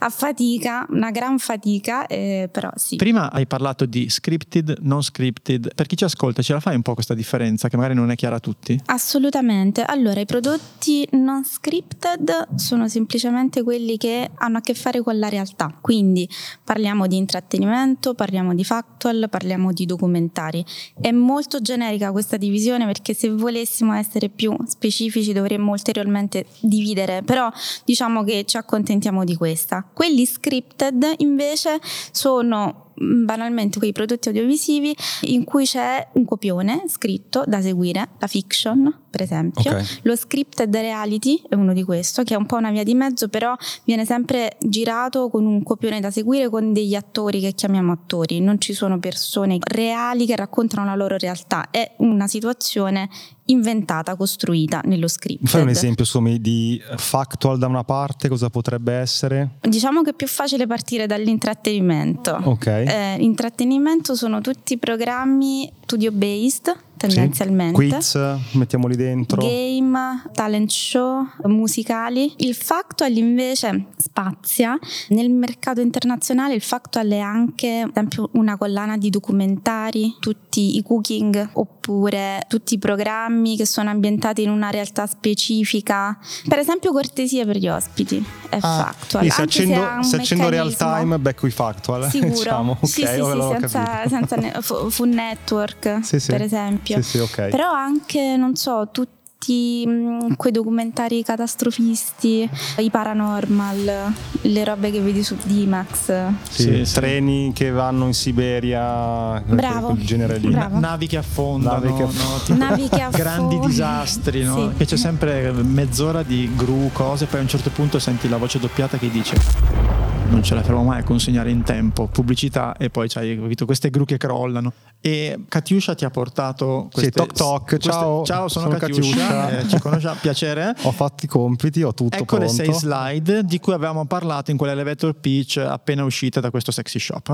a 0.00 0.10
fatica, 0.10 0.84
una 0.90 1.12
gran 1.12 1.38
fatica, 1.38 2.08
eh, 2.08 2.48
però 2.50 2.70
sì. 2.74 2.96
Prima 2.96 3.30
hai 3.30 3.46
parlato 3.46 3.86
di 3.86 4.10
scripted, 4.10 4.78
non 4.80 5.00
scripted, 5.00 5.76
perché 5.76 5.90
chi 5.92 5.98
ci 5.98 6.04
ascolta 6.04 6.40
ce 6.40 6.54
la 6.54 6.60
fai 6.60 6.74
un 6.74 6.80
po' 6.80 6.94
questa 6.94 7.12
differenza 7.12 7.68
che 7.68 7.76
magari 7.76 7.92
non 7.94 8.10
è 8.10 8.14
chiara 8.14 8.36
a 8.36 8.40
tutti? 8.40 8.80
Assolutamente. 8.86 9.82
Allora, 9.82 10.20
i 10.20 10.24
prodotti 10.24 11.06
non 11.12 11.44
scripted 11.44 12.54
sono 12.54 12.88
semplicemente 12.88 13.62
quelli 13.62 13.98
che 13.98 14.30
hanno 14.36 14.56
a 14.56 14.60
che 14.62 14.72
fare 14.72 15.02
con 15.02 15.18
la 15.18 15.28
realtà. 15.28 15.76
Quindi 15.82 16.26
parliamo 16.64 17.06
di 17.06 17.18
intrattenimento, 17.18 18.14
parliamo 18.14 18.54
di 18.54 18.64
factual, 18.64 19.26
parliamo 19.28 19.70
di 19.74 19.84
documentari. 19.84 20.64
È 20.98 21.10
molto 21.10 21.60
generica 21.60 22.10
questa 22.10 22.38
divisione 22.38 22.86
perché 22.86 23.12
se 23.12 23.28
volessimo 23.28 23.92
essere 23.92 24.30
più 24.30 24.56
specifici 24.66 25.34
dovremmo 25.34 25.72
ulteriormente 25.72 26.46
dividere, 26.60 27.22
però 27.22 27.50
diciamo 27.84 28.24
che 28.24 28.44
ci 28.46 28.56
accontentiamo 28.56 29.24
di 29.24 29.36
questa. 29.36 29.86
Quelli 29.92 30.24
scripted 30.24 31.16
invece 31.18 31.78
sono 32.12 32.91
banalmente 33.02 33.78
quei 33.78 33.92
prodotti 33.92 34.28
audiovisivi 34.28 34.94
in 35.22 35.44
cui 35.44 35.64
c'è 35.64 36.08
un 36.14 36.24
copione 36.24 36.84
scritto 36.86 37.44
da 37.46 37.60
seguire, 37.60 38.10
la 38.18 38.26
fiction 38.26 39.01
per 39.12 39.22
esempio. 39.22 39.70
Okay. 39.70 39.84
Lo 40.02 40.16
scripted 40.16 40.74
reality 40.74 41.42
è 41.46 41.54
uno 41.54 41.74
di 41.74 41.84
questo, 41.84 42.22
che 42.22 42.32
è 42.32 42.36
un 42.38 42.46
po' 42.46 42.56
una 42.56 42.70
via 42.70 42.82
di 42.82 42.94
mezzo, 42.94 43.28
però 43.28 43.54
viene 43.84 44.06
sempre 44.06 44.56
girato 44.58 45.28
con 45.28 45.44
un 45.44 45.62
copione 45.62 46.00
da 46.00 46.10
seguire 46.10 46.48
con 46.48 46.72
degli 46.72 46.94
attori 46.94 47.40
che 47.40 47.52
chiamiamo 47.52 47.92
attori, 47.92 48.40
non 48.40 48.58
ci 48.58 48.72
sono 48.72 48.98
persone 48.98 49.58
reali 49.60 50.24
che 50.24 50.34
raccontano 50.34 50.86
la 50.86 50.94
loro 50.96 51.18
realtà, 51.18 51.68
è 51.70 51.92
una 51.98 52.26
situazione 52.26 53.10
inventata, 53.46 54.16
costruita 54.16 54.80
nello 54.84 55.08
script. 55.08 55.46
Fai 55.46 55.62
un 55.62 55.68
esempio 55.68 56.04
Somi, 56.04 56.40
di 56.40 56.80
factual 56.96 57.58
da 57.58 57.66
una 57.66 57.84
parte, 57.84 58.28
cosa 58.28 58.48
potrebbe 58.48 58.94
essere? 58.94 59.56
Diciamo 59.60 60.02
che 60.02 60.10
è 60.10 60.14
più 60.14 60.28
facile 60.28 60.66
partire 60.66 61.06
dall'intrattenimento. 61.06 62.40
Ok. 62.44 62.66
Eh, 62.66 63.16
intrattenimento 63.18 64.14
sono 64.14 64.40
tutti 64.40 64.78
programmi 64.78 65.70
studio 65.92 66.10
based 66.10 66.74
tendenzialmente. 67.06 67.80
Sì. 67.80 67.88
Quiz, 67.88 68.36
mettiamoli 68.52 68.96
dentro. 68.96 69.40
Game, 69.40 70.22
talent 70.32 70.70
show, 70.70 71.26
musicali. 71.44 72.32
Il 72.38 72.54
Factual 72.54 73.16
invece 73.16 73.86
spazia. 73.96 74.78
Nel 75.08 75.30
mercato 75.30 75.80
internazionale 75.80 76.54
il 76.54 76.62
Factual 76.62 77.08
è 77.08 77.18
anche, 77.18 77.80
ad 77.80 77.90
esempio, 77.90 78.30
una 78.32 78.56
collana 78.56 78.96
di 78.96 79.10
documentari, 79.10 80.16
tutti 80.20 80.76
i 80.76 80.82
cooking 80.82 81.50
oppure 81.54 82.44
tutti 82.48 82.74
i 82.74 82.78
programmi 82.78 83.56
che 83.56 83.66
sono 83.66 83.90
ambientati 83.90 84.42
in 84.42 84.50
una 84.50 84.70
realtà 84.70 85.06
specifica. 85.06 86.18
Per 86.46 86.58
esempio 86.58 86.92
cortesie 86.92 87.44
per 87.44 87.56
gli 87.56 87.68
ospiti 87.68 88.24
è 88.48 88.58
ah, 88.60 88.92
Factual. 88.92 89.30
Se 89.30 89.42
accendo, 89.42 90.02
se 90.02 90.16
accendo 90.16 90.48
real 90.48 90.74
time, 90.76 91.18
becco 91.18 91.46
i 91.46 91.50
Factual. 91.50 92.08
Sicuro. 92.10 92.30
Diciamo. 92.30 92.72
Okay, 92.72 92.88
sì, 92.88 93.06
sì, 93.06 93.22
sì, 93.22 93.58
senza, 93.58 94.08
senza 94.08 94.36
ne- 94.36 94.52
Food 94.60 95.12
Network, 95.12 96.00
sì, 96.02 96.20
sì. 96.20 96.30
per 96.30 96.42
esempio 96.42 96.91
esempio. 96.92 97.26
Sì, 97.26 97.32
sì, 97.32 97.32
okay. 97.32 97.50
Però 97.50 97.70
anche, 97.72 98.36
non 98.36 98.54
so, 98.56 98.88
tutti 98.92 99.84
mm, 99.86 100.32
quei 100.36 100.52
documentari 100.52 101.22
catastrofisti, 101.22 102.48
i 102.78 102.90
paranormal, 102.90 104.12
le 104.42 104.64
robe 104.64 104.90
che 104.90 105.00
vedi 105.00 105.22
su 105.22 105.36
D-Max. 105.42 106.12
Sì, 106.48 106.84
sì, 106.84 106.94
treni 106.94 107.46
sì. 107.46 107.52
che 107.52 107.70
vanno 107.70 108.06
in 108.06 108.14
Siberia, 108.14 109.42
bravo, 109.44 109.88
quel 109.88 110.04
genere 110.04 110.38
lì. 110.38 110.50
Bravo. 110.50 110.78
Navi 110.78 111.06
che 111.06 111.16
affondano, 111.16 111.84
navi 111.84 111.94
che, 111.96 112.02
aff- 112.02 112.48
no? 112.48 112.56
navi 112.56 112.88
che 112.88 113.06
grandi 113.10 113.58
disastri, 113.58 114.44
no? 114.44 114.70
Sì. 114.70 114.76
Che 114.76 114.84
c'è 114.84 114.96
sempre 114.96 115.52
mezz'ora 115.52 116.22
di 116.22 116.50
gru, 116.54 116.90
cose, 116.92 117.26
poi 117.26 117.40
a 117.40 117.42
un 117.42 117.48
certo 117.48 117.70
punto 117.70 117.98
senti 117.98 118.28
la 118.28 118.36
voce 118.36 118.58
doppiata 118.58 118.96
che 118.96 119.10
dice 119.10 120.21
non 120.32 120.42
ce 120.42 120.54
la 120.54 120.62
faremo 120.62 120.84
mai 120.84 121.00
a 121.00 121.04
consegnare 121.04 121.50
in 121.50 121.62
tempo, 121.62 122.06
pubblicità 122.06 122.74
e 122.78 122.88
poi 122.88 123.06
c'hai 123.06 123.38
capito, 123.38 123.66
queste 123.66 123.90
gru 123.90 124.06
che 124.06 124.16
crollano. 124.16 124.72
E 124.98 125.44
Katiuscia 125.46 125.94
ti 125.94 126.04
ha 126.04 126.10
portato 126.10 126.88
queste, 126.90 127.10
sì, 127.10 127.10
toc 127.10 127.32
toc, 127.32 127.64
queste, 127.64 127.90
ciao, 127.90 128.24
ciao 128.24 128.48
sono, 128.48 128.66
sono 128.66 128.78
Katiuscia, 128.78 129.58
eh, 129.58 129.68
ci 129.68 129.78
conosciamo, 129.78 130.16
piacere. 130.20 130.74
ho 130.82 130.92
fatto 130.92 131.26
i 131.26 131.28
compiti, 131.28 131.82
ho 131.82 131.92
tutto 131.92 132.16
ecco 132.16 132.36
pronto. 132.36 132.44
le 132.44 132.50
sei 132.50 132.72
slide 132.72 133.44
di 133.44 133.58
cui 133.58 133.74
avevamo 133.74 134.06
parlato 134.06 134.50
in 134.50 134.56
quell'elevator 134.56 135.14
pitch 135.14 135.58
appena 135.58 136.04
uscita 136.04 136.40
da 136.40 136.50
questo 136.50 136.70
sexy 136.70 136.98
shop, 136.98 137.30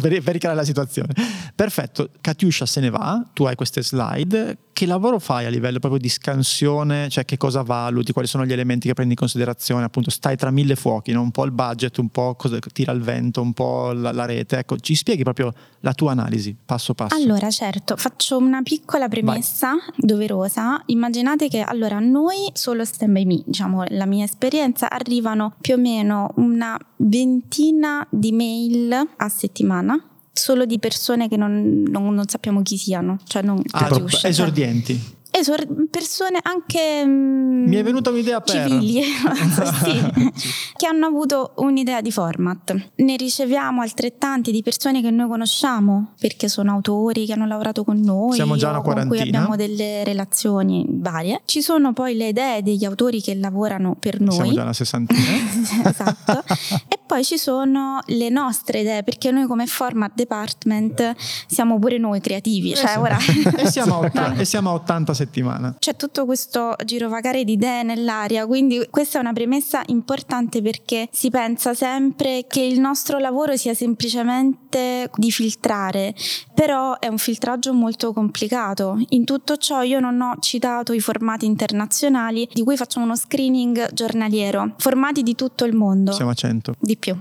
per, 0.00 0.20
per 0.22 0.32
ricreare 0.32 0.56
la 0.56 0.64
situazione. 0.64 1.14
Perfetto, 1.54 2.08
Katiuscia 2.20 2.66
se 2.66 2.80
ne 2.80 2.90
va, 2.90 3.24
tu 3.32 3.44
hai 3.44 3.54
queste 3.54 3.82
slide, 3.82 4.56
che 4.72 4.86
lavoro 4.86 5.18
fai 5.18 5.44
a 5.44 5.48
livello 5.50 5.78
proprio 5.78 6.00
di 6.00 6.08
scansione, 6.08 7.08
cioè 7.08 7.24
che 7.24 7.36
cosa 7.36 7.62
valuti, 7.62 8.12
quali 8.12 8.26
sono 8.26 8.44
gli 8.44 8.52
elementi 8.52 8.88
che 8.88 8.94
prendi 8.94 9.12
in 9.12 9.18
considerazione, 9.18 9.84
appunto 9.84 10.10
stai 10.10 10.36
tra 10.36 10.50
mille 10.50 10.76
fuochi, 10.76 11.12
no? 11.12 11.20
un 11.20 11.30
po' 11.30 11.44
il 11.44 11.52
budget, 11.52 11.98
un 11.98 12.08
po' 12.08 12.31
cosa 12.34 12.58
tira 12.72 12.92
il 12.92 13.00
vento, 13.00 13.40
un 13.40 13.52
po' 13.52 13.92
la, 13.92 14.12
la, 14.12 14.24
rete. 14.24 14.58
Ecco, 14.58 14.78
ci 14.78 14.94
spieghi 14.94 15.22
proprio 15.22 15.52
la 15.80 15.92
tua 15.92 16.12
analisi 16.12 16.56
passo 16.64 16.94
passo. 16.94 17.14
Allora, 17.14 17.50
certo, 17.50 17.96
faccio 17.96 18.36
una 18.36 18.62
piccola 18.62 19.08
premessa 19.08 19.70
Vai. 19.70 19.80
doverosa. 19.96 20.82
Immaginate 20.86 21.48
che 21.48 21.60
allora 21.60 21.98
noi 21.98 22.50
solo 22.52 22.84
Stand 22.84 23.12
By 23.12 23.24
Me, 23.24 23.42
diciamo 23.44 23.84
la 23.88 24.06
mia 24.06 24.24
esperienza, 24.24 24.90
arrivano 24.90 25.54
più 25.60 25.74
o 25.74 25.78
meno 25.78 26.32
una 26.36 26.78
ventina 26.96 28.06
di 28.10 28.32
mail 28.32 28.92
a 29.16 29.28
settimana 29.28 30.06
solo 30.34 30.64
di 30.64 30.78
persone 30.78 31.28
che 31.28 31.36
non, 31.36 31.84
non, 31.86 32.14
non 32.14 32.26
sappiamo 32.26 32.62
chi 32.62 32.78
siano, 32.78 33.18
cioè 33.24 33.42
non 33.42 33.60
ah, 33.72 33.90
esordienti 34.22 35.20
esor- 35.32 35.88
persone 35.90 36.38
anche 36.42 37.04
mm, 37.04 37.66
mi 37.66 37.76
è 37.76 37.82
venuta 37.82 38.10
un'idea 38.10 38.40
per 38.40 38.68
civili. 38.68 39.02
Sì, 39.82 40.30
che 40.76 40.86
hanno 40.86 41.06
avuto 41.06 41.54
un'idea 41.56 42.00
di 42.00 42.12
format. 42.12 42.90
Ne 42.96 43.16
riceviamo 43.16 43.80
altrettanti 43.80 44.52
di 44.52 44.62
persone 44.62 45.00
che 45.00 45.10
noi 45.10 45.28
conosciamo 45.28 46.12
perché 46.20 46.48
sono 46.48 46.72
autori 46.72 47.26
che 47.26 47.32
hanno 47.32 47.46
lavorato 47.46 47.84
con 47.84 47.98
noi 48.00 48.34
siamo 48.34 48.56
già 48.56 48.70
una 48.70 48.80
con 48.80 49.06
cui 49.08 49.20
abbiamo 49.20 49.56
delle 49.56 50.04
relazioni 50.04 50.84
varie. 50.88 51.42
Ci 51.44 51.62
sono 51.62 51.92
poi 51.92 52.16
le 52.16 52.28
idee 52.28 52.62
degli 52.62 52.84
autori 52.84 53.20
che 53.20 53.34
lavorano 53.34 53.96
per 53.98 54.20
noi. 54.20 54.34
Siamo 54.34 54.52
già 54.52 54.62
una 54.62 54.72
sessantina. 54.72 55.20
Esatto. 55.92 56.44
E 56.88 56.98
poi 57.06 57.24
ci 57.24 57.38
sono 57.38 58.00
le 58.06 58.28
nostre 58.28 58.80
idee 58.80 59.02
perché 59.02 59.30
noi 59.30 59.46
come 59.46 59.66
format 59.66 60.12
department 60.14 61.14
siamo 61.46 61.78
pure 61.78 61.98
noi 61.98 62.20
creativi 62.20 62.74
cioè 62.74 62.98
ora 62.98 63.16
e 63.56 63.66
siamo 63.70 63.96
a 63.96 63.98
80, 63.98 64.34
e 64.40 64.44
siamo 64.44 64.70
a 64.70 64.74
80 64.74 65.14
settimana. 65.24 65.76
C'è 65.78 65.96
tutto 65.96 66.24
questo 66.24 66.74
girovagare 66.84 67.44
di 67.44 67.52
idee 67.52 67.82
nell'aria, 67.82 68.46
quindi 68.46 68.86
questa 68.90 69.18
è 69.18 69.20
una 69.20 69.32
premessa 69.32 69.82
importante 69.86 70.62
perché 70.62 71.08
si 71.10 71.30
pensa 71.30 71.74
sempre 71.74 72.46
che 72.48 72.60
il 72.60 72.80
nostro 72.80 73.18
lavoro 73.18 73.56
sia 73.56 73.74
semplicemente 73.74 75.10
di 75.14 75.30
filtrare, 75.30 76.14
però 76.54 76.98
è 76.98 77.08
un 77.08 77.18
filtraggio 77.18 77.72
molto 77.72 78.12
complicato. 78.12 79.00
In 79.10 79.24
tutto 79.24 79.56
ciò 79.56 79.82
io 79.82 80.00
non 80.00 80.20
ho 80.20 80.36
citato 80.40 80.92
i 80.92 81.00
formati 81.00 81.46
internazionali 81.46 82.48
di 82.52 82.62
cui 82.62 82.76
facciamo 82.76 83.04
uno 83.04 83.16
screening 83.16 83.92
giornaliero, 83.92 84.74
formati 84.78 85.22
di 85.22 85.34
tutto 85.34 85.64
il 85.64 85.74
mondo. 85.74 86.12
Siamo 86.12 86.30
a 86.30 86.34
100. 86.34 86.74
Di 86.78 86.96
più. 86.96 87.16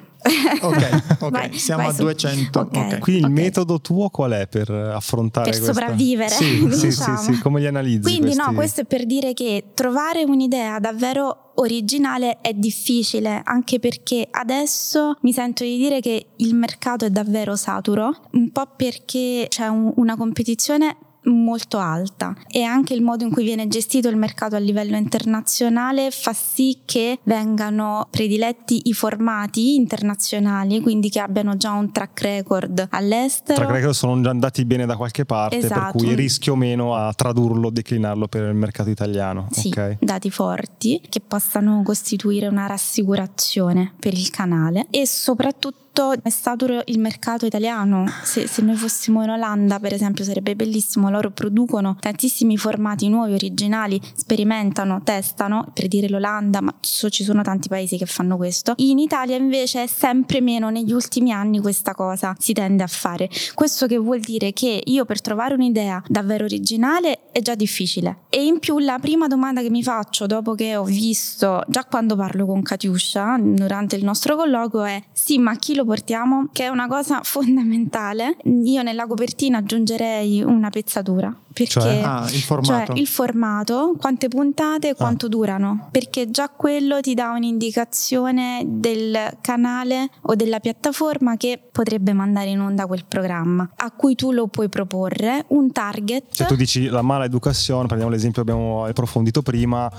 Ok, 0.62 1.04
okay. 1.20 1.30
Vai, 1.32 1.58
siamo 1.58 1.82
vai 1.84 1.92
a 1.92 1.96
su. 1.96 2.02
200. 2.04 2.60
Ok. 2.60 2.76
ok. 2.76 3.00
Quindi 3.00 3.22
il 3.24 3.30
metodo 3.32 3.82
tuo 3.82 4.10
qual 4.10 4.32
è 4.32 4.48
per 4.48 4.70
affrontare 4.70 5.50
Per 5.50 5.60
questa? 5.60 5.74
sopravvivere, 5.80 6.30
Sì, 6.30 6.68
sì, 6.72 6.88
diciamo. 6.88 7.18
sì, 7.18 7.34
sì, 7.34 7.40
come 7.40 7.60
li 7.60 7.68
analizzi 7.68 8.02
Quindi 8.02 8.22
questi? 8.22 8.42
no, 8.42 8.54
questo 8.54 8.82
è 8.82 8.86
per 8.86 9.06
dire 9.06 9.34
che 9.34 9.66
trovare 9.74 10.24
un'idea 10.24 10.80
davvero 10.80 11.52
originale 11.56 12.40
è 12.42 12.54
difficile, 12.54 13.42
anche 13.44 13.80
perché 13.80 14.28
adesso 14.30 15.16
mi 15.22 15.34
sento 15.34 15.64
di 15.64 15.78
dire 15.78 16.00
che 16.00 16.28
il 16.38 16.56
mercato 16.56 17.06
è 17.06 17.10
davvero 17.10 17.56
saturo, 17.56 18.16
un 18.32 18.52
po' 18.52 18.68
perché 18.76 19.46
c'è 19.50 19.68
un- 19.68 19.92
una 19.96 20.16
competizione 20.16 20.98
molto 21.24 21.78
alta 21.78 22.36
e 22.48 22.64
anche 22.64 22.94
il 22.94 23.02
modo 23.02 23.24
in 23.24 23.32
cui 23.32 23.44
viene 23.44 23.68
gestito 23.68 24.08
il 24.10 24.16
mercato 24.16 24.56
a 24.56 24.60
livello 24.60 24.96
internazionale 24.96 26.10
fa 26.12 26.34
sì 26.34 26.80
che 26.86 27.20
vengano 27.24 28.08
prediletti 28.10 28.82
i 28.86 28.94
formati 28.94 29.76
internazionali, 29.76 30.82
quindi 30.82 31.10
che 31.10 31.20
abbiano 31.20 31.58
già 31.58 31.72
un 31.72 31.92
track 31.92 32.22
record 32.22 32.88
all'estero. 32.92 33.62
Tra 33.62 33.72
credo 33.72 33.94
sono 33.94 34.20
già 34.22 34.30
andati 34.30 34.66
bene 34.66 34.86
da 34.86 34.96
qualche 34.96 35.26
parte, 35.26 35.58
per 35.58 35.66
Esatto. 35.66 35.98
cui 35.98 36.14
rischio 36.16 36.56
meno 36.56 36.96
a 36.96 37.14
tradurlo, 37.14 37.70
declinarlo 37.70 38.28
per 38.28 38.48
il 38.48 38.56
mercato 38.56 38.90
italiano. 38.90 39.48
Sì, 39.52 39.68
ok? 39.68 39.98
dati 40.00 40.30
forti 40.30 41.02
che 41.10 41.22
possano 41.22 41.82
costituire 41.84 42.48
una 42.48 42.68
rassicurazione 42.68 43.94
per 44.00 44.14
il 44.14 44.30
canale 44.30 44.88
e 44.90 45.06
soprattutto 45.06 45.91
è 46.22 46.30
stato 46.30 46.82
il 46.86 47.00
mercato 47.00 47.46
italiano. 47.46 48.06
Se, 48.24 48.48
se 48.48 48.62
noi 48.62 48.76
fossimo 48.76 49.24
in 49.24 49.30
Olanda, 49.30 49.80
per 49.80 49.94
esempio, 49.94 50.24
sarebbe 50.24 50.56
bellissimo. 50.56 51.10
Loro 51.10 51.32
producono 51.32 51.98
tantissimi 52.00 52.58
formati 52.58 53.10
nuovi, 53.10 53.34
originali, 53.34 54.00
sperimentano, 54.16 55.02
testano, 55.04 55.68
per 55.74 55.88
dire 55.88 56.08
l'Olanda, 56.08 56.62
ma 56.62 56.74
ci 56.82 57.24
sono 57.24 57.42
tanti 57.42 57.68
paesi 57.68 57.98
che 57.98 58.06
fanno 58.06 58.38
questo. 58.38 58.74
In 58.78 59.00
Italia 59.00 59.36
invece 59.36 59.84
è 59.84 59.88
sempre 59.88 60.42
meno 60.42 60.70
negli 60.70 60.92
ultimi 60.94 61.32
anni 61.32 61.60
questa 61.60 61.94
cosa 61.94 62.36
si 62.40 62.54
tende 62.54 62.84
a 62.84 62.88
fare. 62.88 63.30
Questo 63.54 63.88
che 63.88 63.98
vuol 63.98 64.20
dire 64.20 64.54
che 64.54 64.82
io 64.84 65.06
per 65.06 65.22
trovare 65.22 65.54
un'idea 65.54 66.02
davvero 66.08 66.46
originale 66.46 67.32
è 67.32 67.42
già 67.42 67.56
difficile. 67.56 68.22
E 68.30 68.44
in 68.44 68.60
più 68.60 68.80
la 68.80 68.98
prima 69.00 69.28
domanda 69.28 69.62
che 69.62 69.70
mi 69.70 69.84
faccio 69.84 70.26
dopo 70.26 70.56
che 70.56 70.76
ho 70.76 70.84
visto, 70.84 71.64
già 71.68 71.86
quando 71.86 72.16
parlo 72.16 72.46
con 72.46 72.62
Katiuscia 72.62 73.38
durante 73.40 73.96
il 73.96 74.04
nostro 74.04 74.36
colloquio 74.36 74.84
è 74.84 75.04
sì, 75.12 75.38
ma 75.38 75.56
chi 75.56 75.76
lo 75.76 75.81
portiamo? 75.86 76.50
Che 76.52 76.66
è 76.66 76.68
una 76.68 76.88
cosa 76.88 77.22
fondamentale. 77.24 78.38
Io 78.44 78.82
nella 78.84 79.08
copertina 79.08 79.60
aggiungerei 79.60 80.42
una 80.42 80.70
pezzatura. 80.70 81.36
Perché 81.54 81.82
Cioè? 81.82 82.02
Ah, 82.02 82.28
il 82.32 82.40
formato. 82.42 82.86
cioè, 82.86 82.98
il 82.98 83.08
formato, 83.08 83.96
quante 84.00 84.30
puntate 84.30 84.90
e 84.90 84.96
quanto 84.96 85.28
durano, 85.28 85.90
perché 85.92 86.32
già 86.32 86.48
quello 86.48 87.02
ti 87.02 87.14
dà 87.14 87.32
un'indicazione 87.32 88.64
del 88.66 89.38
canale 89.42 90.10
o 90.22 90.36
della 90.36 90.60
piattaforma 90.60 91.36
che 91.36 91.62
potrebbe 91.72 92.14
mandare 92.14 92.50
in 92.50 92.60
onda 92.62 92.86
quel 92.86 93.04
programma, 93.06 93.70
a 93.76 93.92
cui 93.92 94.16
tu 94.16 94.32
lo 94.32 94.48
puoi 94.48 94.70
proporre, 94.70 95.44
un 95.50 95.72
target. 95.74 96.24
Se 96.30 96.46
tu 96.46 96.56
dici 96.56 96.86
la 96.86 97.02
mala 97.02 97.26
educazione, 97.26 97.86
prendiamo 97.86 98.14
l'esempio 98.14 98.44
che 98.44 98.52
abbiamo 98.52 98.86
approfondito 98.86 99.42
prima, 99.42 99.92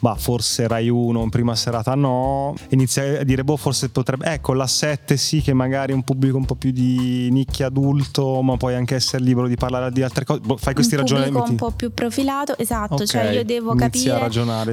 ma 0.00 0.14
forse 0.14 0.66
Rai 0.66 0.88
1 0.88 1.22
in 1.22 1.28
prima 1.28 1.54
serata 1.54 1.94
no, 1.94 2.54
inizia 2.70 3.20
a 3.20 3.24
dire 3.24 3.44
boh 3.44 3.56
forse 3.56 3.90
potrebbe, 3.90 4.24
ecco 4.32 4.54
la 4.54 4.66
7 4.66 5.16
sì 5.24 5.40
che 5.40 5.52
magari 5.54 5.92
un 5.92 6.02
pubblico 6.02 6.36
un 6.36 6.44
po' 6.44 6.54
più 6.54 6.70
di 6.70 7.28
nicchia 7.30 7.66
adulto, 7.66 8.42
ma 8.42 8.56
puoi 8.56 8.74
anche 8.74 8.94
essere 8.94 9.22
libero 9.24 9.48
di 9.48 9.56
parlare 9.56 9.90
di 9.90 10.02
altre 10.02 10.24
cose, 10.24 10.40
boh, 10.40 10.56
fai 10.56 10.74
questi 10.74 10.94
un 10.94 11.00
pubblico 11.00 11.20
ragionamenti. 11.24 11.50
un 11.62 11.70
po' 11.70 11.76
più 11.76 11.92
profilato, 11.92 12.56
esatto, 12.58 12.94
Ok, 12.94 13.04
cioè 13.06 13.30
io 13.30 13.44
devo 13.44 13.74
capire 13.74 14.28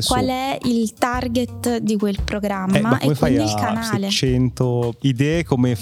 qual 0.06 0.26
è 0.28 0.58
il 0.64 0.94
target 0.94 1.78
di 1.78 1.98
quel 1.98 2.18
programma 2.24 2.78
Eh, 2.78 2.82
ma 2.82 2.98
come 3.00 3.12
e 3.14 3.16
fai 3.16 3.34
quindi 3.36 3.52
il 3.52 3.58
a 3.58 3.62
canale. 3.62 4.10
600 4.10 4.94
idee? 5.02 5.44
Come 5.44 5.78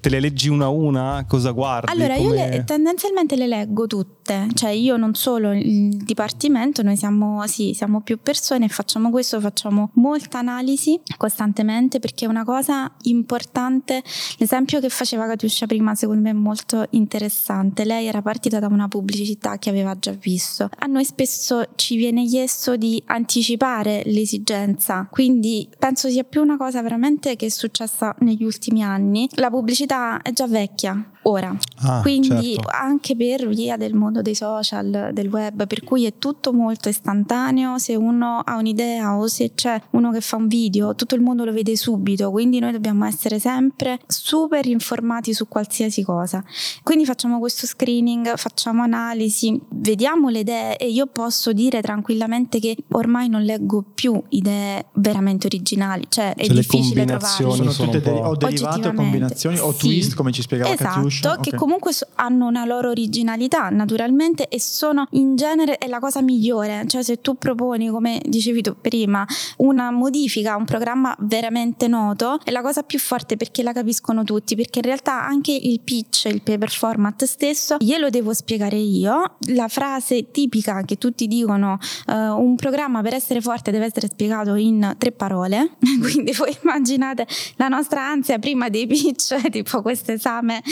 te 0.00 0.08
le 0.08 0.20
leggi 0.20 0.48
una 0.48 0.66
a 0.66 0.68
una? 0.68 1.24
Cosa 1.26 1.50
guardi? 1.50 1.90
Allora, 1.90 2.14
io 2.16 2.28
Come- 2.28 2.48
le- 2.50 2.64
tendenzialmente 2.64 3.36
le 3.36 3.46
leggo 3.46 3.86
tutte, 3.86 4.48
cioè 4.54 4.70
io 4.70 4.96
non 4.96 5.14
solo 5.14 5.52
il 5.52 5.96
dipartimento, 5.96 6.82
noi 6.82 6.96
siamo, 6.96 7.46
sì, 7.46 7.72
siamo 7.74 8.00
più 8.02 8.18
persone 8.22 8.66
e 8.66 8.68
facciamo 8.68 9.10
questo, 9.10 9.40
facciamo 9.40 9.90
molta 9.94 10.38
analisi 10.38 11.00
costantemente 11.16 11.98
perché 11.98 12.24
è 12.26 12.28
una 12.28 12.44
cosa 12.44 12.90
importante. 13.02 14.02
L'esempio 14.38 14.80
che 14.80 14.88
faceva 14.88 15.26
Katiuscia 15.26 15.66
prima 15.66 15.94
secondo 15.94 16.22
me 16.22 16.30
è 16.30 16.34
molto 16.34 16.86
interessante. 16.90 17.84
Lei 17.84 18.06
era 18.06 18.22
partita 18.22 18.58
da 18.58 18.66
una 18.66 18.88
pubblicità 18.88 19.58
che 19.58 19.70
aveva 19.70 19.98
già 19.98 20.12
visto. 20.12 20.68
A 20.78 20.86
noi 20.86 21.04
spesso 21.04 21.68
ci 21.76 21.96
viene 21.96 22.24
chiesto 22.26 22.76
di 22.76 23.02
anticipare 23.06 24.02
l'esigenza, 24.06 25.06
quindi 25.10 25.68
penso 25.78 26.08
sia 26.08 26.24
più 26.24 26.42
una 26.42 26.56
cosa 26.56 26.82
veramente 26.82 27.36
che 27.36 27.46
è 27.46 27.50
successa 27.50 28.14
negli 28.20 28.44
ultimi 28.44 28.82
anni. 28.82 29.28
La 29.34 29.50
pubblicità 29.50 30.22
è 30.22 30.32
già 30.32 30.46
vecchia 30.46 31.10
ora. 31.30 31.56
Ah, 31.82 32.00
Quindi 32.02 32.54
certo. 32.54 32.70
anche 32.72 33.16
per 33.16 33.48
via 33.48 33.76
del 33.76 33.94
mondo 33.94 34.22
dei 34.22 34.34
social, 34.34 35.10
del 35.12 35.28
web, 35.28 35.66
per 35.66 35.82
cui 35.84 36.04
è 36.04 36.14
tutto 36.18 36.52
molto 36.52 36.88
istantaneo, 36.88 37.78
se 37.78 37.94
uno 37.94 38.40
ha 38.44 38.56
un'idea 38.56 39.16
o 39.16 39.26
se 39.28 39.52
c'è 39.54 39.80
uno 39.90 40.10
che 40.12 40.20
fa 40.20 40.36
un 40.36 40.48
video, 40.48 40.94
tutto 40.94 41.14
il 41.14 41.20
mondo 41.22 41.44
lo 41.44 41.52
vede 41.52 41.76
subito, 41.76 42.30
quindi 42.30 42.58
noi 42.58 42.72
dobbiamo 42.72 43.04
essere 43.06 43.38
sempre 43.38 43.98
super 44.06 44.66
informati 44.66 45.32
su 45.32 45.48
qualsiasi 45.48 46.02
cosa. 46.02 46.42
Quindi 46.82 47.04
facciamo 47.04 47.38
questo 47.38 47.66
screening, 47.66 48.36
facciamo 48.36 48.82
analisi, 48.82 49.58
vediamo 49.70 50.28
le 50.28 50.40
idee 50.40 50.76
e 50.76 50.88
io 50.90 51.06
posso 51.06 51.52
dire 51.52 51.80
tranquillamente 51.80 52.58
che 52.60 52.76
ormai 52.90 53.28
non 53.28 53.42
leggo 53.42 53.84
più 53.94 54.22
idee 54.30 54.86
veramente 54.94 55.46
originali, 55.46 56.04
cioè 56.08 56.34
è 56.34 56.44
Cioè, 56.44 56.54
le 56.54 56.60
difficile 56.60 57.04
combinazioni 57.04 57.54
trovarle. 57.54 57.72
Sono 57.72 57.90
tutte 57.90 58.00
deri- 58.00 58.20
o 58.20 58.36
derivate 58.36 58.88
o 58.88 58.92
combinazioni 58.92 59.58
o 59.58 59.72
sì. 59.72 59.78
twist 59.78 60.14
come 60.14 60.32
ci 60.32 60.42
spiegava 60.42 60.72
esatto, 60.72 60.94
Katiuscia. 60.94 61.19
Che 61.40 61.50
Ok. 61.50 61.56
comunque 61.56 61.92
hanno 62.16 62.46
una 62.46 62.64
loro 62.64 62.90
originalità 62.90 63.68
naturalmente 63.68 64.48
e 64.48 64.60
sono 64.60 65.06
in 65.12 65.36
genere 65.36 65.78
è 65.78 65.86
la 65.88 65.98
cosa 65.98 66.20
migliore, 66.22 66.84
cioè 66.86 67.02
se 67.02 67.20
tu 67.20 67.36
proponi 67.36 67.88
come 67.88 68.20
dicevi 68.24 68.62
tu 68.62 68.76
prima 68.80 69.26
una 69.58 69.90
modifica 69.90 70.52
a 70.52 70.56
un 70.56 70.64
programma 70.64 71.14
veramente 71.20 71.88
noto 71.88 72.38
è 72.44 72.50
la 72.50 72.62
cosa 72.62 72.82
più 72.82 72.98
forte 72.98 73.36
perché 73.36 73.62
la 73.62 73.72
capiscono 73.72 74.24
tutti, 74.24 74.56
perché 74.56 74.78
in 74.78 74.84
realtà 74.84 75.24
anche 75.24 75.52
il 75.52 75.80
pitch, 75.80 76.26
il 76.26 76.42
paper 76.42 76.70
format 76.70 77.24
stesso 77.24 77.76
glielo 77.78 78.10
devo 78.10 78.32
spiegare 78.32 78.76
io, 78.76 79.36
la 79.54 79.68
frase 79.68 80.30
tipica 80.30 80.82
che 80.82 80.96
tutti 80.96 81.26
dicono 81.26 81.78
eh, 82.06 82.28
un 82.28 82.56
programma 82.56 83.02
per 83.02 83.14
essere 83.14 83.40
forte 83.40 83.70
deve 83.70 83.86
essere 83.86 84.08
spiegato 84.08 84.54
in 84.54 84.94
tre 84.98 85.12
parole, 85.12 85.76
quindi 86.00 86.32
voi 86.32 86.56
immaginate 86.62 87.26
la 87.56 87.68
nostra 87.68 88.06
ansia 88.06 88.38
prima 88.38 88.68
dei 88.68 88.86
pitch, 88.86 89.34
tipo 89.50 89.82
questo 89.82 90.12
esame 90.12 90.62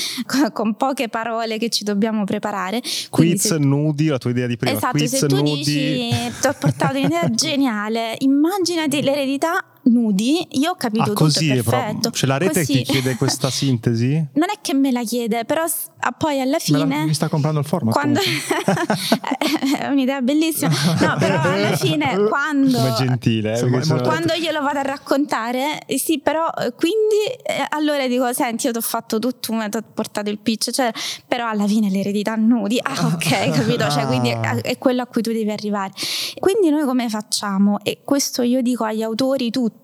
con 0.53 0.75
poche 0.75 1.09
parole 1.09 1.59
che 1.59 1.69
ci 1.69 1.85
dobbiamo 1.85 2.25
preparare. 2.25 2.81
Quindi 3.11 3.35
Quiz 3.39 3.47
se- 3.47 3.59
nudi, 3.59 4.07
la 4.07 4.19
tua 4.19 4.31
idea 4.31 4.47
di 4.47 4.57
prima. 4.57 4.77
Esatto, 4.77 4.97
Quiz 4.99 5.17
se 5.17 5.27
tu 5.27 5.37
nudi. 5.37 5.55
dici 5.55 6.09
ti 6.41 6.47
ho 6.47 6.55
portato 6.59 6.97
un'idea 6.99 7.29
geniale, 7.33 8.15
immaginati 8.19 9.03
l'eredità 9.03 9.65
nudi, 9.91 10.47
io 10.59 10.71
ho 10.71 10.75
capito 10.75 11.03
Ah, 11.03 11.07
tutto, 11.07 11.25
così 11.25 11.51
è 11.51 11.63
proprio. 11.63 11.83
perfetto. 11.83 12.11
Cioè 12.11 12.29
la 12.29 12.39
rete 12.39 12.61
Così. 12.61 12.73
ti 12.73 12.83
chiede 12.85 13.17
questa 13.17 13.51
sintesi? 13.51 14.13
Non 14.35 14.49
è 14.51 14.59
che 14.61 14.75
me 14.75 14.91
la 14.93 15.03
chiede, 15.03 15.45
però 15.45 15.65
ah, 15.99 16.13
poi 16.13 16.41
alla 16.41 16.59
Me 16.71 16.79
la- 16.79 16.79
fine 16.85 17.05
mi 17.05 17.15
sta 17.15 17.29
comprando 17.29 17.61
il 17.61 17.67
format. 17.67 17.93
quando 17.95 18.21
comunque. 18.21 19.79
è 19.79 19.87
un'idea 19.89 20.21
bellissima 20.21 20.71
no 21.01 21.17
però 21.19 21.41
alla 21.43 21.77
fine 21.77 22.17
quando 22.29 22.79
Come 22.79 22.95
gentile, 22.97 23.59
eh, 23.59 23.69
quando 24.03 24.35
glielo 24.35 24.61
vado 24.63 24.79
a 24.79 24.83
raccontare 24.83 25.85
eh, 25.87 25.99
sì 25.99 26.21
però 26.21 26.47
eh, 26.59 26.73
quindi 26.75 27.17
eh, 27.43 27.65
allora 27.71 28.07
dico 28.07 28.33
senti 28.33 28.67
io 28.67 28.73
ti 28.73 28.79
ho 28.79 28.83
fatto 28.83 29.19
tutto 29.19 29.53
ti 29.69 29.77
ho 29.77 29.85
portato 29.95 30.31
il 30.31 30.39
pitch 30.39 30.71
cioè, 30.71 30.91
però 31.27 31.49
alla 31.49 31.67
fine 31.67 31.91
l'eredità 31.91 32.35
nudi 32.35 32.79
ah 32.83 33.07
ok 33.07 33.51
capito 33.51 33.89
cioè 33.91 34.07
quindi 34.07 34.31
è, 34.31 34.61
è 34.63 34.79
quello 34.79 35.03
a 35.03 35.07
cui 35.07 35.23
tu 35.23 35.33
devi 35.33 35.51
arrivare 35.51 35.93
quindi 36.39 36.71
noi 36.71 36.85
come 36.85 37.09
facciamo 37.09 37.79
e 37.83 38.01
questo 38.05 38.43
io 38.43 38.63
dico 38.63 38.85
agli 38.85 39.03
autori 39.03 39.51
tutti 39.51 39.78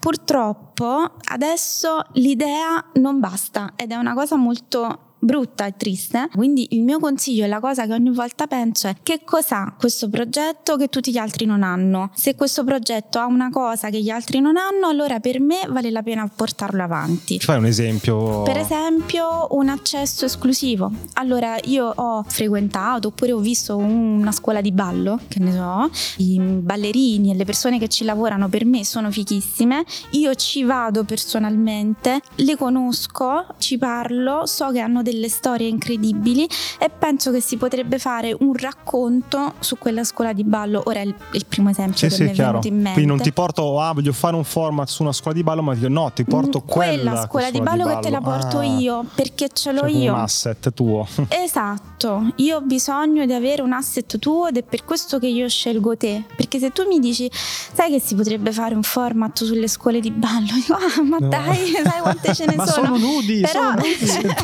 purtroppo 0.00 1.16
adesso 1.28 2.02
l'idea 2.12 2.84
non 2.94 3.20
basta 3.20 3.72
ed 3.76 3.92
è 3.92 3.96
una 3.96 4.14
cosa 4.14 4.36
molto 4.36 5.09
brutta 5.20 5.66
e 5.66 5.74
triste. 5.76 6.28
Quindi 6.34 6.68
il 6.70 6.82
mio 6.82 6.98
consiglio 6.98 7.44
e 7.44 7.48
la 7.48 7.60
cosa 7.60 7.86
che 7.86 7.92
ogni 7.92 8.10
volta 8.10 8.46
penso 8.46 8.88
è 8.88 8.96
che 9.02 9.20
cos'ha 9.24 9.74
questo 9.78 10.08
progetto 10.08 10.76
che 10.76 10.88
tutti 10.88 11.12
gli 11.12 11.18
altri 11.18 11.44
non 11.44 11.62
hanno. 11.62 12.10
Se 12.14 12.34
questo 12.34 12.64
progetto 12.64 13.18
ha 13.18 13.26
una 13.26 13.50
cosa 13.50 13.90
che 13.90 14.00
gli 14.00 14.10
altri 14.10 14.40
non 14.40 14.56
hanno, 14.56 14.88
allora 14.88 15.20
per 15.20 15.40
me 15.40 15.60
vale 15.68 15.90
la 15.90 16.02
pena 16.02 16.28
portarlo 16.34 16.82
avanti. 16.82 17.38
Ci 17.38 17.44
fai 17.44 17.58
un 17.58 17.66
esempio? 17.66 18.42
Per 18.42 18.56
esempio 18.56 19.48
un 19.50 19.68
accesso 19.68 20.24
esclusivo. 20.24 20.90
Allora 21.14 21.56
io 21.64 21.92
ho 21.94 22.24
frequentato 22.26 23.08
oppure 23.08 23.32
ho 23.32 23.38
visto 23.38 23.76
una 23.76 24.32
scuola 24.32 24.60
di 24.60 24.72
ballo, 24.72 25.20
che 25.28 25.38
ne 25.38 25.52
so, 25.52 25.90
i 26.18 26.38
ballerini 26.38 27.30
e 27.30 27.34
le 27.34 27.44
persone 27.44 27.78
che 27.78 27.88
ci 27.88 28.04
lavorano 28.04 28.48
per 28.48 28.64
me 28.64 28.84
sono 28.84 29.10
fichissime. 29.10 29.84
Io 30.10 30.34
ci 30.34 30.64
vado 30.64 31.04
personalmente, 31.04 32.20
le 32.36 32.56
conosco, 32.56 33.46
ci 33.58 33.76
parlo, 33.78 34.46
so 34.46 34.70
che 34.70 34.80
hanno 34.80 35.02
delle 35.10 35.28
storie 35.28 35.68
incredibili 35.68 36.48
e 36.78 36.90
penso 36.90 37.30
che 37.30 37.40
si 37.40 37.56
potrebbe 37.56 37.98
fare 37.98 38.34
un 38.38 38.54
racconto 38.56 39.54
su 39.60 39.76
quella 39.78 40.04
scuola 40.04 40.32
di 40.32 40.44
ballo. 40.44 40.82
Ora 40.86 41.00
è 41.00 41.04
il, 41.04 41.14
il 41.32 41.44
primo 41.46 41.70
esempio 41.70 41.96
Sì, 41.96 42.08
che 42.08 42.14
sì, 42.14 42.22
mi 42.24 42.30
è 42.30 42.32
chiaro. 42.32 42.50
venuto 42.60 42.68
in 42.68 42.74
mente. 42.74 42.92
Quindi 42.92 43.10
non 43.10 43.20
ti 43.20 43.32
porto, 43.32 43.80
ah, 43.80 43.92
voglio 43.92 44.12
fare 44.12 44.36
un 44.36 44.44
format 44.44 44.88
su 44.88 45.02
una 45.02 45.12
scuola 45.12 45.36
di 45.36 45.42
ballo, 45.42 45.62
ma 45.62 45.74
dico 45.74 45.88
no, 45.88 46.10
ti 46.14 46.24
porto 46.24 46.62
Mm, 46.64 46.68
quella, 46.68 47.26
scuola 47.26 47.50
di 47.50 47.60
ballo, 47.60 47.86
che 47.86 47.98
te 48.00 48.10
la 48.10 48.20
porto 48.20 48.58
Ah, 48.58 48.64
io 48.64 49.04
perché 49.14 49.48
ce 49.52 49.72
l'ho 49.72 49.80
cioè 49.80 49.90
io. 49.90 50.12
un 50.12 50.18
asset 50.20 50.72
tuo. 50.72 51.06
Esatto, 51.28 52.32
io 52.36 52.56
ho 52.56 52.60
bisogno 52.60 53.26
di 53.26 53.32
avere 53.32 53.62
un 53.62 53.72
asset 53.72 54.18
tuo 54.18 54.46
ed 54.48 54.56
è 54.56 54.62
per 54.62 54.84
questo 54.84 55.18
che 55.18 55.26
io 55.26 55.48
scelgo 55.48 55.96
te. 55.96 56.24
Perché 56.36 56.58
se 56.58 56.70
tu 56.70 56.86
mi 56.86 56.98
dici, 56.98 57.30
sai 57.32 57.90
che 57.90 58.00
si 58.00 58.14
potrebbe 58.14 58.52
fare 58.52 58.74
un 58.74 58.82
format 58.82 59.42
sulle 59.42 59.68
scuole 59.68 60.00
di 60.00 60.10
ballo? 60.10 60.48
Dico, 60.54 60.74
ah, 60.74 61.02
ma 61.02 61.16
No. 61.18 61.28
dai, 61.28 61.72
sai 61.84 62.00
quante 62.00 62.34
ce 62.34 62.46
ne 62.46 62.54
Ma 62.60 62.66
sono? 62.66 62.86
sono 62.86 62.98
nudi, 62.98 63.40
Però, 63.40 63.60
sono 63.60 63.74
nudi. 63.74 64.34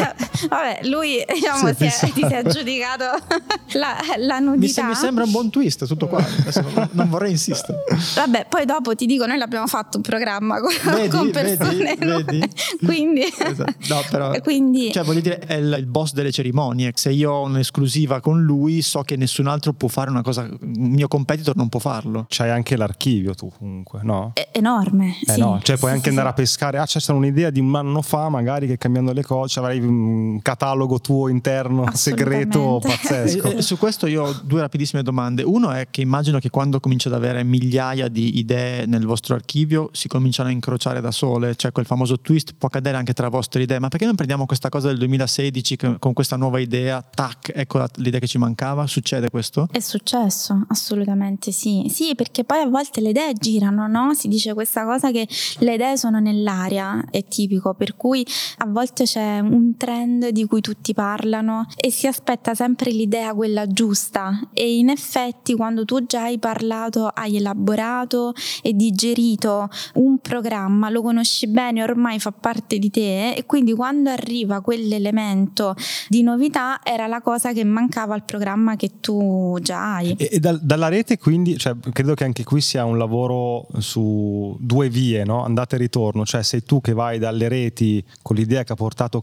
vabbè, 0.48 0.80
lui 0.84 1.24
diciamo 1.32 1.68
Sì, 1.74 1.88
si, 1.90 2.06
è, 2.06 2.12
ti 2.12 2.24
si 2.26 2.32
è 2.32 2.36
aggiudicato 2.36 3.04
la, 3.78 3.96
la 4.18 4.40
Mi, 4.40 4.46
nudità. 4.46 4.72
se- 4.72 4.82
mi 4.84 4.94
sembra 4.94 5.24
un 5.24 5.30
buon 5.30 5.50
twist, 5.50 5.86
tutto 5.86 6.06
qua. 6.08 6.18
Adesso 6.24 6.64
non, 6.92 7.08
vorrei 7.08 7.30
insistere. 7.32 7.78
Vabbè, 8.14 8.46
poi 8.48 8.64
dopo 8.64 8.94
ti 8.94 9.06
dico, 9.06 9.26
noi 9.26 9.38
l'abbiamo 9.38 9.66
fatto 9.66 9.96
un 9.98 10.02
programma 10.02 10.60
con, 10.60 10.70
Vedi, 10.94 11.08
con 11.16 11.30
persone 11.30 11.96
vedi? 11.96 12.42
Quindi, 12.84 13.22
Esatto. 13.22 13.74
No, 13.88 14.02
però, 14.10 14.32
quindi 14.40 14.92
cioè, 14.92 15.04
voglio 15.04 15.20
dire, 15.20 15.38
è 15.40 15.54
il, 15.54 15.74
il 15.78 15.86
boss 15.86 16.12
delle 16.12 16.30
cerimonie. 16.32 16.92
Se 16.94 17.10
io 17.10 17.32
ho 17.32 17.42
un'esclusiva 17.44 18.20
con 18.20 18.42
lui, 18.42 18.82
so 18.82 19.02
che 19.02 19.16
nessun 19.16 19.46
altro 19.46 19.72
può 19.72 19.88
fare 19.88 20.10
una 20.10 20.22
cosa, 20.22 20.42
un 20.42 20.58
mio 20.90 21.08
competitor 21.08 21.56
non 21.56 21.68
può 21.68 21.80
farlo. 21.80 22.26
C'hai 22.28 22.50
anche 22.50 22.76
l'archivio 22.76 23.34
tu 23.34 23.50
comunque, 23.56 24.00
no? 24.02 24.32
è 24.34 24.48
enorme. 24.52 25.16
Eh 25.26 25.32
sì. 25.34 25.40
no, 25.40 25.60
cioè 25.62 25.76
puoi 25.76 25.90
Sì, 25.90 25.96
anche 25.96 26.10
sì, 26.10 26.16
andare 26.18 26.28
sì. 26.28 26.32
a 26.32 26.36
pescare. 26.36 26.78
Ah, 26.78 26.86
c'è 26.86 27.00
stata 27.00 27.18
un'idea 27.18 27.50
di 27.50 27.60
un 27.60 27.74
anno 27.74 28.02
fa, 28.02 28.28
magari 28.28 28.66
che 28.66 28.76
cambiando 28.78 29.12
le 29.12 29.22
cose 29.22 29.58
avrai 29.58 29.80
un 29.90 30.40
catalogo 30.42 31.00
tuo 31.00 31.28
interno 31.28 31.88
segreto 31.92 32.78
pazzesco. 32.82 33.50
E- 33.52 33.56
e 33.58 33.62
su 33.62 33.76
questo 33.78 34.06
io 34.06 34.24
ho 34.24 34.40
due 34.44 34.60
rapidissime 34.60 35.02
domande. 35.02 35.42
Uno 35.42 35.70
è 35.70 35.88
che 35.90 36.00
immagino 36.00 36.38
che 36.38 36.50
quando 36.50 36.80
cominci 36.80 37.08
ad 37.08 37.14
avere 37.14 37.42
migliaia 37.42 38.08
di 38.08 38.38
idee 38.38 38.86
nel 38.86 39.04
vostro 39.06 39.34
archivio 39.34 39.88
si 39.92 40.08
cominciano 40.08 40.48
a 40.48 40.52
incrociare 40.52 41.00
da 41.00 41.10
sole, 41.10 41.54
cioè 41.56 41.72
quel 41.72 41.86
famoso 41.86 42.20
twist 42.20 42.54
può 42.56 42.68
accadere 42.68 42.96
anche 42.96 43.12
tra 43.12 43.28
vostre 43.28 43.62
idee. 43.62 43.78
Ma 43.78 43.88
perché 43.88 44.06
non 44.06 44.14
prendiamo 44.14 44.46
questa 44.46 44.68
cosa 44.68 44.88
del 44.88 44.98
2016 44.98 45.76
che- 45.76 45.96
con 45.98 46.12
questa 46.12 46.36
nuova 46.36 46.60
idea, 46.60 47.02
tac, 47.02 47.52
ecco 47.54 47.78
la- 47.78 47.88
l'idea 47.96 48.20
che 48.20 48.26
ci 48.26 48.38
mancava? 48.38 48.86
Succede 48.86 49.28
questo? 49.30 49.68
È 49.70 49.80
successo, 49.80 50.64
assolutamente 50.68 51.52
sì. 51.52 51.86
Sì, 51.88 52.14
perché 52.14 52.44
poi 52.44 52.60
a 52.60 52.66
volte 52.68 53.00
le 53.00 53.10
idee 53.10 53.32
girano, 53.34 53.86
no? 53.86 54.14
Si 54.14 54.28
dice 54.28 54.54
questa 54.54 54.84
cosa 54.84 55.10
che 55.10 55.26
le 55.58 55.74
idee 55.74 55.96
sono 55.96 56.18
nell'aria, 56.20 57.04
è 57.10 57.24
tipico, 57.24 57.74
per 57.74 57.96
cui 57.96 58.26
a 58.58 58.66
volte 58.66 59.04
c'è 59.04 59.38
un 59.40 59.76
trend 59.80 60.28
di 60.28 60.44
cui 60.44 60.60
tutti 60.60 60.92
parlano 60.92 61.64
e 61.74 61.90
si 61.90 62.06
aspetta 62.06 62.54
sempre 62.54 62.90
l'idea 62.90 63.32
quella 63.32 63.66
giusta 63.66 64.38
e 64.52 64.76
in 64.76 64.90
effetti 64.90 65.54
quando 65.54 65.86
tu 65.86 66.04
già 66.04 66.24
hai 66.24 66.38
parlato, 66.38 67.06
hai 67.06 67.36
elaborato 67.36 68.34
e 68.62 68.74
digerito 68.74 69.70
un 69.94 70.18
programma, 70.18 70.90
lo 70.90 71.00
conosci 71.00 71.46
bene, 71.46 71.82
ormai 71.82 72.18
fa 72.20 72.30
parte 72.30 72.78
di 72.78 72.90
te 72.90 73.32
e 73.32 73.46
quindi 73.46 73.72
quando 73.72 74.10
arriva 74.10 74.60
quell'elemento 74.60 75.74
di 76.08 76.22
novità 76.22 76.80
era 76.84 77.06
la 77.06 77.22
cosa 77.22 77.54
che 77.54 77.64
mancava 77.64 78.12
al 78.12 78.24
programma 78.24 78.76
che 78.76 79.00
tu 79.00 79.56
già 79.62 79.94
hai. 79.94 80.14
E, 80.18 80.28
e 80.32 80.38
dal- 80.40 80.60
dalla 80.60 80.88
rete 80.88 81.16
quindi, 81.16 81.56
cioè, 81.56 81.74
credo 81.90 82.12
che 82.12 82.24
anche 82.24 82.44
qui 82.44 82.60
sia 82.60 82.84
un 82.84 82.98
lavoro 82.98 83.66
su 83.78 84.54
due 84.60 84.90
vie, 84.90 85.24
no? 85.24 85.42
andata 85.42 85.76
e 85.76 85.78
ritorno, 85.78 86.26
cioè 86.26 86.42
sei 86.42 86.64
tu 86.64 86.82
che 86.82 86.92
vai 86.92 87.18
dalle 87.18 87.48
reti 87.48 88.04
con 88.20 88.36
l'idea 88.36 88.62
che 88.62 88.72
ha 88.72 88.76
portato 88.76 89.20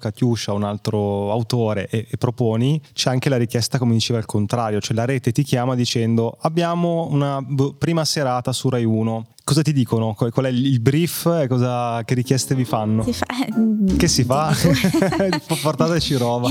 Katiuscia, 0.48 0.54
un 0.54 0.64
altro 0.64 1.32
autore, 1.32 1.88
e, 1.90 2.08
e 2.10 2.18
proponi, 2.18 2.82
c'è 2.94 3.10
anche 3.10 3.30
la 3.30 3.38
richiesta 3.38 3.78
come 3.78 3.94
diceva 3.94 4.20
al 4.20 4.26
contrario, 4.26 4.80
cioè 4.80 4.96
la 4.96 5.06
rete 5.06 5.32
ti 5.32 5.44
chiama 5.44 5.76
dicendo 5.76 6.38
abbiamo 6.42 7.08
una 7.12 7.42
boh, 7.42 7.74
prima 7.74 8.06
serata 8.06 8.54
su 8.54 8.70
Rai 8.70 8.86
1, 8.86 9.28
cosa 9.48 9.62
ti 9.62 9.72
dicono? 9.72 10.14
Qual 10.14 10.30
qual 10.32 10.46
è 10.48 10.50
il 10.50 10.82
brief 10.82 11.26
e 11.26 11.48
cosa- 11.48 12.02
che 12.04 12.14
richieste 12.16 12.54
vi 12.54 12.66
fanno? 12.66 13.04
Si 13.04 13.14
fa- 13.14 13.26
Che 13.98 14.08
si 14.10 14.26
fa? 14.26 14.54
Portateci 15.62 16.16
roba. 16.20 16.50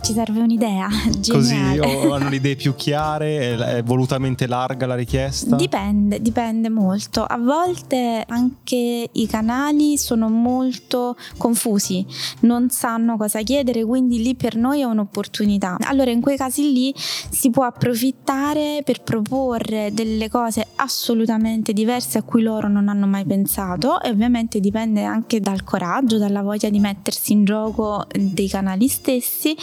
Ci 0.00 0.12
serve 0.14 0.40
un'idea 0.40 0.88
Così 1.28 1.54
geniale. 1.54 1.80
o 2.06 2.14
hanno 2.14 2.30
le 2.30 2.36
idee 2.36 2.56
più 2.56 2.74
chiare, 2.74 3.76
è 3.76 3.82
volutamente 3.82 4.46
larga 4.46 4.86
la 4.86 4.94
richiesta? 4.94 5.56
Dipende, 5.56 6.22
dipende 6.22 6.70
molto. 6.70 7.22
A 7.24 7.36
volte 7.36 8.24
anche 8.26 9.08
i 9.12 9.26
canali 9.26 9.98
sono 9.98 10.28
molto 10.30 11.16
confusi, 11.36 12.04
non 12.40 12.70
sanno 12.70 13.18
cosa 13.18 13.42
chiedere, 13.42 13.84
quindi 13.84 14.22
lì 14.22 14.34
per 14.34 14.56
noi 14.56 14.80
è 14.80 14.84
un'opportunità. 14.84 15.76
Allora 15.80 16.10
in 16.10 16.22
quei 16.22 16.38
casi 16.38 16.72
lì 16.72 16.94
si 16.96 17.50
può 17.50 17.64
approfittare 17.64 18.80
per 18.84 19.02
proporre 19.02 19.90
delle 19.92 20.30
cose 20.30 20.66
assolutamente 20.76 21.72
diverse 21.74 22.21
a 22.22 22.24
cui 22.24 22.42
loro 22.42 22.68
non 22.68 22.88
hanno 22.88 23.06
mai 23.06 23.24
pensato 23.24 24.00
e 24.00 24.08
ovviamente 24.08 24.60
dipende 24.60 25.02
anche 25.02 25.40
dal 25.40 25.64
coraggio, 25.64 26.18
dalla 26.18 26.42
voglia 26.42 26.70
di 26.70 26.78
mettersi 26.78 27.32
in 27.32 27.44
gioco 27.44 28.06
dei 28.16 28.48
canali 28.48 28.88
stessi. 28.88 29.54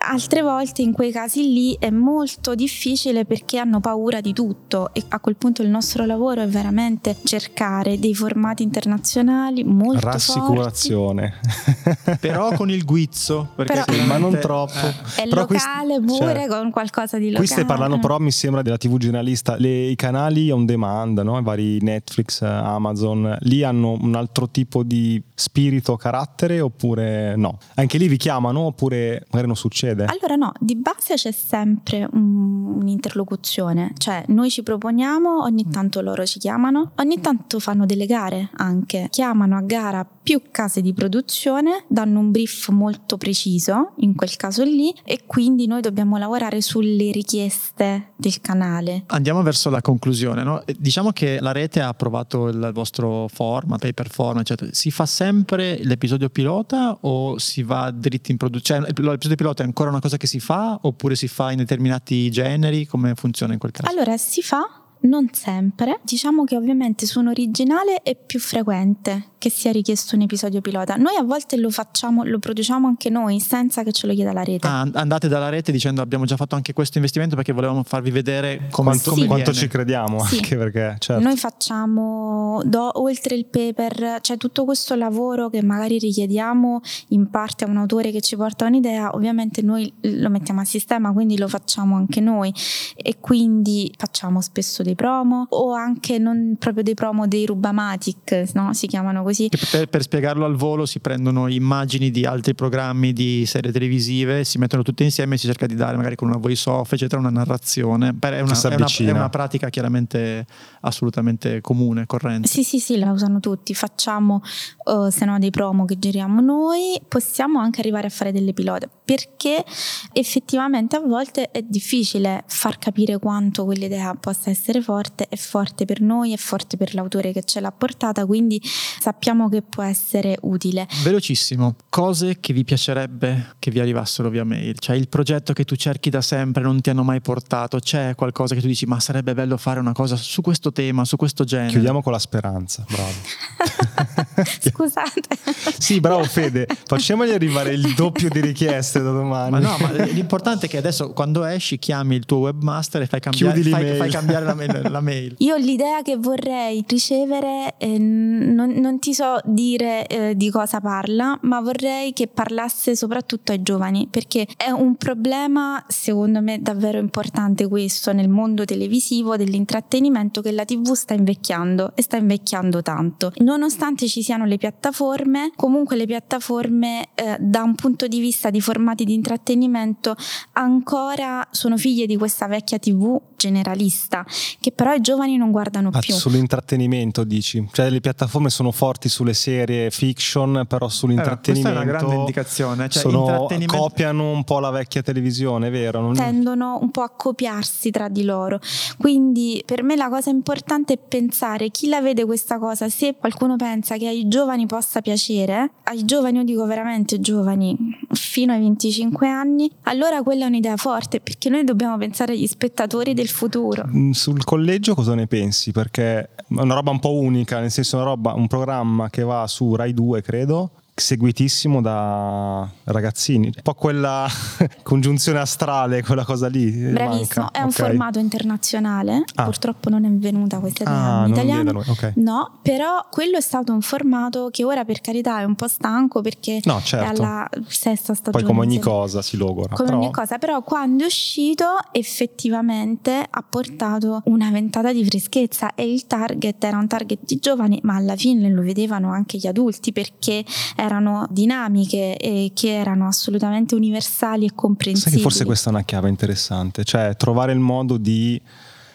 Altre 0.00 0.42
volte 0.42 0.80
in 0.82 0.92
quei 0.92 1.10
casi 1.12 1.52
lì 1.52 1.76
è 1.78 1.90
molto 1.90 2.54
difficile 2.54 3.24
perché 3.24 3.58
hanno 3.58 3.80
paura 3.80 4.20
di 4.20 4.32
tutto 4.32 4.90
e 4.94 5.02
a 5.08 5.20
quel 5.20 5.36
punto 5.36 5.62
il 5.62 5.68
nostro 5.68 6.06
lavoro 6.06 6.40
è 6.40 6.46
veramente 6.48 7.16
cercare 7.24 7.98
dei 7.98 8.14
formati 8.14 8.62
internazionali 8.62 9.64
molto 9.64 9.98
forti 10.00 10.06
Rassicurazione. 10.08 11.34
Però 12.20 12.52
con 12.54 12.70
il 12.70 12.84
guizzo. 12.84 13.48
Perché 13.54 13.82
Però- 13.84 14.04
Ma 14.06 14.16
non 14.18 14.38
troppo. 14.40 14.72
eh, 15.16 15.22
e 15.24 15.28
Però 15.28 15.46
qui- 15.46 15.56
locale 15.56 16.00
pure 16.00 16.34
cioè, 16.34 16.46
con 16.48 16.70
qualcosa 16.70 17.18
di 17.18 17.26
locale. 17.26 17.44
Qui 17.44 17.46
stai 17.46 17.64
parlando 17.66 17.98
però 17.98 18.18
mi 18.18 18.30
sembra 18.30 18.62
della 18.62 18.76
TV 18.78 18.96
generalista, 18.98 19.56
Le- 19.56 19.88
i 19.88 19.96
canali 19.96 20.50
on 20.50 20.64
demand, 20.64 21.18
no? 21.18 21.38
i 21.38 21.42
vari 21.42 21.78
Netflix, 21.82 21.97
eh, 22.42 22.46
Amazon, 22.46 23.36
lì 23.40 23.62
hanno 23.62 23.92
un 24.00 24.14
altro 24.14 24.48
tipo 24.48 24.82
di 24.82 25.22
spirito, 25.38 25.96
carattere 25.96 26.60
oppure 26.60 27.36
no? 27.36 27.58
Anche 27.74 27.96
lì 27.98 28.08
vi 28.08 28.16
chiamano 28.16 28.60
oppure 28.60 29.24
magari 29.30 29.46
non 29.46 29.56
succede? 29.56 30.04
Allora 30.06 30.34
no, 30.34 30.52
di 30.58 30.74
base 30.76 31.14
c'è 31.14 31.30
sempre 31.30 32.08
un- 32.12 32.80
un'interlocuzione, 32.80 33.92
cioè 33.98 34.24
noi 34.28 34.50
ci 34.50 34.62
proponiamo, 34.62 35.42
ogni 35.42 35.68
tanto 35.70 36.00
loro 36.00 36.24
ci 36.26 36.38
chiamano, 36.38 36.92
ogni 36.96 37.20
tanto 37.20 37.58
fanno 37.60 37.86
delle 37.86 38.06
gare 38.06 38.50
anche, 38.56 39.08
chiamano 39.10 39.56
a 39.56 39.62
gara 39.62 40.04
più 40.22 40.42
case 40.50 40.80
di 40.80 40.92
produzione, 40.92 41.84
danno 41.88 42.18
un 42.18 42.30
brief 42.30 42.68
molto 42.68 43.16
preciso 43.16 43.92
in 43.98 44.14
quel 44.14 44.36
caso 44.36 44.64
lì 44.64 44.94
e 45.04 45.22
quindi 45.26 45.66
noi 45.66 45.80
dobbiamo 45.80 46.18
lavorare 46.18 46.60
sulle 46.60 47.10
richieste 47.12 48.12
del 48.16 48.40
canale. 48.40 49.04
Andiamo 49.06 49.42
verso 49.42 49.70
la 49.70 49.80
conclusione. 49.80 50.42
no? 50.42 50.62
Diciamo 50.76 51.12
che 51.12 51.38
la 51.40 51.52
rete 51.52 51.80
ha 51.80 51.88
approvato 51.88 52.48
il 52.48 52.70
vostro 52.74 53.26
format, 53.32 53.80
pay 53.80 53.92
per 53.92 54.10
format, 54.10 54.42
eccetera. 54.42 54.70
Si 54.72 54.90
fa 54.90 55.06
sempre 55.06 55.27
l'episodio 55.30 56.28
pilota 56.28 56.98
o 57.02 57.38
si 57.38 57.62
va 57.62 57.90
dritti 57.90 58.30
in 58.30 58.36
produzione? 58.36 58.86
Cioè, 58.86 59.02
l'episodio 59.02 59.36
pilota 59.36 59.62
è 59.62 59.66
ancora 59.66 59.90
una 59.90 60.00
cosa 60.00 60.16
che 60.16 60.26
si 60.26 60.40
fa 60.40 60.78
oppure 60.82 61.14
si 61.14 61.28
fa 61.28 61.50
in 61.50 61.58
determinati 61.58 62.30
generi? 62.30 62.86
Come 62.86 63.14
funziona 63.14 63.52
in 63.52 63.58
quel 63.58 63.72
caso? 63.72 63.90
Allora 63.90 64.16
si 64.16 64.42
fa 64.42 64.82
non 65.00 65.28
sempre, 65.32 66.00
diciamo 66.02 66.44
che 66.44 66.56
ovviamente 66.56 67.06
su 67.06 67.20
un 67.20 67.28
originale 67.28 68.02
è 68.02 68.16
più 68.16 68.40
frequente 68.40 69.30
che 69.38 69.50
sia 69.50 69.70
richiesto 69.72 70.16
un 70.16 70.22
episodio 70.22 70.60
pilota. 70.60 70.96
Noi 70.96 71.14
a 71.16 71.22
volte 71.22 71.56
lo 71.56 71.70
facciamo, 71.70 72.24
lo 72.24 72.38
produciamo 72.38 72.86
anche 72.86 73.08
noi 73.08 73.38
senza 73.40 73.82
che 73.82 73.92
ce 73.92 74.06
lo 74.06 74.14
chieda 74.14 74.32
la 74.32 74.42
rete. 74.42 74.66
Ah, 74.66 74.80
and- 74.80 74.96
andate 74.96 75.28
dalla 75.28 75.48
rete 75.48 75.72
dicendo 75.72 76.02
abbiamo 76.02 76.24
già 76.24 76.36
fatto 76.36 76.54
anche 76.54 76.72
questo 76.72 76.98
investimento 76.98 77.36
perché 77.36 77.52
volevamo 77.52 77.82
farvi 77.84 78.10
vedere 78.10 78.66
come, 78.70 78.90
quanto, 78.90 79.10
come 79.10 79.26
quanto 79.26 79.52
ci 79.52 79.68
crediamo 79.68 80.24
Sì. 80.24 80.36
anche 80.36 80.56
perché 80.56 80.96
certo. 80.98 81.22
Noi 81.22 81.36
facciamo, 81.36 82.60
do- 82.64 83.00
oltre 83.00 83.34
il 83.34 83.46
paper, 83.46 84.18
c'è 84.20 84.36
tutto 84.36 84.64
questo 84.64 84.94
lavoro 84.94 85.48
che 85.48 85.62
magari 85.62 85.98
richiediamo 85.98 86.80
in 87.08 87.30
parte 87.30 87.64
a 87.64 87.68
un 87.68 87.76
autore 87.76 88.10
che 88.10 88.20
ci 88.20 88.36
porta 88.36 88.66
un'idea, 88.66 89.14
ovviamente 89.14 89.62
noi 89.62 89.92
lo 90.00 90.28
mettiamo 90.30 90.60
a 90.60 90.64
sistema, 90.64 91.12
quindi 91.12 91.38
lo 91.38 91.48
facciamo 91.48 91.96
anche 91.96 92.20
noi 92.20 92.52
e 92.96 93.18
quindi 93.20 93.92
facciamo 93.96 94.40
spesso 94.40 94.82
dei 94.82 94.94
promo 94.94 95.46
o 95.50 95.72
anche 95.72 96.18
non 96.18 96.56
proprio 96.58 96.82
dei 96.82 96.94
promo 96.94 97.26
dei 97.26 97.46
Rubamatic, 97.46 98.50
no? 98.54 98.72
si 98.72 98.86
chiamano 98.86 99.22
così. 99.28 99.48
Per, 99.48 99.88
per, 99.88 100.02
spiegarlo 100.02 100.44
al 100.44 100.56
volo 100.56 100.86
si 100.86 101.00
prendono 101.00 101.48
immagini 101.48 102.10
di 102.10 102.24
altri 102.24 102.54
programmi 102.54 103.12
di 103.12 103.44
serie 103.46 103.70
televisive, 103.70 104.44
si 104.44 104.58
mettono 104.58 104.82
tutte 104.82 105.04
insieme 105.04 105.34
e 105.34 105.38
si 105.38 105.46
cerca 105.46 105.66
di 105.66 105.74
dare 105.74 105.96
magari 105.96 106.16
con 106.16 106.28
una 106.28 106.38
voice 106.38 106.68
off, 106.68 106.92
eccetera, 106.92 107.20
una 107.20 107.30
narrazione. 107.30 108.08
È 108.08 108.26
una, 108.26 108.36
è 108.36 108.74
una, 108.74 108.86
è 108.86 109.10
una 109.10 109.28
pratica 109.28 109.68
chiaramente 109.68 110.46
assolutamente 110.80 111.60
comune, 111.60 112.06
corrente. 112.06 112.48
Sì, 112.48 112.62
sì, 112.62 112.78
sì, 112.78 112.98
la 112.98 113.12
usano 113.12 113.40
tutti. 113.40 113.74
Facciamo 113.74 114.42
uh, 114.84 115.10
se 115.10 115.24
no 115.24 115.38
dei 115.38 115.50
promo 115.50 115.84
che 115.84 115.98
giriamo 115.98 116.40
noi, 116.40 117.00
possiamo 117.06 117.60
anche 117.60 117.80
arrivare 117.80 118.06
a 118.06 118.10
fare 118.10 118.32
delle 118.32 118.52
pilota 118.52 118.88
perché 119.08 119.64
effettivamente 120.12 120.96
a 120.96 121.00
volte 121.00 121.50
è 121.50 121.62
difficile 121.62 122.44
far 122.46 122.76
capire 122.76 123.18
quanto 123.18 123.64
quell'idea 123.64 124.14
possa 124.14 124.50
essere 124.50 124.82
forte, 124.82 125.28
è 125.30 125.36
forte 125.36 125.86
per 125.86 126.02
noi, 126.02 126.34
è 126.34 126.36
forte 126.36 126.76
per 126.76 126.92
l'autore 126.92 127.32
che 127.32 127.42
ce 127.42 127.60
l'ha 127.60 127.72
portata, 127.72 128.26
quindi 128.26 128.60
sappiamo 128.62 129.17
che 129.18 129.62
può 129.62 129.82
essere 129.82 130.36
utile. 130.42 130.86
Velocissimo, 131.02 131.76
cose 131.88 132.38
che 132.40 132.52
vi 132.52 132.64
piacerebbe 132.64 133.54
che 133.58 133.70
vi 133.70 133.80
arrivassero 133.80 134.28
via 134.28 134.44
mail, 134.44 134.78
cioè 134.78 134.96
il 134.96 135.08
progetto 135.08 135.52
che 135.52 135.64
tu 135.64 135.76
cerchi 135.76 136.10
da 136.10 136.20
sempre 136.20 136.62
non 136.62 136.80
ti 136.80 136.90
hanno 136.90 137.02
mai 137.02 137.20
portato, 137.20 137.78
c'è 137.78 138.14
qualcosa 138.14 138.54
che 138.54 138.60
tu 138.60 138.66
dici 138.66 138.86
ma 138.86 139.00
sarebbe 139.00 139.34
bello 139.34 139.56
fare 139.56 139.80
una 139.80 139.92
cosa 139.92 140.16
su 140.16 140.40
questo 140.40 140.72
tema, 140.72 141.04
su 141.04 141.16
questo 141.16 141.44
genere. 141.44 141.70
Chiudiamo 141.70 142.02
con 142.02 142.12
la 142.12 142.18
speranza, 142.18 142.84
bravo. 142.88 144.26
Scusate. 144.60 145.36
sì, 145.78 146.00
bravo 146.00 146.22
Fede, 146.24 146.66
facciamogli 146.86 147.30
arrivare 147.30 147.72
il 147.72 147.94
doppio 147.94 148.28
di 148.28 148.40
richieste 148.40 149.00
da 149.00 149.10
domani. 149.10 149.50
Ma 149.50 149.58
no, 149.58 149.76
ma 149.80 149.90
l'importante 150.04 150.66
è 150.66 150.68
che 150.68 150.76
adesso 150.76 151.12
quando 151.12 151.44
esci 151.44 151.78
chiami 151.78 152.16
il 152.16 152.24
tuo 152.24 152.38
webmaster 152.38 153.02
e 153.02 153.06
fai 153.06 153.20
cambiare, 153.20 153.62
fai, 153.62 153.96
fai 153.96 154.10
cambiare 154.10 154.44
la, 154.44 154.54
mail, 154.54 154.90
la, 154.90 155.00
mail, 155.00 155.34
Io 155.38 155.56
l'idea 155.56 156.02
che 156.02 156.16
vorrei 156.16 156.84
ricevere, 156.86 157.74
eh, 157.78 157.98
non, 157.98 158.70
non, 158.70 158.98
ti 158.98 159.07
so 159.14 159.38
dire 159.44 160.06
eh, 160.06 160.36
di 160.36 160.50
cosa 160.50 160.80
parla, 160.80 161.38
ma 161.42 161.60
vorrei 161.60 162.12
che 162.12 162.26
parlasse 162.26 162.96
soprattutto 162.96 163.52
ai 163.52 163.62
giovani, 163.62 164.08
perché 164.10 164.46
è 164.56 164.70
un 164.70 164.96
problema 164.96 165.84
secondo 165.88 166.40
me 166.40 166.60
davvero 166.60 166.98
importante 166.98 167.66
questo 167.68 168.12
nel 168.12 168.28
mondo 168.28 168.64
televisivo 168.64 169.36
dell'intrattenimento 169.36 170.40
che 170.40 170.52
la 170.52 170.64
TV 170.64 170.92
sta 170.92 171.14
invecchiando 171.14 171.92
e 171.94 172.02
sta 172.02 172.16
invecchiando 172.16 172.82
tanto. 172.82 173.32
Nonostante 173.38 174.08
ci 174.08 174.22
siano 174.22 174.44
le 174.44 174.56
piattaforme, 174.56 175.52
comunque 175.54 175.96
le 175.96 176.06
piattaforme 176.06 177.08
eh, 177.14 177.36
da 177.38 177.62
un 177.62 177.74
punto 177.74 178.08
di 178.08 178.20
vista 178.20 178.50
di 178.50 178.60
formati 178.60 179.04
di 179.04 179.14
intrattenimento 179.14 180.16
ancora 180.52 181.46
sono 181.50 181.76
figlie 181.76 182.06
di 182.06 182.16
questa 182.16 182.46
vecchia 182.46 182.78
TV 182.78 183.20
generalista 183.36 184.26
che 184.60 184.72
però 184.72 184.92
i 184.92 185.00
giovani 185.00 185.36
non 185.36 185.50
guardano 185.50 185.90
ah, 185.92 186.00
più. 186.00 186.14
Sull'intrattenimento 186.14 187.24
dici? 187.24 187.66
Cioè 187.72 187.88
le 187.88 188.00
piattaforme 188.00 188.50
sono 188.50 188.72
forti 188.72 188.97
sulle 189.06 189.34
serie 189.34 189.90
fiction, 189.90 190.64
però 190.66 190.88
sull'intrattenimento... 190.88 191.50
Eh, 191.50 191.62
questa 191.62 191.68
è 191.68 191.72
una 191.72 191.98
grande 191.98 192.14
indicazione. 192.16 192.88
Cioè, 192.88 193.02
sono, 193.02 193.20
intrattenimento... 193.20 193.76
Copiano 193.76 194.30
un 194.32 194.42
po' 194.42 194.58
la 194.58 194.70
vecchia 194.70 195.02
televisione, 195.02 195.70
vero? 195.70 196.00
Non... 196.00 196.14
Tendono 196.14 196.78
un 196.80 196.90
po' 196.90 197.02
a 197.02 197.10
copiarsi 197.10 197.90
tra 197.90 198.08
di 198.08 198.24
loro. 198.24 198.58
Quindi 198.98 199.62
per 199.64 199.84
me 199.84 199.94
la 199.94 200.08
cosa 200.08 200.30
importante 200.30 200.94
è 200.94 200.98
pensare 200.98 201.70
chi 201.70 201.88
la 201.88 202.00
vede 202.00 202.24
questa 202.24 202.58
cosa, 202.58 202.88
se 202.88 203.14
qualcuno 203.16 203.54
pensa 203.54 203.96
che 203.96 204.08
ai 204.08 204.26
giovani 204.26 204.66
possa 204.66 205.00
piacere, 205.00 205.70
ai 205.84 206.04
giovani 206.04 206.38
io 206.38 206.44
dico 206.44 206.66
veramente 206.66 207.20
giovani, 207.20 207.76
fino 208.12 208.52
ai 208.52 208.60
25 208.60 209.28
anni, 209.28 209.70
allora 209.82 210.22
quella 210.22 210.44
è 210.44 210.48
un'idea 210.48 210.76
forte 210.76 211.20
perché 211.20 211.48
noi 211.48 211.64
dobbiamo 211.64 211.96
pensare 211.98 212.32
agli 212.32 212.46
spettatori 212.46 213.14
del 213.14 213.28
futuro. 213.28 213.86
Mm, 213.86 214.10
sul 214.10 214.42
collegio 214.44 214.94
cosa 214.94 215.14
ne 215.14 215.26
pensi? 215.26 215.72
Perché 215.72 216.20
è 216.20 216.28
una 216.48 216.74
roba 216.74 216.90
un 216.90 216.98
po' 216.98 217.12
unica, 217.12 217.60
nel 217.60 217.70
senso 217.70 217.96
una 217.96 218.06
roba, 218.06 218.32
un 218.34 218.46
programma 218.46 218.87
che 219.10 219.22
va 219.22 219.46
su 219.46 219.74
Rai 219.74 219.92
2 219.92 220.22
credo, 220.22 220.70
seguitissimo 221.00 221.80
da 221.80 222.68
ragazzini. 222.84 223.46
Un 223.46 223.62
po' 223.62 223.74
quella 223.74 224.26
congiunzione 224.82 225.38
astrale, 225.38 226.02
quella 226.02 226.24
cosa 226.24 226.48
lì. 226.48 226.70
Bravissimo, 226.70 227.44
manca. 227.44 227.50
è 227.50 227.62
un 227.62 227.68
okay. 227.68 227.86
formato 227.86 228.18
internazionale. 228.18 229.24
Ah. 229.34 229.44
Purtroppo 229.44 229.88
non 229.90 230.04
è 230.04 230.10
venuta 230.10 230.58
questa 230.58 230.84
ah, 230.84 231.26
in 231.26 231.32
italiano. 231.32 231.82
Okay. 231.86 232.12
No, 232.16 232.58
però 232.62 233.06
quello 233.10 233.36
è 233.36 233.40
stato 233.40 233.72
un 233.72 233.80
formato 233.80 234.48
che 234.50 234.64
ora 234.64 234.84
per 234.84 235.00
carità 235.00 235.40
è 235.40 235.44
un 235.44 235.54
po' 235.54 235.68
stanco 235.68 236.20
perché 236.20 236.60
no, 236.64 236.80
certo. 236.82 237.04
è 237.04 237.16
alla 237.16 237.48
sesta 237.66 238.14
stagione. 238.14 238.44
Poi 238.44 238.54
come 238.54 238.66
ogni 238.66 238.78
cosa 238.78 239.22
si 239.22 239.36
logora. 239.36 239.74
Come 239.74 239.88
però... 239.88 240.00
ogni 240.00 240.10
cosa, 240.10 240.38
però 240.38 240.62
quando 240.62 241.04
è 241.04 241.06
uscito 241.06 241.64
effettivamente 241.92 243.24
ha 243.28 243.44
portato 243.48 244.22
una 244.24 244.50
ventata 244.50 244.92
di 244.92 245.04
freschezza 245.04 245.74
e 245.74 245.90
il 245.90 246.06
target 246.06 246.62
era 246.64 246.78
un 246.78 246.86
target 246.86 247.20
di 247.24 247.36
giovani, 247.36 247.78
ma 247.82 247.94
alla 247.94 248.16
fine 248.16 248.50
lo 248.50 248.62
vedevano 248.62 249.12
anche 249.12 249.38
gli 249.38 249.46
adulti 249.46 249.92
perché 249.92 250.44
è 250.74 250.87
erano 250.88 251.26
dinamiche 251.30 252.16
e 252.16 252.50
che 252.54 252.74
erano 252.74 253.06
assolutamente 253.06 253.74
universali 253.74 254.46
e 254.46 254.54
comprensibili. 254.54 255.10
Sai 255.10 255.12
che 255.12 255.22
forse 255.22 255.44
questa 255.44 255.70
è 255.70 255.72
una 255.72 255.84
chiave 255.84 256.08
interessante, 256.08 256.84
cioè 256.84 257.14
trovare 257.16 257.52
il 257.52 257.60
modo 257.60 257.96
di 257.96 258.40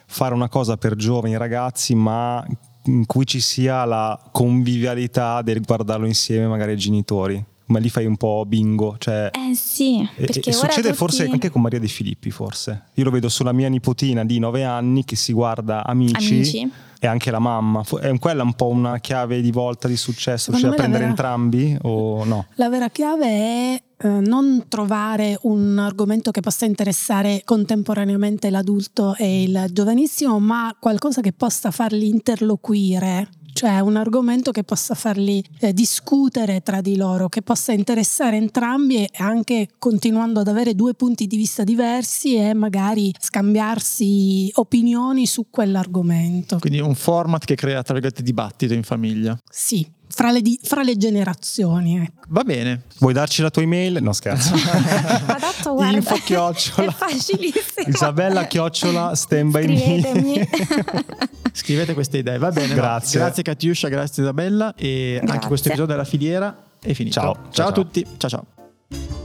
fare 0.05 0.33
una 0.33 0.49
cosa 0.49 0.77
per 0.77 0.95
giovani 0.95 1.37
ragazzi, 1.37 1.95
ma 1.95 2.45
in 2.85 3.05
cui 3.05 3.25
ci 3.25 3.39
sia 3.39 3.85
la 3.85 4.19
convivialità 4.31 5.41
del 5.41 5.61
guardarlo 5.61 6.05
insieme 6.05 6.47
magari 6.47 6.71
ai 6.71 6.77
genitori 6.77 7.45
ma 7.65 7.79
lì 7.79 7.89
fai 7.89 8.05
un 8.05 8.17
po' 8.17 8.45
bingo. 8.45 8.95
Cioè, 8.97 9.31
eh 9.31 9.55
sì, 9.55 10.07
e, 10.15 10.25
e 10.43 10.51
succede 10.51 10.89
tutti... 10.89 10.93
forse 10.93 11.29
anche 11.29 11.49
con 11.49 11.61
Maria 11.61 11.79
De 11.79 11.87
Filippi, 11.87 12.31
forse. 12.31 12.85
Io 12.93 13.03
lo 13.03 13.11
vedo 13.11 13.29
sulla 13.29 13.51
mia 13.51 13.69
nipotina 13.69 14.23
di 14.23 14.39
9 14.39 14.63
anni 14.63 15.03
che 15.03 15.15
si 15.15 15.33
guarda 15.33 15.85
Amici. 15.85 16.15
Amici 16.15 16.71
e 17.03 17.07
anche 17.07 17.31
la 17.31 17.39
mamma. 17.39 17.83
È 17.99 18.17
quella 18.17 18.43
un 18.43 18.53
po' 18.53 18.67
una 18.67 18.97
chiave 18.99 19.41
di 19.41 19.51
volta 19.51 19.89
di 19.89 19.97
successo? 19.97 20.51
Riuscire 20.51 20.71
a 20.71 20.75
prendere 20.75 20.99
vera... 20.99 21.09
entrambi 21.09 21.77
o 21.81 22.23
no? 22.23 22.45
La 22.55 22.69
vera 22.69 22.87
chiave 22.87 23.25
è 23.25 23.83
eh, 23.97 24.07
non 24.07 24.65
trovare 24.69 25.37
un 25.41 25.77
argomento 25.79 26.31
che 26.31 26.39
possa 26.39 26.63
interessare 26.63 27.41
contemporaneamente 27.43 28.49
l'adulto 28.49 29.15
e 29.15 29.43
il 29.43 29.65
giovanissimo, 29.73 30.39
ma 30.39 30.73
qualcosa 30.79 31.19
che 31.19 31.33
possa 31.33 31.71
farli 31.71 32.07
interloquire 32.07 33.27
cioè 33.53 33.79
un 33.79 33.95
argomento 33.95 34.51
che 34.51 34.63
possa 34.63 34.95
farli 34.95 35.43
eh, 35.59 35.73
discutere 35.73 36.61
tra 36.61 36.81
di 36.81 36.95
loro, 36.95 37.29
che 37.29 37.41
possa 37.41 37.71
interessare 37.71 38.37
entrambi 38.37 39.03
e 39.03 39.09
anche 39.17 39.69
continuando 39.79 40.39
ad 40.39 40.47
avere 40.47 40.75
due 40.75 40.93
punti 40.93 41.27
di 41.27 41.37
vista 41.37 41.63
diversi 41.63 42.35
e 42.35 42.53
magari 42.53 43.13
scambiarsi 43.17 44.51
opinioni 44.55 45.25
su 45.25 45.47
quell'argomento. 45.49 46.57
Quindi 46.59 46.79
un 46.79 46.95
format 46.95 47.45
che 47.45 47.55
crea, 47.55 47.81
tra 47.81 47.93
virgolette, 47.93 48.23
dibattito 48.23 48.73
in 48.73 48.83
famiglia. 48.83 49.37
Sì, 49.49 49.87
fra 50.15 50.31
le, 50.31 50.41
di- 50.41 50.59
fra 50.61 50.83
le 50.83 50.95
generazioni. 50.95 51.97
Ecco. 51.97 52.21
Va 52.27 52.43
bene. 52.43 52.83
Vuoi 52.99 53.13
darci 53.13 53.41
la 53.41 53.49
tua 53.49 53.63
email? 53.63 53.97
No, 54.01 54.13
scherzo. 54.13 54.53
Guarda, 55.73 55.95
Info 55.97 56.15
chiocciola. 56.23 56.89
È 56.91 56.93
facilissimo. 56.93 57.87
Isabella 57.87 58.45
chiocciola 58.45 59.15
stand 59.15 59.51
by 59.51 59.65
me. 59.65 60.49
Scrivete 61.51 61.93
queste 61.95 62.19
idee, 62.19 62.37
va 62.37 62.51
bene. 62.51 62.75
Grazie. 62.75 63.17
No? 63.17 63.25
Grazie 63.25 63.43
Catiuscia, 63.43 63.87
grazie 63.87 64.21
Isabella 64.23 64.75
e 64.75 65.15
grazie. 65.17 65.33
anche 65.33 65.47
questo 65.47 65.67
episodio 65.69 65.91
della 65.93 66.05
filiera 66.07 66.55
è 66.79 66.93
finito. 66.93 67.19
Ciao. 67.19 67.33
Ciao, 67.33 67.51
ciao 67.51 67.67
a 67.69 67.71
tutti. 67.71 68.05
Ciao 68.17 68.29
ciao. 68.29 69.22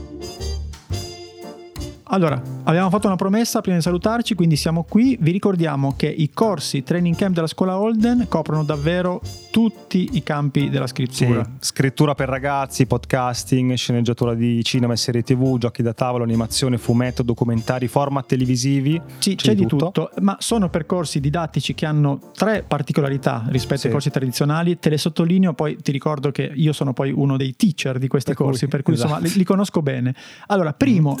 Allora, 2.11 2.41
abbiamo 2.63 2.89
fatto 2.89 3.05
una 3.05 3.15
promessa 3.15 3.61
prima 3.61 3.77
di 3.77 3.83
salutarci, 3.83 4.33
quindi 4.33 4.55
siamo 4.55 4.83
qui. 4.83 5.15
Vi 5.19 5.29
ricordiamo 5.29 5.93
che 5.95 6.07
i 6.07 6.31
corsi 6.31 6.81
training 6.81 7.15
camp 7.15 7.35
della 7.35 7.45
scuola 7.45 7.77
Holden 7.77 8.25
coprono 8.27 8.63
davvero 8.63 9.21
tutti 9.51 10.09
i 10.13 10.23
campi 10.23 10.71
della 10.71 10.87
scrittura. 10.87 11.43
Sì, 11.43 11.67
scrittura 11.67 12.15
per 12.15 12.27
ragazzi, 12.27 12.87
podcasting, 12.87 13.75
sceneggiatura 13.75 14.33
di 14.33 14.63
cinema 14.63 14.93
e 14.93 14.97
serie 14.97 15.21
tv, 15.21 15.59
giochi 15.59 15.83
da 15.83 15.93
tavolo, 15.93 16.23
animazione, 16.23 16.79
fumetto, 16.79 17.21
documentari, 17.21 17.87
format 17.87 18.25
televisivi. 18.25 18.99
Sì, 19.19 19.35
c'è, 19.35 19.49
c'è 19.49 19.55
di 19.55 19.67
tutto. 19.67 19.91
tutto. 19.91 20.11
ma 20.21 20.35
sono 20.39 20.67
percorsi 20.69 21.19
didattici 21.19 21.75
che 21.75 21.85
hanno 21.85 22.31
tre 22.35 22.63
particolarità 22.67 23.45
rispetto 23.49 23.81
sì. 23.81 23.85
ai 23.85 23.93
corsi 23.93 24.09
tradizionali. 24.09 24.79
Te 24.79 24.89
le 24.89 24.97
sottolineo, 24.97 25.53
poi 25.53 25.77
ti 25.79 25.91
ricordo 25.91 26.31
che 26.31 26.51
io 26.55 26.73
sono 26.73 26.91
poi 26.91 27.11
uno 27.11 27.37
dei 27.37 27.55
teacher 27.55 27.99
di 27.99 28.07
questi 28.07 28.33
per 28.33 28.43
corsi, 28.43 28.61
cui, 28.61 28.69
per 28.69 28.81
cui 28.81 28.93
esatto. 28.93 29.11
insomma 29.11 29.27
li, 29.27 29.37
li, 29.37 29.43
conosco 29.43 29.83
bene. 29.83 30.15
Allora, 30.47 30.73
primo, 30.73 31.15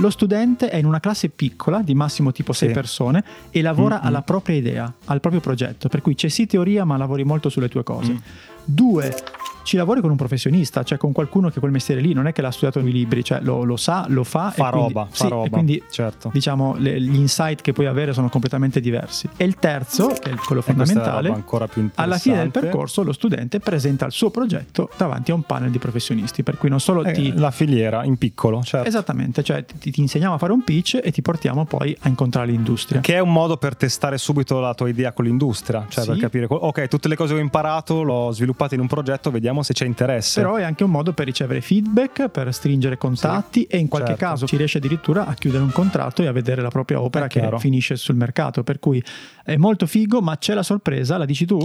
lo 0.00 0.10
studente 0.10 0.30
è 0.34 0.76
in 0.76 0.86
una 0.86 1.00
classe 1.00 1.28
piccola, 1.28 1.82
di 1.82 1.94
massimo 1.94 2.32
tipo 2.32 2.52
6 2.52 2.68
sì. 2.68 2.74
persone, 2.74 3.24
e 3.50 3.62
lavora 3.62 3.96
mm-hmm. 3.96 4.06
alla 4.06 4.22
propria 4.22 4.56
idea, 4.56 4.92
al 5.06 5.20
proprio 5.20 5.40
progetto, 5.40 5.88
per 5.88 6.02
cui 6.02 6.14
c'è 6.14 6.28
sì 6.28 6.46
teoria, 6.46 6.84
ma 6.84 6.96
lavori 6.96 7.24
molto 7.24 7.48
sulle 7.48 7.68
tue 7.68 7.82
cose. 7.82 8.12
Mm. 8.12 8.16
Due, 8.64 9.14
ci 9.62 9.76
lavori 9.76 10.00
con 10.00 10.10
un 10.10 10.16
professionista, 10.16 10.82
cioè 10.82 10.98
con 10.98 11.12
qualcuno 11.12 11.50
che 11.50 11.60
quel 11.60 11.70
mestiere 11.72 12.00
lì 12.00 12.12
non 12.12 12.26
è 12.26 12.32
che 12.32 12.42
l'ha 12.42 12.50
studiato 12.50 12.80
nei 12.80 12.92
libri, 12.92 13.22
cioè 13.24 13.40
lo, 13.40 13.64
lo 13.64 13.76
sa, 13.76 14.04
lo 14.08 14.24
fa. 14.24 14.50
Fa 14.50 14.68
e 14.68 14.70
quindi, 14.70 14.92
roba, 14.92 15.06
fa 15.10 15.24
sì, 15.24 15.28
roba, 15.28 15.46
E 15.46 15.50
quindi 15.50 15.82
certo. 15.90 16.30
diciamo 16.32 16.74
le- 16.78 17.00
gli 17.00 17.16
insight 17.16 17.60
che 17.62 17.72
puoi 17.72 17.86
avere 17.86 18.12
sono 18.12 18.28
completamente 18.28 18.80
diversi. 18.80 19.28
E 19.36 19.44
il 19.44 19.56
terzo, 19.56 20.08
che 20.08 20.30
è 20.30 20.34
quello 20.34 20.60
è 20.60 20.64
fondamentale, 20.64 21.28
roba 21.28 21.38
ancora 21.38 21.66
più 21.68 21.88
alla 21.96 22.18
fine 22.18 22.38
del 22.38 22.50
percorso 22.50 23.02
lo 23.02 23.12
studente 23.12 23.60
presenta 23.60 24.06
il 24.06 24.12
suo 24.12 24.30
progetto 24.30 24.90
davanti 24.96 25.30
a 25.30 25.34
un 25.34 25.42
panel 25.42 25.70
di 25.70 25.78
professionisti, 25.78 26.42
per 26.42 26.56
cui 26.58 26.68
non 26.68 26.80
solo 26.80 27.04
Eh, 27.04 27.12
ti... 27.12 27.32
La 27.34 27.50
filiera 27.50 28.04
in 28.04 28.16
piccolo, 28.16 28.62
certo. 28.62 28.86
Esattamente, 28.88 29.42
cioè 29.42 29.64
ti, 29.64 29.90
ti 29.90 30.00
insegniamo 30.00 30.34
a 30.34 30.38
fare 30.38 30.52
un 30.52 30.62
pitch 30.62 31.00
e 31.02 31.10
ti 31.12 31.22
portiamo 31.22 31.64
poi 31.64 31.96
a 32.00 32.08
incontrare 32.08 32.46
l'industria. 32.50 33.00
Che 33.00 33.14
è 33.14 33.18
un 33.20 33.32
modo 33.32 33.56
per 33.56 33.76
testare 33.76 34.18
subito 34.18 34.60
la 34.60 34.74
tua 34.74 34.88
idea 34.88 35.12
con 35.12 35.24
l'industria, 35.24 35.86
cioè 35.88 36.04
Sì. 36.04 36.10
per 36.10 36.18
capire, 36.18 36.46
ok, 36.48 36.88
tutte 36.88 37.08
le 37.08 37.16
cose 37.16 37.34
che 37.34 37.40
ho 37.40 37.42
imparato 37.42 38.02
l'ho 38.02 38.30
sviluppate 38.32 38.74
in 38.74 38.80
un 38.80 38.86
progetto, 38.86 39.30
vediamo 39.30 39.51
se 39.60 39.74
c'è 39.74 39.84
interesse. 39.84 40.40
Però 40.40 40.54
è 40.54 40.62
anche 40.62 40.84
un 40.84 40.90
modo 40.90 41.12
per 41.12 41.26
ricevere 41.26 41.60
feedback, 41.60 42.28
per 42.28 42.54
stringere 42.54 42.96
contatti 42.96 43.64
e 43.64 43.76
in 43.76 43.88
qualche 43.88 44.12
certo. 44.12 44.24
caso 44.24 44.46
ci 44.46 44.56
riesce 44.56 44.78
addirittura 44.78 45.26
a 45.26 45.34
chiudere 45.34 45.62
un 45.62 45.72
contratto 45.72 46.22
e 46.22 46.26
a 46.26 46.32
vedere 46.32 46.62
la 46.62 46.70
propria 46.70 47.02
opera 47.02 47.26
che 47.26 47.46
finisce 47.58 47.96
sul 47.96 48.16
mercato. 48.16 48.62
Per 48.62 48.78
cui 48.78 49.04
è 49.44 49.56
molto 49.56 49.86
figo, 49.86 50.22
ma 50.22 50.38
c'è 50.38 50.54
la 50.54 50.62
sorpresa, 50.62 51.18
la 51.18 51.26
dici 51.26 51.44
tu? 51.44 51.58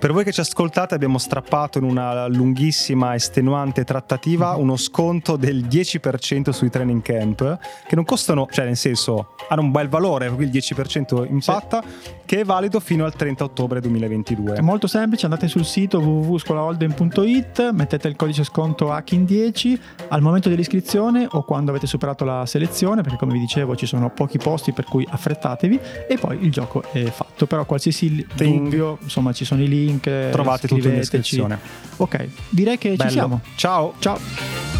Per 0.00 0.12
voi 0.12 0.24
che 0.24 0.32
ci 0.32 0.40
ascoltate 0.40 0.94
abbiamo 0.94 1.18
strappato 1.18 1.76
in 1.76 1.84
una 1.84 2.26
lunghissima, 2.26 3.14
estenuante 3.14 3.84
trattativa 3.84 4.56
uno 4.56 4.78
sconto 4.78 5.36
del 5.36 5.66
10% 5.66 6.48
sui 6.50 6.70
training 6.70 7.02
camp, 7.02 7.58
che 7.86 7.94
non 7.96 8.06
costano, 8.06 8.48
cioè 8.50 8.64
nel 8.64 8.78
senso 8.78 9.34
hanno 9.50 9.60
un 9.60 9.70
bel 9.70 9.88
valore, 9.88 10.28
il 10.38 10.48
10% 10.48 11.26
impatta, 11.28 11.82
che 12.24 12.40
è 12.40 12.44
valido 12.44 12.80
fino 12.80 13.04
al 13.04 13.14
30 13.14 13.44
ottobre 13.44 13.80
2022. 13.80 14.54
È 14.54 14.60
molto 14.60 14.86
semplice, 14.86 15.26
andate 15.26 15.48
sul 15.48 15.66
sito 15.66 15.98
www.scolaholden.it, 15.98 17.72
mettete 17.72 18.08
il 18.08 18.16
codice 18.16 18.44
sconto 18.44 18.92
HACKIN10 18.92 19.78
al 20.08 20.22
momento 20.22 20.48
dell'iscrizione 20.48 21.26
o 21.28 21.42
quando 21.42 21.72
avete 21.72 21.86
superato 21.86 22.24
la 22.24 22.46
selezione, 22.46 23.02
perché 23.02 23.18
come 23.18 23.32
vi 23.32 23.40
dicevo 23.40 23.76
ci 23.76 23.84
sono 23.84 24.08
pochi 24.10 24.38
posti 24.38 24.72
per 24.72 24.84
cui 24.84 25.06
affrettatevi 25.06 25.78
e 26.08 26.16
poi 26.16 26.42
il 26.42 26.50
gioco 26.50 26.84
è 26.92 27.02
fatto. 27.10 27.46
Però 27.46 27.64
qualsiasi 27.64 28.24
Ting. 28.36 28.62
dubbio, 28.62 28.98
insomma 29.02 29.32
ci 29.32 29.44
sono 29.44 29.60
i 29.62 29.68
link, 29.68 29.88
Trovate 29.98 30.68
tutto 30.68 30.88
in 30.88 30.94
descrizione. 30.96 31.58
Ok, 31.96 32.28
direi 32.50 32.78
che 32.78 32.90
Bello. 32.94 33.08
ci 33.08 33.16
siamo. 33.16 33.40
Ciao! 33.56 33.94
Ciao! 33.98 34.79